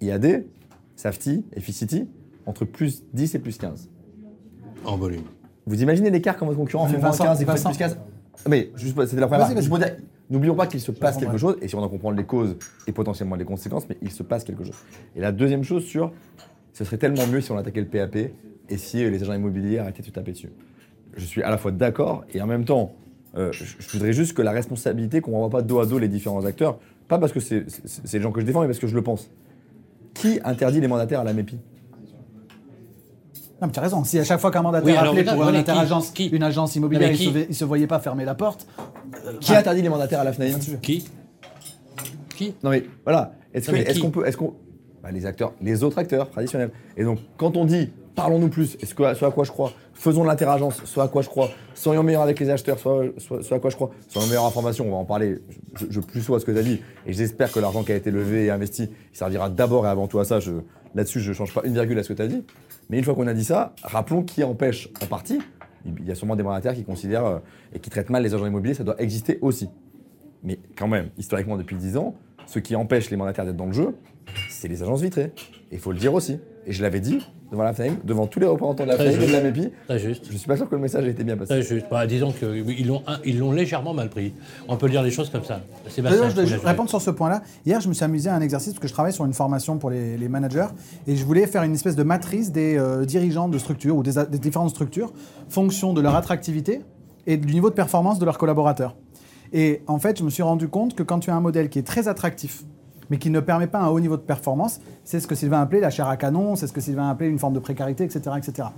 [0.00, 0.44] IAD,
[0.96, 2.08] Safety, Efficity,
[2.46, 3.88] entre plus 10 et plus 15.
[4.84, 5.22] En volume.
[5.66, 7.68] Vous imaginez l'écart quand votre concurrent Mais fait moins Vincent, 15 et fait Vincent.
[7.70, 7.98] plus 15
[8.48, 9.96] Mais juste, pour- c'était la première Vas-y,
[10.30, 12.56] N'oublions pas qu'il se passe quelque chose, et si on en comprend les causes
[12.86, 14.76] et potentiellement les conséquences, mais il se passe quelque chose.
[15.16, 16.12] Et la deuxième chose sur,
[16.74, 19.78] ce serait tellement mieux si on attaquait le PAP et si euh, les agents immobiliers
[19.78, 20.50] arrêtaient de se taper dessus.
[21.16, 22.92] Je suis à la fois d'accord et en même temps,
[23.36, 25.98] euh, je, je voudrais juste que la responsabilité, qu'on ne renvoie pas dos à dos
[25.98, 27.64] les différents acteurs, pas parce que c'est
[28.12, 29.30] les gens que je défends, mais parce que je le pense.
[30.12, 31.58] Qui interdit les mandataires à la MEPI
[33.60, 34.04] Non, mais tu as raison.
[34.04, 36.76] Si à chaque fois qu'un mandataire Oui, appelait pour une qui- interagence, qui une agence
[36.76, 38.66] immobilière, il, se, il se voyait pas fermer la porte.
[39.40, 41.04] Qui interdit les mandataires à la FNAIM Qui
[42.36, 44.54] Qui Non mais voilà, est-ce qu'on peut, est-ce qu'on,
[45.02, 46.70] bah, les acteurs, les autres acteurs traditionnels.
[46.96, 50.22] Et donc quand on dit parlons-nous plus, est-ce que ce à quoi je crois, faisons
[50.22, 53.54] de l'interagence, ce à quoi je crois, soyons meilleurs avec les acheteurs, soit, soit- ce
[53.54, 55.38] à quoi je crois, soyons meilleurs en information, on va en parler.
[55.76, 57.84] Je, je, je plus sois à ce que tu as dit et j'espère que l'argent
[57.84, 60.38] qui a été levé et investi, il servira d'abord et avant tout à ça.
[60.94, 62.42] Là-dessus, je change pas une virgule à ce que tu as dit.
[62.88, 65.40] Mais une fois qu'on a dit ça, rappelons qui empêche en partie.
[65.84, 67.38] Il y a sûrement des mandataires qui considèrent euh,
[67.72, 69.68] et qui traitent mal les agents immobiliers, ça doit exister aussi.
[70.42, 72.14] Mais quand même, historiquement, depuis 10 ans,
[72.46, 73.96] ce qui empêche les mandataires d'être dans le jeu,
[74.50, 75.32] c'est les agences vitrées.
[75.70, 76.38] Et il faut le dire aussi.
[76.66, 77.18] Et je l'avais dit
[77.50, 79.40] devant la FNAIM, devant tous les représentants de la FNAIM et de la.
[79.40, 79.70] MEPI.
[79.86, 80.26] Très juste.
[80.30, 81.48] Je suis pas sûr que le message ait été bien passé.
[81.54, 81.86] Très juste.
[81.90, 84.34] Bah, disons qu'ils l'ont légèrement mal pris.
[84.68, 85.60] On peut dire les choses comme ça.
[85.88, 87.42] Sébastien, D'ailleurs, je dois répondre sur ce point-là.
[87.64, 89.78] Hier, je me suis amusé à un exercice parce que je travaille sur une formation
[89.78, 90.66] pour les, les managers
[91.06, 94.18] et je voulais faire une espèce de matrice des euh, dirigeants de structures ou des,
[94.18, 95.12] a- des différentes structures,
[95.48, 96.80] fonction de leur attractivité
[97.26, 98.94] et du niveau de performance de leurs collaborateurs.
[99.54, 101.78] Et en fait, je me suis rendu compte que quand tu as un modèle qui
[101.78, 102.64] est très attractif,
[103.10, 105.80] mais qui ne permet pas un haut niveau de performance, c'est ce que Sylvain appelait
[105.80, 108.36] la chair à canon, c'est ce que Sylvain appelait une forme de précarité, etc.
[108.36, 108.68] etc.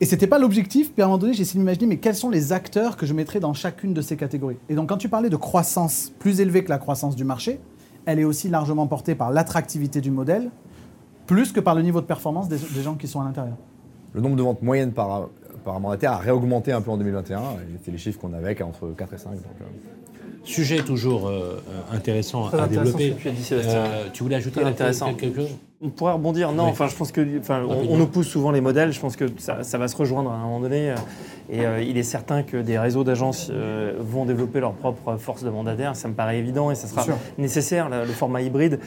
[0.00, 2.16] Et c'était pas l'objectif, puis à un moment donné, j'ai essayé de m'imaginer, mais quels
[2.16, 4.56] sont les acteurs que je mettrais dans chacune de ces catégories?
[4.68, 7.60] Et donc, quand tu parlais de croissance plus élevée que la croissance du marché,
[8.04, 10.50] elle est aussi largement portée par l'attractivité du modèle,
[11.26, 13.56] plus que par le niveau de performance des, gens qui sont à l'intérieur.
[14.12, 15.28] Le nombre de ventes moyennes par,
[15.64, 17.38] par mandataire a réaugmenté un peu en 2021.
[17.38, 17.42] et
[17.78, 19.30] C'était les chiffres qu'on avait, entre 4 et 5.
[19.30, 19.64] Donc, euh,
[20.44, 21.60] Sujet toujours euh,
[21.92, 23.22] intéressant Très à intéressant développer.
[23.22, 23.48] tu as dit.
[23.52, 25.14] Euh, tu voulais ajouter intéressant.
[25.14, 25.50] quelque chose?
[25.84, 26.52] On pourrait rebondir.
[26.52, 26.70] Non, Oui.
[26.70, 28.92] enfin, je pense que, enfin, on, on oppose souvent les modèles.
[28.92, 30.94] Je pense que ça, ça va se rejoindre à un moment donné.
[31.50, 35.42] Et euh, il est certain que des réseaux d'agences euh, vont développer leur propre force
[35.42, 35.96] de mandataire.
[35.96, 37.04] Ça me paraît évident et ça sera
[37.36, 37.88] nécessaire.
[37.88, 38.86] Le, le format hybride, euh,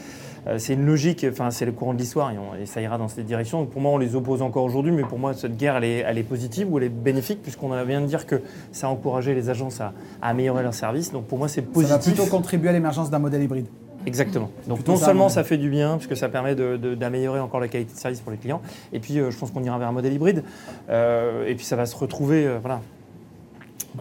[0.58, 1.26] c'est une logique.
[1.30, 3.62] Enfin, c'est le courant de l'histoire et, ça ira dans cette direction.
[3.62, 5.98] Donc, pour moi, on les oppose encore aujourd'hui, mais pour moi, cette guerre, elle est,
[6.00, 8.42] elle est positive ou elle est bénéfique puisqu'on vient de dire que
[8.72, 11.12] ça a encouragé les agences à, à améliorer leurs services.
[11.12, 12.14] Donc, pour moi, c'est Ça va positif.
[12.16, 13.68] plutôt contribuer à l'émergence d'un modèle hybride.
[14.08, 14.52] Exactement.
[14.68, 17.98] Donc non seulement ça fait du bien, puisque ça permet d'améliorer encore la qualité de
[17.98, 18.62] service pour les clients,
[18.94, 20.44] et puis euh, je pense qu'on ira vers un modèle hybride,
[20.90, 22.82] Euh, et puis ça va se retrouver, euh, voilà,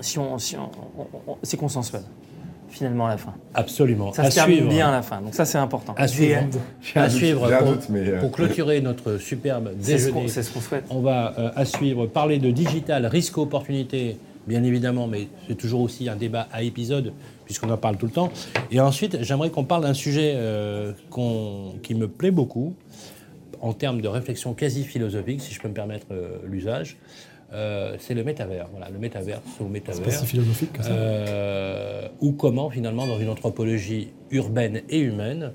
[0.03, 0.69] si on, si on-
[1.01, 2.03] on- on- c'est consensuel,
[2.75, 3.35] finalement à la fin.
[3.55, 4.13] Absolument.
[4.13, 4.71] Ça à se termine suivre.
[4.71, 5.95] bien à la fin, donc ça c'est important.
[5.97, 6.41] À suivre.
[6.83, 10.05] J'ai un À doute, suivre pour, doute, mais, euh, pour clôturer notre superbe C'est ce
[10.07, 10.23] déjeuner.
[10.23, 10.85] qu'on c'est ce qu'on souhaite.
[10.91, 14.17] On va euh, à suivre parler de digital, risque, opportunité,
[14.49, 17.13] bien évidemment, mais c'est toujours aussi un débat à épisode,
[17.45, 18.31] puisqu'on en parle tout le temps.
[18.73, 22.75] Et ensuite, j'aimerais qu'on parle d'un sujet euh, qu'on- qui me plaît beaucoup,
[23.61, 26.97] en termes de réflexion quasi philosophique, si je peux me permettre euh, l'usage.
[27.55, 28.69] Euh, c'est le métavers.
[28.71, 30.11] Voilà, le métavers ou métavers.
[30.11, 35.53] philosophique que Euh, ou comment finalement dans une anthropologie urbaine et humaine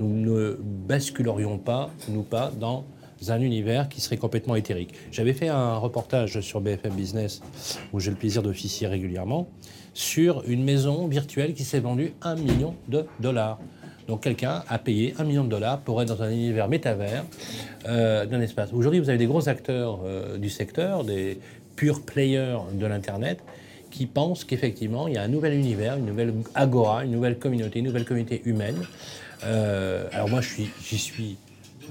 [0.00, 2.84] nous ne basculerions pas, nous pas, dans
[3.28, 4.94] un univers qui serait complètement éthérique.
[5.10, 7.40] J'avais fait un reportage sur BFM Business,
[7.92, 9.48] où j'ai le plaisir d'officier régulièrement,
[9.94, 13.58] sur une maison virtuelle qui s'est vendue un million de dollars.
[14.06, 17.24] Donc quelqu'un a payé un million de dollars pour être dans un univers métavers
[17.86, 18.72] euh, d'un espace.
[18.72, 21.38] Aujourd'hui, vous avez des gros acteurs euh, du secteur, des
[21.76, 23.40] purs players de l'Internet,
[23.90, 27.80] qui pensent qu'effectivement, il y a un nouvel univers, une nouvelle agora, une nouvelle communauté,
[27.80, 28.76] une nouvelle communauté humaine.
[29.44, 31.36] Euh, alors moi, j'y suis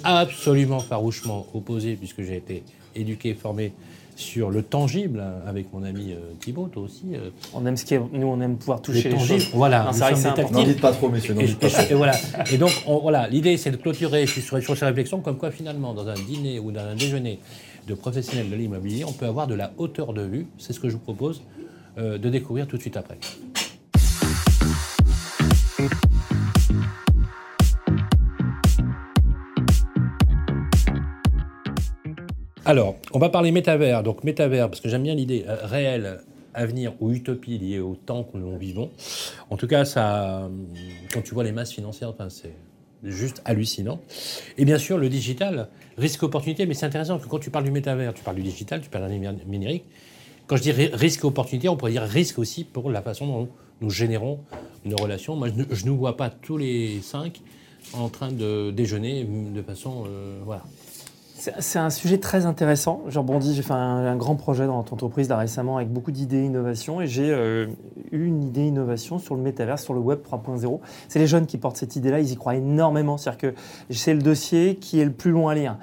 [0.04, 2.64] absolument farouchement opposé, puisque j'ai été
[2.95, 3.74] éduqué, formé
[4.16, 7.04] sur le tangible, hein, avec mon ami euh, Thibault, toi aussi.
[7.14, 9.39] euh, On aime ce qui est, nous, on aime pouvoir toucher les les, tangibles.
[9.41, 9.52] choses.
[9.54, 10.52] Voilà, Non, c'est.
[10.52, 11.36] N'en dites pas trop, messieurs.
[11.36, 11.82] n'en et, dites pas et- trop.
[11.91, 12.14] et voilà.
[12.52, 15.93] Et donc, on- voilà, l'idée, c'est de clôturer sur, sur ces réflexions, comme quoi finalement,
[15.93, 17.38] dans un dîner ou dans un déjeuner
[17.88, 20.48] de professionnels de l'immobilier, on peut avoir de la hauteur de vue.
[20.58, 21.43] C'est ce que je vous propose
[22.00, 23.18] euh, de découvrir tout de suite après.
[32.68, 34.03] Alors, on va parler métavers.
[34.03, 36.20] Donc, métavers, parce que j'aime bien l'idée euh, réelle,
[36.53, 38.89] avenir ou utopie liée au temps que nous vivons.
[39.49, 40.49] En tout cas, ça, euh,
[41.13, 42.51] quand tu vois les masses financières, enfin, c'est
[43.03, 44.01] juste hallucinant.
[44.57, 48.13] Et bien sûr, le digital, risque-opportunité, mais c'est intéressant que quand tu parles du métavers,
[48.13, 49.86] tu parles du digital, tu parles d'un numérique.
[50.47, 53.49] Quand je dis ri- risque-opportunité, on pourrait dire risque aussi pour la façon dont
[53.80, 54.39] nous générons
[54.84, 55.38] nos relations.
[55.38, 57.39] Moi, je ne, je ne vois pas tous les cinq
[57.93, 60.03] en train de déjeuner de façon.
[60.07, 60.63] euh, voilà.
[61.60, 63.02] C'est un sujet très intéressant.
[63.08, 66.12] Je rebondis, j'ai fait un, un grand projet dans notre entreprise là, récemment avec beaucoup
[66.12, 67.68] d'idées innovation et j'ai euh,
[68.12, 70.80] eu une idée innovation sur le métavers, sur le web 3.0.
[71.08, 73.18] C'est les jeunes qui portent cette idée-là, ils y croient énormément.
[73.18, 75.78] C'est-à-dire que c'est le dossier qui est le plus long à lire.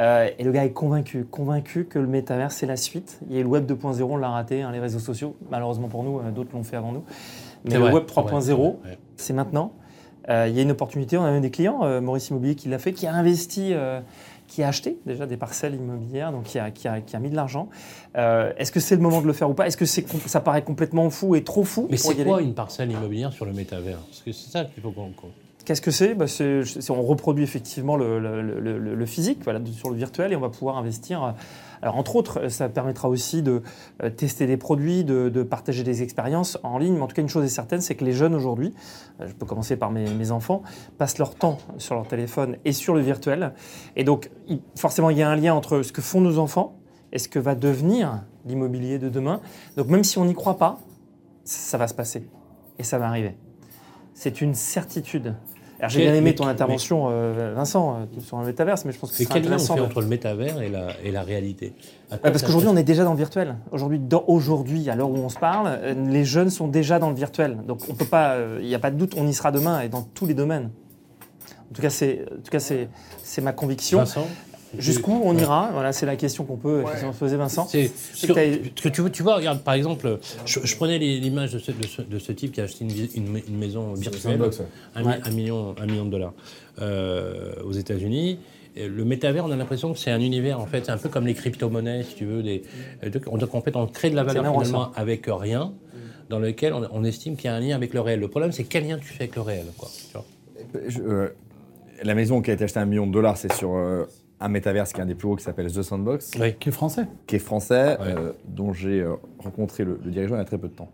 [0.00, 3.18] Euh, et le gars est convaincu, convaincu que le métavers c'est la suite.
[3.28, 5.36] Il y a le web 2.0, on l'a raté, hein, les réseaux sociaux.
[5.50, 7.04] Malheureusement pour nous, euh, d'autres l'ont fait avant nous.
[7.64, 8.76] Mais le vrai, web c'est vrai, 3.0,
[9.16, 9.72] c'est maintenant.
[10.30, 12.92] Il y a une opportunité, on a même des clients, Maurice Immobilier qui l'a fait,
[12.92, 13.72] qui a investi,
[14.48, 17.30] qui a acheté déjà des parcelles immobilières, donc qui a, qui a- qui a mis
[17.30, 17.68] de l'argent.
[18.16, 19.66] Euh, Est-ce que c'est le moment de le faire ou pas?
[19.68, 22.90] Est-ce que com- ça paraît complètement fou et trop fou Mais c'est quoi une parcelle
[22.90, 23.98] immobilière sur le métavers?
[23.98, 25.10] Parce que c'est ça qu'il faut qu'on.
[25.64, 26.14] Qu'est-ce que c'est?
[26.14, 26.24] Bah,
[26.90, 30.40] On reproduit effectivement le, le- le- le- le physique voilà, sur le virtuel et on
[30.40, 31.34] va pouvoir investir.
[31.78, 33.62] Euh, Alors, entre autres, ça permettra aussi de
[34.02, 36.94] euh, tester des produits, de, partager des expériences en ligne.
[36.94, 38.74] Mais en tout cas, une chose est certaine, c'est que les jeunes aujourd'hui,
[39.20, 40.62] euh, je peux commencer par mes, mes enfants,
[40.98, 43.52] passent leur temps sur leur téléphone et sur le virtuel.
[43.96, 44.30] Et donc,
[44.76, 46.78] forcément, il y a un lien entre ce que font nos enfants
[47.12, 49.40] et ce que va devenir l'immobilier de demain.
[49.76, 50.78] Donc, même si on n'y croit pas,
[51.44, 52.28] ça va se passer.
[52.78, 53.36] Et ça va arriver.
[54.14, 55.34] C'est une certitude.
[55.78, 59.10] Alors, j'ai bien aimé ton intervention, euh, Vincent, euh, sur le métaverse, mais je pense
[59.10, 61.72] que c'est quel lien on fait entre le métavers et la, et la réalité?
[62.10, 63.54] Ouais, parce qu'aujourd'hui, on est déjà dans le virtuel.
[63.70, 67.16] Aujourd'hui, aujourd'hui, à l'heure où on se parle, euh, les jeunes sont déjà dans le
[67.16, 67.58] virtuel.
[67.66, 69.88] Donc, on peut pas, il n'y a pas de doute, on y sera demain et
[69.88, 70.70] dans tous les domaines.
[71.70, 72.88] En tout cas, c'est, en tout cas, c'est,
[73.22, 74.02] c'est ma conviction.
[74.78, 77.66] Jusqu'où on ira Voilà, c'est la question qu'on peut se poser, Vincent.
[77.66, 81.52] C'est C'est ce que tu, vois- tu vois, regarde, par exemple, je, je prenais l'image
[81.52, 83.94] de ce, de, ce, de ce type qui a acheté une, vi- une- une maison
[83.94, 84.64] virtuelle, Sandbox, ouais.
[84.94, 86.32] un, mi- un million, un million de dollars
[86.82, 88.38] euh, aux États-Unis.
[88.76, 91.26] Le métavers, on a l'impression que c'est un univers, en fait, c'est un peu comme
[91.26, 92.42] les crypto-monnaies, si tu veux.
[92.42, 92.62] Des,
[93.02, 95.72] euh, donc, on- donc, en fait, on crée de la valeur finalement avec rien,
[96.28, 98.20] dans lequel on, on estime qu'il y a un lien avec le réel.
[98.20, 99.88] Le problème, c'est quel lien tu fais avec le réel, quoi.
[99.88, 100.24] tu vois?
[100.86, 101.28] Je- euh,
[102.04, 104.04] la maison qui a été achetée à un million de dollars, c'est sur euh,
[104.40, 106.54] un métaverse qui est un des plus gros qui s'appelle The Sandbox, Oui.
[106.60, 107.06] Qui est français.
[107.26, 108.06] qui est français, Ouais.
[108.16, 110.90] euh, dont j'ai euh, rencontré le, le dirigeant il y a très peu de temps.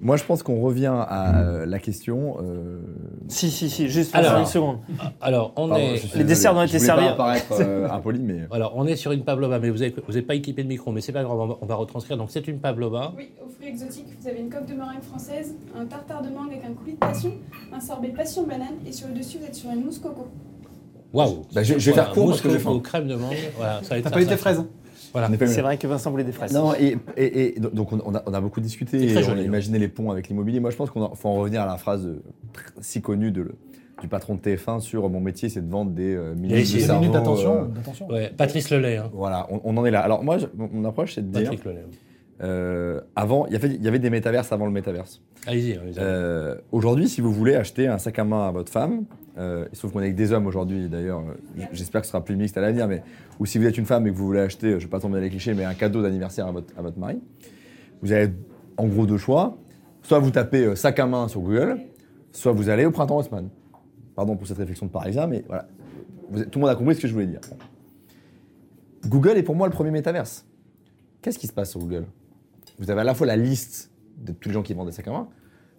[0.00, 2.36] Moi, je pense qu'on revient à euh, la question.
[2.42, 2.80] euh,
[3.28, 4.78] Si, si, si, juste Alors, une seconde.
[5.20, 6.16] Alors, on pardon, est.
[6.16, 7.04] Les desserts ont été servis.
[7.04, 8.40] pas apparaître euh, impoli, mais.
[8.50, 11.00] Alors, on est sur une pavlova, mais vous n'êtes vous pas équipé de micro, mais
[11.00, 12.16] c'est pas grave, on va, on va retranscrire.
[12.16, 13.14] Donc, c'est une pavlova.
[13.16, 16.50] Oui, aux fruits exotiques, vous avez une coque de meringue française, un tartare de mangue
[16.50, 17.30] avec un coulis de passion,
[17.72, 20.26] un sorbet passion banane et sur le dessus vous êtes sur une mousse coco.
[21.14, 22.78] Waouh Bah, je- je vais faire court parce que j'ai faim.
[22.82, 23.34] crème de mangue.
[23.56, 24.66] Voilà, ça T'as pas eu tes fraises hein
[25.12, 25.30] Voilà.
[25.46, 26.52] C'est vrai que Vincent voulait des fraises.
[26.52, 29.40] Non, et, et- et donc on, a, on a beaucoup discuté, et très on joli,
[29.40, 29.46] a hein.
[29.46, 30.58] imaginé les ponts avec l'immobilier.
[30.60, 32.20] Moi, je pense qu'il faut en revenir à la phrase euh,
[32.80, 33.52] si connue de,
[34.02, 36.78] du patron de TF1 sur mon métier, c'est de vendre des euh, milliers Ici, de
[36.80, 37.62] Des Une minute cerveaux, d'attention.
[37.62, 38.08] euh, d'attention.
[38.08, 38.96] Ouais, Patrice Lelay.
[38.96, 39.10] Hein.
[39.12, 40.00] voilà, on, on en est là.
[40.00, 41.84] Alors moi, je- mon, mon approche, c'est de dire, Patrick Lelay.
[42.42, 45.22] euh, avant, il y, avait, il y avait des métaverses avant le métaverse.
[45.46, 45.74] Allez-y.
[45.78, 45.94] allez-y.
[46.00, 49.04] Euh, aujourd'hui, si vous voulez acheter un sac à main à votre femme,
[49.36, 52.36] euh, sauf qu'on est avec des hommes aujourd'hui, d'ailleurs, euh, j'espère que ce sera plus
[52.36, 53.02] mixte à l'avenir, mais
[53.40, 55.00] ou si vous êtes une femme et que vous voulez acheter, je ne vais pas
[55.00, 57.18] tomber dans les clichés, mais un cadeau d'anniversaire à votre, mari,
[58.00, 58.32] vous avez
[58.76, 59.58] en gros deux choix.
[60.02, 61.78] Soit vous tapez euh, sac à main sur Google,
[62.30, 63.48] soit vous allez au printemps Haussmann.
[64.14, 65.66] Pardon pour cette réflexion de parisien, mais voilà.
[66.50, 67.40] Tout le monde a compris ce que je voulais dire.
[69.06, 70.46] Google est pour moi le premier métaverse.
[71.20, 72.04] Qu'est-ce qui se passe sur Google?
[72.78, 75.08] Vous avez à la fois la liste de tous les gens qui vendent des sacs
[75.08, 75.28] à main,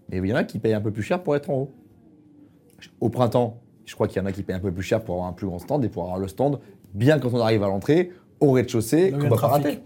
[0.09, 1.71] mais il y en a qui payent un peu plus cher pour être en haut.
[3.01, 5.15] Au printemps, je crois qu'il y en a qui payent un peu plus cher pour
[5.15, 6.59] avoir un plus grand stand et pour avoir le stand
[6.93, 9.79] bien quand on arrive à l'entrée, au rez-de-chaussée, qu'on a va pas rater.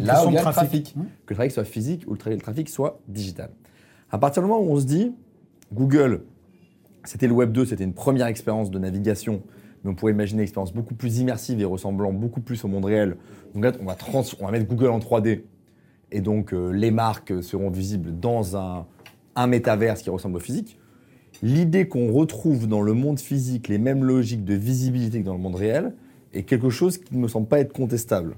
[0.00, 0.94] Là où il y a de le trafic.
[0.96, 1.06] Hum.
[1.26, 3.50] Que le trafic soit physique ou le le trafic soit digital.
[4.10, 5.12] À partir du moment où on se dit,
[5.72, 6.24] Google,
[7.04, 9.42] c'était le Web 2, c'était une première expérience de navigation,
[9.84, 12.84] mais on pourrait imaginer une expérience beaucoup plus immersive et ressemblant beaucoup plus au monde
[12.84, 13.16] réel.
[13.54, 15.42] Donc là, on va, trans- on va mettre Google en 3D,
[16.10, 18.86] et donc euh, les marques seront visibles dans un,
[19.36, 20.78] un métaverse qui ressemble au physique.
[21.42, 25.38] L'idée qu'on retrouve dans le monde physique les mêmes logiques de visibilité que dans le
[25.40, 25.94] monde réel
[26.34, 28.36] est quelque chose qui ne me semble pas être contestable.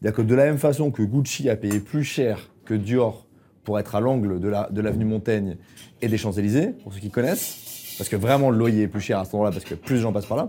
[0.00, 3.26] C'est-à-dire que de la même façon que Gucci a payé plus cher que Dior
[3.64, 5.56] pour être à l'angle de la- de l'avenue Montaigne
[6.00, 9.18] et des Champs-Élysées, pour ceux qui connaissent, parce que vraiment le loyer est plus cher
[9.18, 10.48] à cet endroit-là parce que plus de gens passent par là,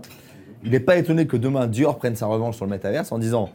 [0.64, 3.50] il n'est pas étonné que demain Dior prenne sa revanche sur le métaverse en disant,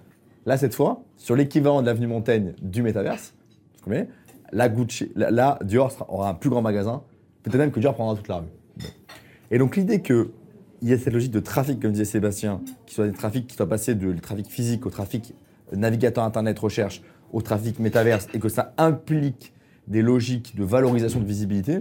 [0.45, 3.33] là cette fois, sur l'équivalent de l'avenue Montaigne du métaverse,
[4.51, 7.01] là, Gucci, là, là, Dior aura un plus grand magasin,
[7.45, 8.47] peut-être même que Dior prendra toute la rue.
[9.51, 10.27] Et donc l'idée qu'il
[10.81, 13.69] y ait cette logique de trafic, comme disait Sébastien, qui soit des trafics qui soient
[13.69, 15.33] passés du trafic physique au trafic
[15.71, 19.53] navigateur internet recherche, au trafic métaverse, et que ça implique
[19.87, 21.79] des logiques de valorisation de visibilité,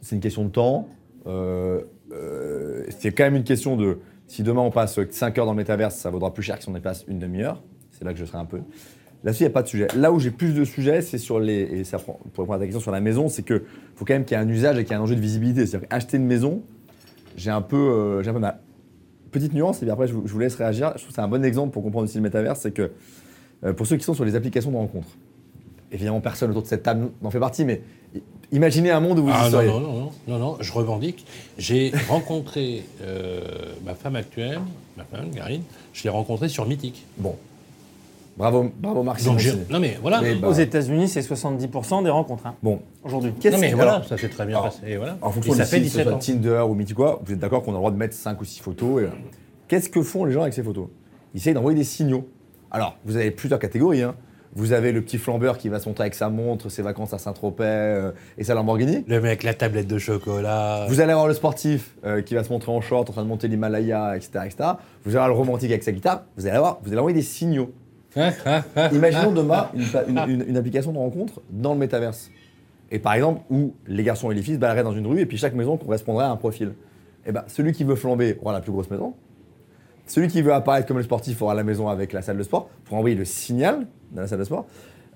[0.00, 0.88] c'est une question de temps.
[1.26, 1.82] Euh,
[2.12, 3.98] euh, c'est quand même une question de
[4.28, 6.68] si demain on passe 5 heures dans le métaverse, ça vaudra plus cher que si
[6.68, 7.62] on y passe une demi-heure.
[7.92, 8.60] C'est là que je serai un peu.
[9.26, 9.88] Là-dessus, il n'y a pas de sujet.
[9.96, 11.62] Là où j'ai plus de sujets, c'est sur les.
[11.62, 13.64] Et ça prend, pour répondre à ta question sur la maison, c'est que
[13.96, 15.20] faut quand même qu'il y ait un usage et qu'il y ait un enjeu de
[15.20, 15.66] visibilité.
[15.66, 16.62] C'est-à-dire qu'acheter une maison,
[17.36, 18.60] j'ai un, peu, euh, j'ai un peu mal.
[19.32, 20.92] Petite nuance, et puis après, je vous, je vous laisse réagir.
[20.94, 22.92] Je trouve que c'est un bon exemple pour comprendre aussi le métaverse, c'est que
[23.64, 25.08] euh, pour ceux qui sont sur les applications de rencontres,
[25.90, 27.82] évidemment, personne autour de cette table n'en fait partie, mais
[28.52, 29.68] imaginez un monde où vous y Ah non, seriez.
[29.68, 31.26] non, non, non, non, non, je revendique.
[31.58, 33.40] J'ai rencontré euh,
[33.84, 34.60] ma femme actuelle,
[34.96, 35.62] ma femme, Karine,
[35.92, 37.04] je l'ai rencontrée sur Mythique.
[37.18, 37.34] Bon.
[38.36, 40.20] Bravo, bravo Marc Donc non mais voilà.
[40.20, 43.32] Mais bah, Aux États-Unis, c'est 70% des rencontres hein, Bon, aujourd'hui.
[43.40, 44.82] qu'est-ce non mais voilà, alors, ça s'est très bien alors, passé.
[44.86, 45.16] Et voilà.
[45.22, 46.18] En fonction Et de ça fait si ce 17 soit.
[46.18, 48.44] Tinder ou Mythique quoi, vous êtes d'accord qu'on a le droit de mettre 5 ou
[48.44, 49.02] 6 photos.
[49.04, 49.06] et-
[49.68, 50.88] Qu'est-ce que font les gens avec ces photos?
[51.34, 52.28] Ils essayent d'envoyer des signaux.
[52.70, 54.02] Alors, vous avez plusieurs catégories.
[54.02, 54.14] hein.
[54.54, 57.18] Vous avez le petit flambeur qui va se montrer avec sa montre, ses vacances à
[57.18, 59.04] Saint-Tropez euh, et sa Lamborghini.
[59.06, 60.86] Le mec, la tablette de chocolat.
[60.88, 63.28] Vous allez avoir le sportif euh, qui va se montrer en short en train de
[63.28, 64.56] monter l'Himalaya, etc., etc.
[65.04, 66.22] Vous allez avoir le romantique avec sa guitare.
[66.36, 67.70] Vous allez avoir, vous allez envoyer des signaux.
[68.92, 69.68] Imaginons demain
[70.08, 72.30] une, application de rencontre dans le métaverse.
[72.90, 75.26] Et par exemple, où les garçons et les filles se baladeraient dans une rue et
[75.26, 76.72] puis chaque maison correspondrait à un profil.
[77.26, 79.14] Et ben, celui qui veut flamber aura la plus grosse maison.
[80.06, 82.68] Celui qui veut apparaître comme le sportif aura la maison avec la salle de sport
[82.84, 84.66] pour envoyer le signal dans la salle de sport.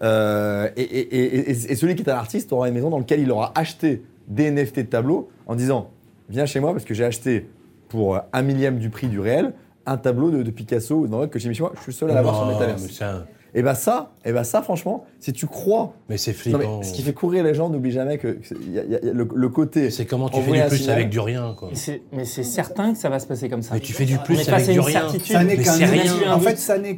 [0.02, 3.52] Euh, et, et- celui qui est un artiste aura une maison dans laquelle il aura
[3.54, 5.90] acheté des NFT de tableaux en disant
[6.30, 7.48] Viens chez moi parce que j'ai acheté
[7.88, 9.52] pour un millième du prix du réel
[9.86, 11.72] un tableau de, de Picasso d'un que j'ai mis chez moi.
[11.76, 12.82] Je suis seul à l'avoir sur métaverse.
[13.00, 15.92] mais un- Et ben ça, et ben ça, franchement, si tu crois.
[16.08, 16.78] Mais c'est Non, flippant.
[16.78, 18.84] mais ce qui fait courir les gens, n'oublie jamais que que c'est- il y a-
[18.84, 19.90] il y a le, le côté.
[19.90, 20.96] C'est comment tu fais du plus signal.
[20.96, 21.68] avec du rien, quoi.
[22.12, 23.74] Mais c'est- certain que ça va se passer comme ça.
[23.74, 25.00] Mais tu fais du plus avec du une rien.
[25.00, 25.32] certitude.
[25.32, 26.14] Ça n'est Mais qu'un c'est rien.
[26.14, 26.96] outil- En fait, ça n'est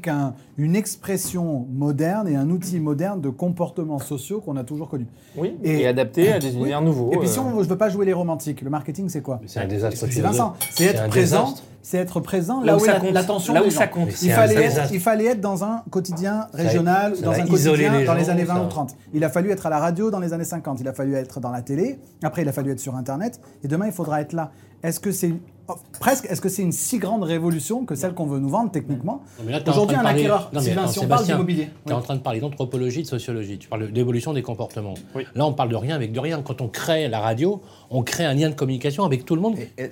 [0.56, 5.06] qu'une expression moderne et un outil moderne de comportements sociaux qu'on a toujours connus.
[5.36, 6.56] Oui, Et- et, adapté à des Oui.
[6.56, 7.10] univers nouveaux.
[7.12, 9.40] Et puis euh, si on, je veux pas jouer les romantiques, le marketing c'est quoi?
[9.46, 10.20] C'est un désastre C'est.
[10.20, 11.62] Vincent, c'est être présent, désastre.
[11.82, 13.10] c'est être présent Là là, où où, ça compte.
[13.12, 14.08] l'attention Là des où ça compte.
[14.22, 14.94] Il fallait, être, désastre.
[14.94, 18.54] il fallait être dans un quotidien régional, dans un quotidien les dans les années 20
[18.54, 18.62] ça.
[18.62, 18.94] ou 30.
[19.14, 21.40] Il a fallu être à la radio dans les années 50, il a fallu être
[21.40, 24.32] dans la télé, après il a fallu être sur Internet, et demain il faudra être
[24.34, 24.50] là.
[24.82, 25.32] Est-ce que c'est
[25.68, 28.70] oh, presque, est-ce que c'est une si grande révolution que celle qu'on veut nous vendre
[28.72, 31.68] techniquement Non, Aujourd'hui, un parler- acquéreur, Non, mais attends, si on parle d'immobilier.
[31.86, 33.58] Tu es en train de parler d'anthropologie, de sociologie.
[33.58, 34.94] Tu parles d'évolution des comportements.
[35.14, 35.24] Oui.
[35.34, 36.42] Là, on parle de rien avec de rien.
[36.42, 39.56] Quand on crée la radio, on crée un lien de communication avec tout le monde.
[39.58, 39.90] Et- et-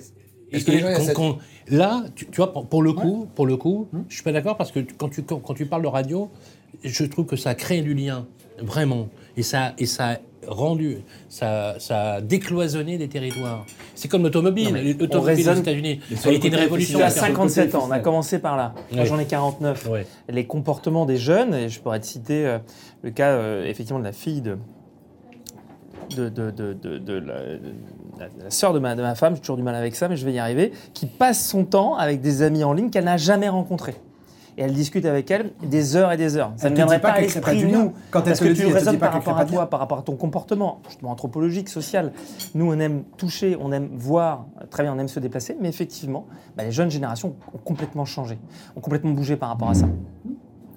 [0.51, 1.17] Est-ce que les gens, cette-
[1.69, 4.57] là, tu, tu vois, pour, pour le coup, pour le coup, je suis pas d'accord
[4.57, 6.29] parce que quand tu, quand, quand tu parles de radio,
[6.83, 8.27] je trouve que ça crée du lien,
[8.61, 13.65] vraiment, et ça, et ça rendu, ça, ça a décloisonné des territoires.
[13.95, 14.95] C'est comme l'automobile.
[14.99, 16.99] L'automobile aux États-Unis, ça a été une révolution.
[16.99, 18.73] Le 57 côté ans, on a commencé par là.
[18.91, 19.87] Moi j'en ai 49.
[19.89, 20.05] Ouais.
[20.29, 22.57] Les comportements des jeunes, et je pourrais te citer euh,
[23.03, 24.57] le cas euh, effectivement de la fille de,
[26.15, 27.73] de, de, de, la, de
[28.19, 30.07] la- de la sœur de ma, de ma femme, j'ai toujours du mal avec ça,
[30.07, 33.05] mais je vais y arriver, qui passe son temps avec des amis en ligne qu'elle
[33.05, 33.95] n'a jamais rencontrés.
[34.57, 36.51] Et elle discute avec elle des heures et des heures.
[36.57, 37.93] Ça Elle ne viendrait pas pas à l'esprit, nous.
[38.11, 40.81] Quand parce que le tu raisonnes par rapport à toi, par rapport à ton comportement,
[40.87, 42.11] justement anthropologique, social.
[42.53, 46.27] Nous, on aime toucher, on aime voir, très bien, on aime se déplacer, mais effectivement,
[46.57, 48.37] bah, les jeunes générations ont complètement changé,
[48.75, 49.87] ont complètement bougé par rapport à ça.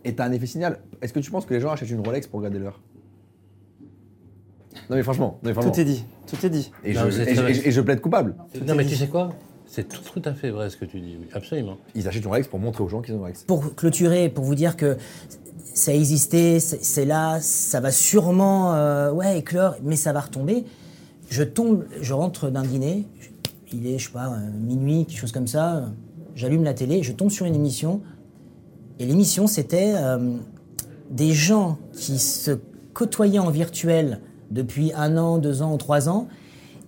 [0.04, 0.78] Et t'as un effet signal.
[1.02, 2.80] Est-ce que tu penses que les gens achètent une Rolex pour regarder l'heure?
[4.90, 5.70] Non mais franchement, non mais franchement.
[5.72, 6.70] Tout est dit, tout est dit.
[6.84, 8.34] Et, Non, je, c'est et je- très- et je- et je plaide coupable.
[8.66, 9.30] Non, mais tu sais quoi?
[9.74, 11.78] C'est tout, tout à fait vrai ce que tu dis, oui, absolument.
[11.96, 13.42] Ils achètent une Rolex pour montrer aux gens qu'ils ont une Rolex.
[13.42, 14.96] Pour clôturer, pour vous dire que
[15.74, 20.64] ça a existé, c'est là, ça va sûrement euh, ouais, éclore, mais ça va retomber.
[21.28, 23.04] Je tombe, je rentre d'un dîner,
[23.72, 25.86] il est, je sais pas, euh, minuit, quelque chose comme ça.
[26.36, 28.00] j'allume la télé, je tombe sur une émission.
[29.00, 30.36] Et l'émission, c'était euh,
[31.10, 32.52] des gens qui se
[32.92, 34.20] côtoyaient en virtuel
[34.52, 36.28] depuis un an, deux ans ou trois ans,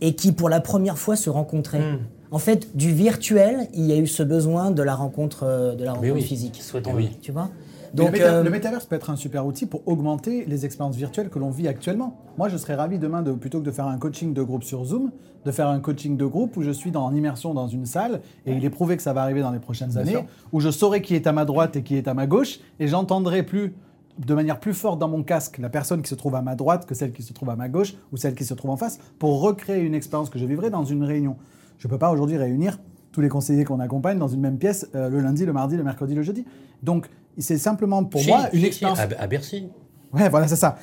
[0.01, 1.81] et qui pour la première fois se rencontraient.
[1.81, 1.99] Hmm.
[2.37, 5.85] En fait, du virtuel, il y a eu ce besoin de la rencontre, euh, de
[5.85, 6.21] la rencontre oui.
[6.21, 6.61] physique.
[6.75, 7.17] Eh oui.
[7.23, 7.49] Tu vois
[7.95, 10.97] Donc, le, méta- euh, le métaverse peut être un super outil pour augmenter les expériences
[10.97, 12.21] virtuelles que l'on vit actuellement.
[12.37, 14.85] Moi, je serais ravi demain, de, plutôt que de faire un coaching de groupe sur
[14.85, 15.13] Zoom,
[15.47, 18.21] de faire un coaching de groupe où je suis dans, en immersion dans une salle,
[18.45, 20.25] et il est prouvé que ça va arriver dans les prochaines années, sûr.
[20.53, 22.87] où je saurai qui est à ma droite et qui est à ma gauche, et
[22.87, 23.73] j'entendrai plus
[24.19, 26.85] de manière plus forte dans mon casque la personne qui se trouve à ma droite
[26.85, 28.99] que celle qui se trouve à ma gauche ou celle qui se trouve en face
[29.19, 31.37] pour recréer une expérience que je vivrai dans une réunion.
[31.79, 32.79] Je ne peux pas aujourd'hui réunir
[33.13, 35.85] tous les conseillers qu'on accompagne dans une même pièce euh, le lundi, le mardi, le
[35.85, 36.45] mercredi, le jeudi.
[36.83, 37.09] Donc,
[37.39, 38.99] c'est simplement pour Si, moi une si, expérience.
[38.99, 39.69] à, à Bercy.
[40.13, 40.79] Ouais, voilà, c'est ça.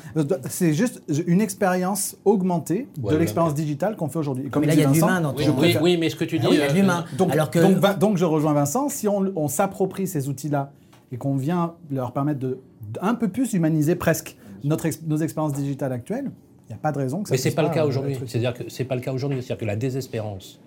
[0.49, 4.45] C'est juste une expérience augmentée Ouais, de l'expérience digitale qu'on fait aujourd'hui.
[4.45, 5.57] Et Comme Mais là, dit il y a de Vincent, l'humain dans Oui, ton- oui,
[5.57, 6.45] préfère- oui, mais ce que tu dis.
[6.45, 7.05] Ah oui, il y a de euh, l'humain.
[7.17, 8.89] donc, Alors que donc, je rejoins Vincent.
[8.89, 10.71] Si on, on s'approprie ces outils-là
[11.11, 12.59] et qu'on vient leur permettre de
[13.01, 16.29] un peu plus humaniser presque notre ex- nos expériences digitales actuelles,
[16.67, 18.17] il n'y a pas de raison que ça Mais c'est puisse pas le cas aujourd'hui.
[18.27, 19.41] C'est-à-dire que c'est pas le cas aujourd'hui.
[19.41, 20.59] C'est-à-dire que la désespérance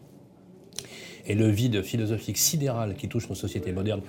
[1.28, 4.02] et le vide philosophique sidéral qui touche nos sociétés modernes.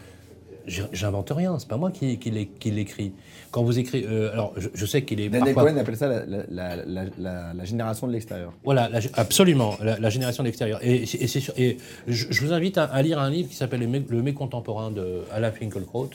[0.92, 3.14] J'invente rien, c'est pas moi qui, qui l'écris.
[3.52, 6.08] Quand vous écrivez, euh, alors je, je sais qu'il est Daniel parfois- Cohen appelle ça
[6.10, 8.52] la, la- la- la- la- la génération de l'extérieur.
[8.66, 10.80] Voilà, absolument, la, génération de l'extérieur.
[10.84, 15.22] Et, je, je vous invite à, à lire un livre qui s'appelle Le Mécontemporain de
[15.32, 16.10] Alain Finkielkraut,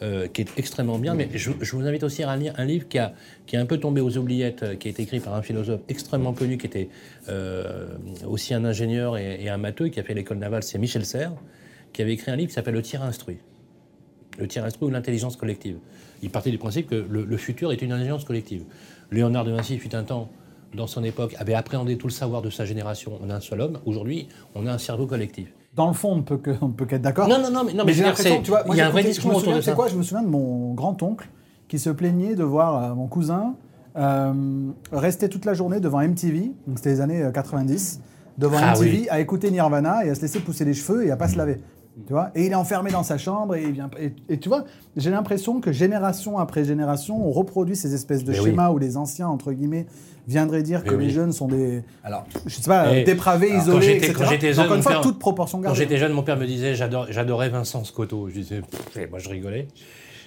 [0.00, 1.14] euh, qui est extrêmement bien.
[1.14, 3.14] Mais je, vous invite aussi à lire un livre qui a,
[3.46, 6.32] qui un peu tombé aux oubliettes, euh, qui a été écrit par un philosophe extrêmement
[6.32, 6.88] connu, qui était
[7.28, 7.88] euh,
[8.24, 11.32] aussi un ingénieur et, et un matheux, qui a fait l'école navale, c'est Michel Serres,
[11.92, 13.38] qui avait écrit un livre qui s'appelle Le tir instruit.
[14.38, 15.78] Le tir instruit ou l'intelligence collective.
[16.22, 18.62] Il partait du principe que le, le futur est une intelligence collective.
[19.10, 20.30] Léonard de Vinci fut un temps,
[20.74, 23.80] dans son époque, avait appréhendé tout le savoir de sa génération en un seul homme.
[23.86, 25.48] Aujourd'hui, on a un cerveau collectif.
[25.78, 27.28] Dans le fond, on ne peut que- on ne peut qu'être d'accord.
[27.28, 29.04] Non, non, non, mais, non, mais j'ai l'impression, tu vois, il y a un vrai
[29.04, 29.72] discours autour de ça.
[29.72, 31.28] quoi, je me souviens de mon grand-oncle
[31.68, 33.54] qui se plaignait de voir euh, mon cousin
[33.96, 34.32] euh,
[34.92, 38.00] rester toute la journée devant MTV, donc c'était les années euh, 90,
[38.38, 39.06] devant Ah MTV oui.
[39.10, 41.60] à écouter Nirvana et à se laisser pousser les cheveux et à pas se laver.
[42.06, 44.48] Tu vois et il est enfermé dans sa chambre et, il vient, et, et tu
[44.48, 44.64] vois,
[44.96, 48.44] j'ai l'impression que génération après génération, on reproduit ces espèces de Mais oui.
[48.50, 49.86] schémas où les anciens, entre guillemets,
[50.28, 51.04] viendraient dire Mais que oui.
[51.06, 54.14] les jeunes sont des, Alors, je sais pas, Et- dépravés, Alors, quand isolés, j'étais- etc.
[54.16, 56.36] quand j'étais jeune, Encore une mon fois, père- toute proportion Quand j'étais jeune, mon père
[56.36, 58.28] me disait j'adore- j'adorais Vincent Scotto.
[58.28, 59.66] Je disais, pff, et moi je rigolais.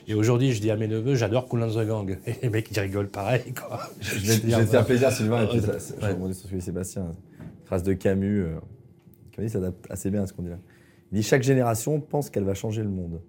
[0.07, 2.17] Et aujourd'hui, je dis à mes neveux, j'adore Coulin the Gang.
[2.25, 3.53] Et les mecs, ils rigolent pareil.
[4.01, 5.65] Te faire plaisir, Sylvain, et puis Ouais.
[5.65, 7.05] ça- ça- je vais sur ce que dit Sébastien.
[7.65, 8.55] Phrase de Camus, euh,
[9.31, 10.57] Camus s'adapte assez bien à ce qu'on dit là.
[11.11, 13.21] Il dit Chaque génération pense qu'elle va changer le monde.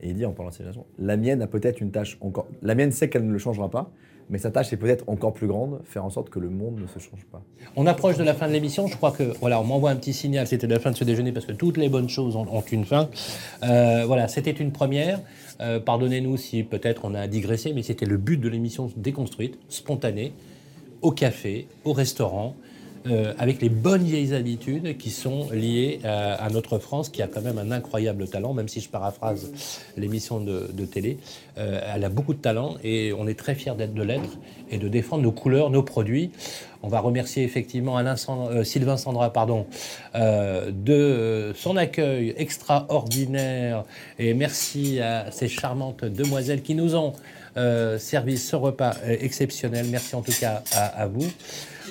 [0.00, 2.46] Et il dit, en parlant de cette génération, la mienne a peut-être une tâche encore.
[2.62, 3.90] La mienne sait qu'elle ne le changera pas,
[4.28, 6.86] mais sa tâche est peut-être encore plus grande, faire en sorte que le monde ne
[6.86, 7.42] se change pas.
[7.76, 8.88] On approche de la fin de l'émission.
[8.88, 10.46] Je crois que voilà, on m'envoie un petit signal.
[10.46, 13.08] C'était la fin de ce déjeuner parce que toutes les bonnes choses ont, une fin.
[13.62, 15.20] Euh, voilà, c'était une première.
[15.60, 20.32] Euh, Pardonnez-nous si peut-être on a digressé, mais c'était le but de l'émission déconstruite, spontanée,
[21.02, 22.56] au café, au restaurant.
[23.08, 27.40] Euh, avec les bonnes vieilles habitudes qui sont liées à, notre France, qui a quand
[27.40, 29.52] même un incroyable talent, même si je paraphrase
[29.96, 31.18] l'émission de, télé.
[31.58, 34.38] Euh, elle a beaucoup de talent et on est très fiers d'être de l'être
[34.70, 36.30] et de défendre nos couleurs, nos produits.
[36.82, 39.66] On va remercier effectivement euh, Sylvain Sandra pardon,
[40.14, 43.84] de son accueil extraordinaire
[44.18, 47.12] et merci à ces charmantes demoiselles qui nous ont
[47.98, 49.86] servi ce repas exceptionnel.
[49.90, 51.26] Merci en tout cas à vous.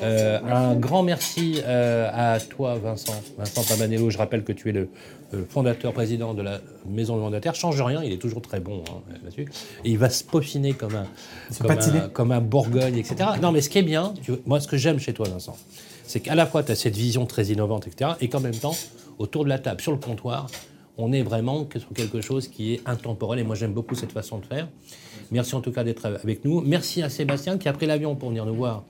[0.02, 3.14] Euh, un grand merci euh, à toi, Vincent.
[3.38, 4.90] Vincent Pabanello, je rappelle que tu es le
[5.50, 7.56] fondateur, président de la Maison du Mandataire.
[7.56, 9.48] Change rien, il est toujours très bon hein, là-dessus.
[9.84, 11.08] Et il va se peaufiner comme un,
[11.60, 13.32] comme un, comme un Bourgogne, etc.
[13.42, 15.58] Non, mais ce qui est bien, tu moi, ce que j'aime chez toi, Vincent,
[16.04, 18.76] c'est qu'à la fois, tu as cette vision très innovante, etc., et qu'en même temps,
[19.18, 20.48] autour de la table, sur le comptoir,
[20.98, 23.40] on est vraiment sur quelque chose qui est intemporel.
[23.40, 24.68] Et moi, j'aime beaucoup cette façon de faire.
[25.32, 26.62] Merci en tout cas d'être avec nous.
[26.62, 28.84] Merci à Sébastien qui a pris l'avion pour venir nous voir.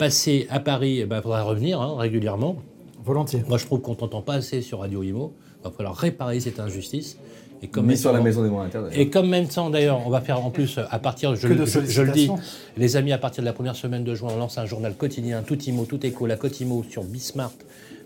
[0.00, 2.56] Passer à Paris, il faudra revenir hein, régulièrement.
[3.04, 3.44] Volontiers.
[3.46, 5.34] Moi, je trouve qu'on t'entend pas assez sur Radio Imo.
[5.58, 7.18] Il va falloir réparer cette injustice.
[7.62, 8.82] Et comme Mis sur la maison des mandataires.
[8.82, 8.98] d'ailleurs.
[8.98, 11.64] et comme même temps, d'ailleurs, on va faire en plus, à partir, je, le- de
[11.66, 12.30] je- je le dis,
[12.78, 15.42] les amis, à partir de la première semaine de juin, on lance un journal quotidien,
[15.42, 17.52] tout IMO, tout écho, la Cotimo sur Bismart,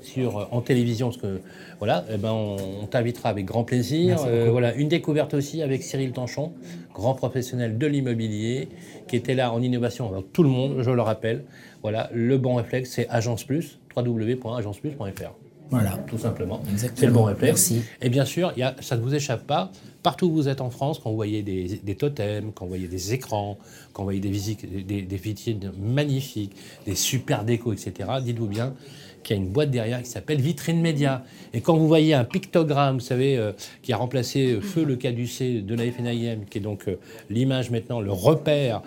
[0.03, 1.41] sur, euh, en télévision, parce que
[1.79, 4.19] voilà, eh ben, on, on t'invitera avec grand plaisir.
[4.27, 6.53] Euh, voilà, une découverte aussi avec Cyril Tanchon,
[6.93, 8.69] grand professionnel de l'immobilier,
[9.07, 11.45] qui était là en innovation avec tout le monde, je le rappelle.
[11.83, 15.33] Voilà, le bon réflexe, c'est Agence Plus, www.agenceplus.fr.
[15.70, 15.99] Voilà.
[16.07, 16.62] Tout simplement.
[16.70, 17.01] Exactement.
[17.01, 17.70] C'est le bon réflexe.
[17.70, 17.85] Merci.
[18.03, 19.70] Et bien sûr, il y a- ça ne vous échappe pas.
[20.03, 22.89] Partout où vous êtes en France, quand vous voyez des, des totems, quand vous voyez
[22.89, 23.57] des écrans,
[23.93, 26.55] quand vous voyez des, visites, des, des vitrines magnifiques,
[26.86, 28.74] des super décos, etc., dites-vous bien
[29.23, 31.24] qu'il y a une boîte derrière qui s'appelle Vitrine Média.
[31.55, 34.97] Et quand vous voyez un pictogramme, vous savez, euh, qui a remplacé euh, Feu le
[34.97, 36.97] caducé de la FNIM, qui est donc euh,
[37.31, 38.82] l'image maintenant, le repère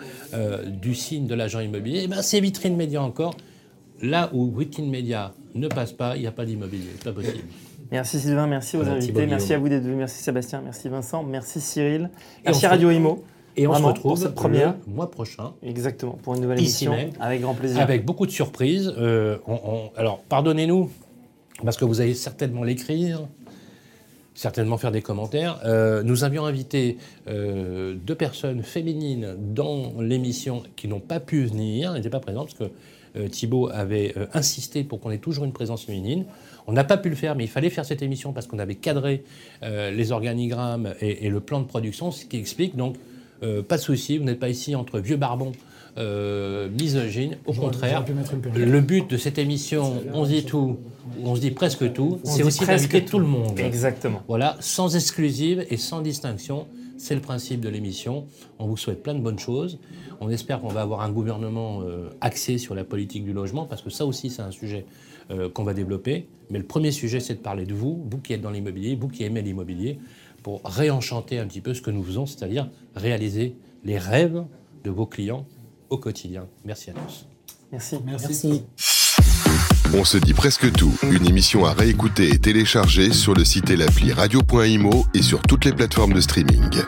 [0.64, 3.34] du signe de l'agent immobilier, eh ben, c'est Vitrine Média encore.
[4.00, 6.88] Là où Vitrine Média ne passe pas, il n'y a pas d'immobilier.
[6.96, 7.44] C'est pas possible.
[7.90, 11.22] Merci Sylvain, merci aux Voilà, invités, merci à vous d'être venus, merci Sébastien, merci Vincent,
[11.22, 12.10] merci Cyril,
[12.44, 13.24] merci Radio Imo.
[13.56, 14.74] Et on Vraiment, se retrouve pour cette première.
[14.86, 16.92] le mois prochain Exactement, pour une nouvelle émission.
[16.94, 17.10] même.
[17.18, 17.80] Avec grand plaisir.
[17.80, 18.92] avec beaucoup de surprises.
[18.98, 20.90] Euh, on- on- alors, pardonnez-nous,
[21.64, 23.22] parce que vous allez certainement l'écrire,
[24.34, 25.58] certainement faire des commentaires.
[25.64, 31.92] Euh, nous avions invité euh, deux personnes féminines dans l'émission qui n'ont pas pu venir,
[31.94, 32.74] n'étaient pas présentes, parce que
[33.26, 36.24] Thibault avait euh, insisté pour qu'on ait toujours une présence féminine.
[36.68, 38.76] On n'a pas pu le faire, mais il fallait faire cette émission parce qu'on avait
[38.76, 39.24] cadré
[39.62, 42.94] euh, les organigrammes et, et le plan de production, ce qui explique donc,
[43.42, 45.52] euh, pas de souci, vous n'êtes pas ici entre vieux barbons
[45.96, 48.04] euh, misogynes, au contraire.
[48.54, 50.78] Le but de cette émission, on se dit tout,
[51.20, 53.58] ou on se dit presque tout, c'est aussi d'inviter tout le monde.
[53.58, 54.22] Exactement.
[54.28, 56.66] Voilà, sans exclusive et sans distinction.
[56.98, 58.26] C'est le principe de l'émission.
[58.58, 59.78] On vous souhaite plein de bonnes choses.
[60.20, 63.82] On espère qu'on va avoir un gouvernement euh, axé sur la politique du logement, parce
[63.82, 64.84] que ça aussi, c'est un sujet
[65.30, 66.28] euh, qu'on va développer.
[66.50, 69.08] Mais le premier sujet, c'est de parler de vous, vous qui êtes dans l'immobilier, vous
[69.08, 69.98] qui aimez l'immobilier,
[70.42, 74.44] pour réenchanter un petit peu ce que nous faisons, c'est-à-dire réaliser les rêves
[74.84, 75.46] de vos clients
[75.90, 76.48] au quotidien.
[76.64, 77.26] Merci à tous.
[77.70, 77.98] Merci.
[78.04, 78.64] Merci.
[79.94, 80.94] On se dit presque tout.
[81.10, 85.64] Une émission à réécouter et télécharger sur le site et l'appli radio.imo et sur toutes
[85.64, 86.82] les plateformes de streaming.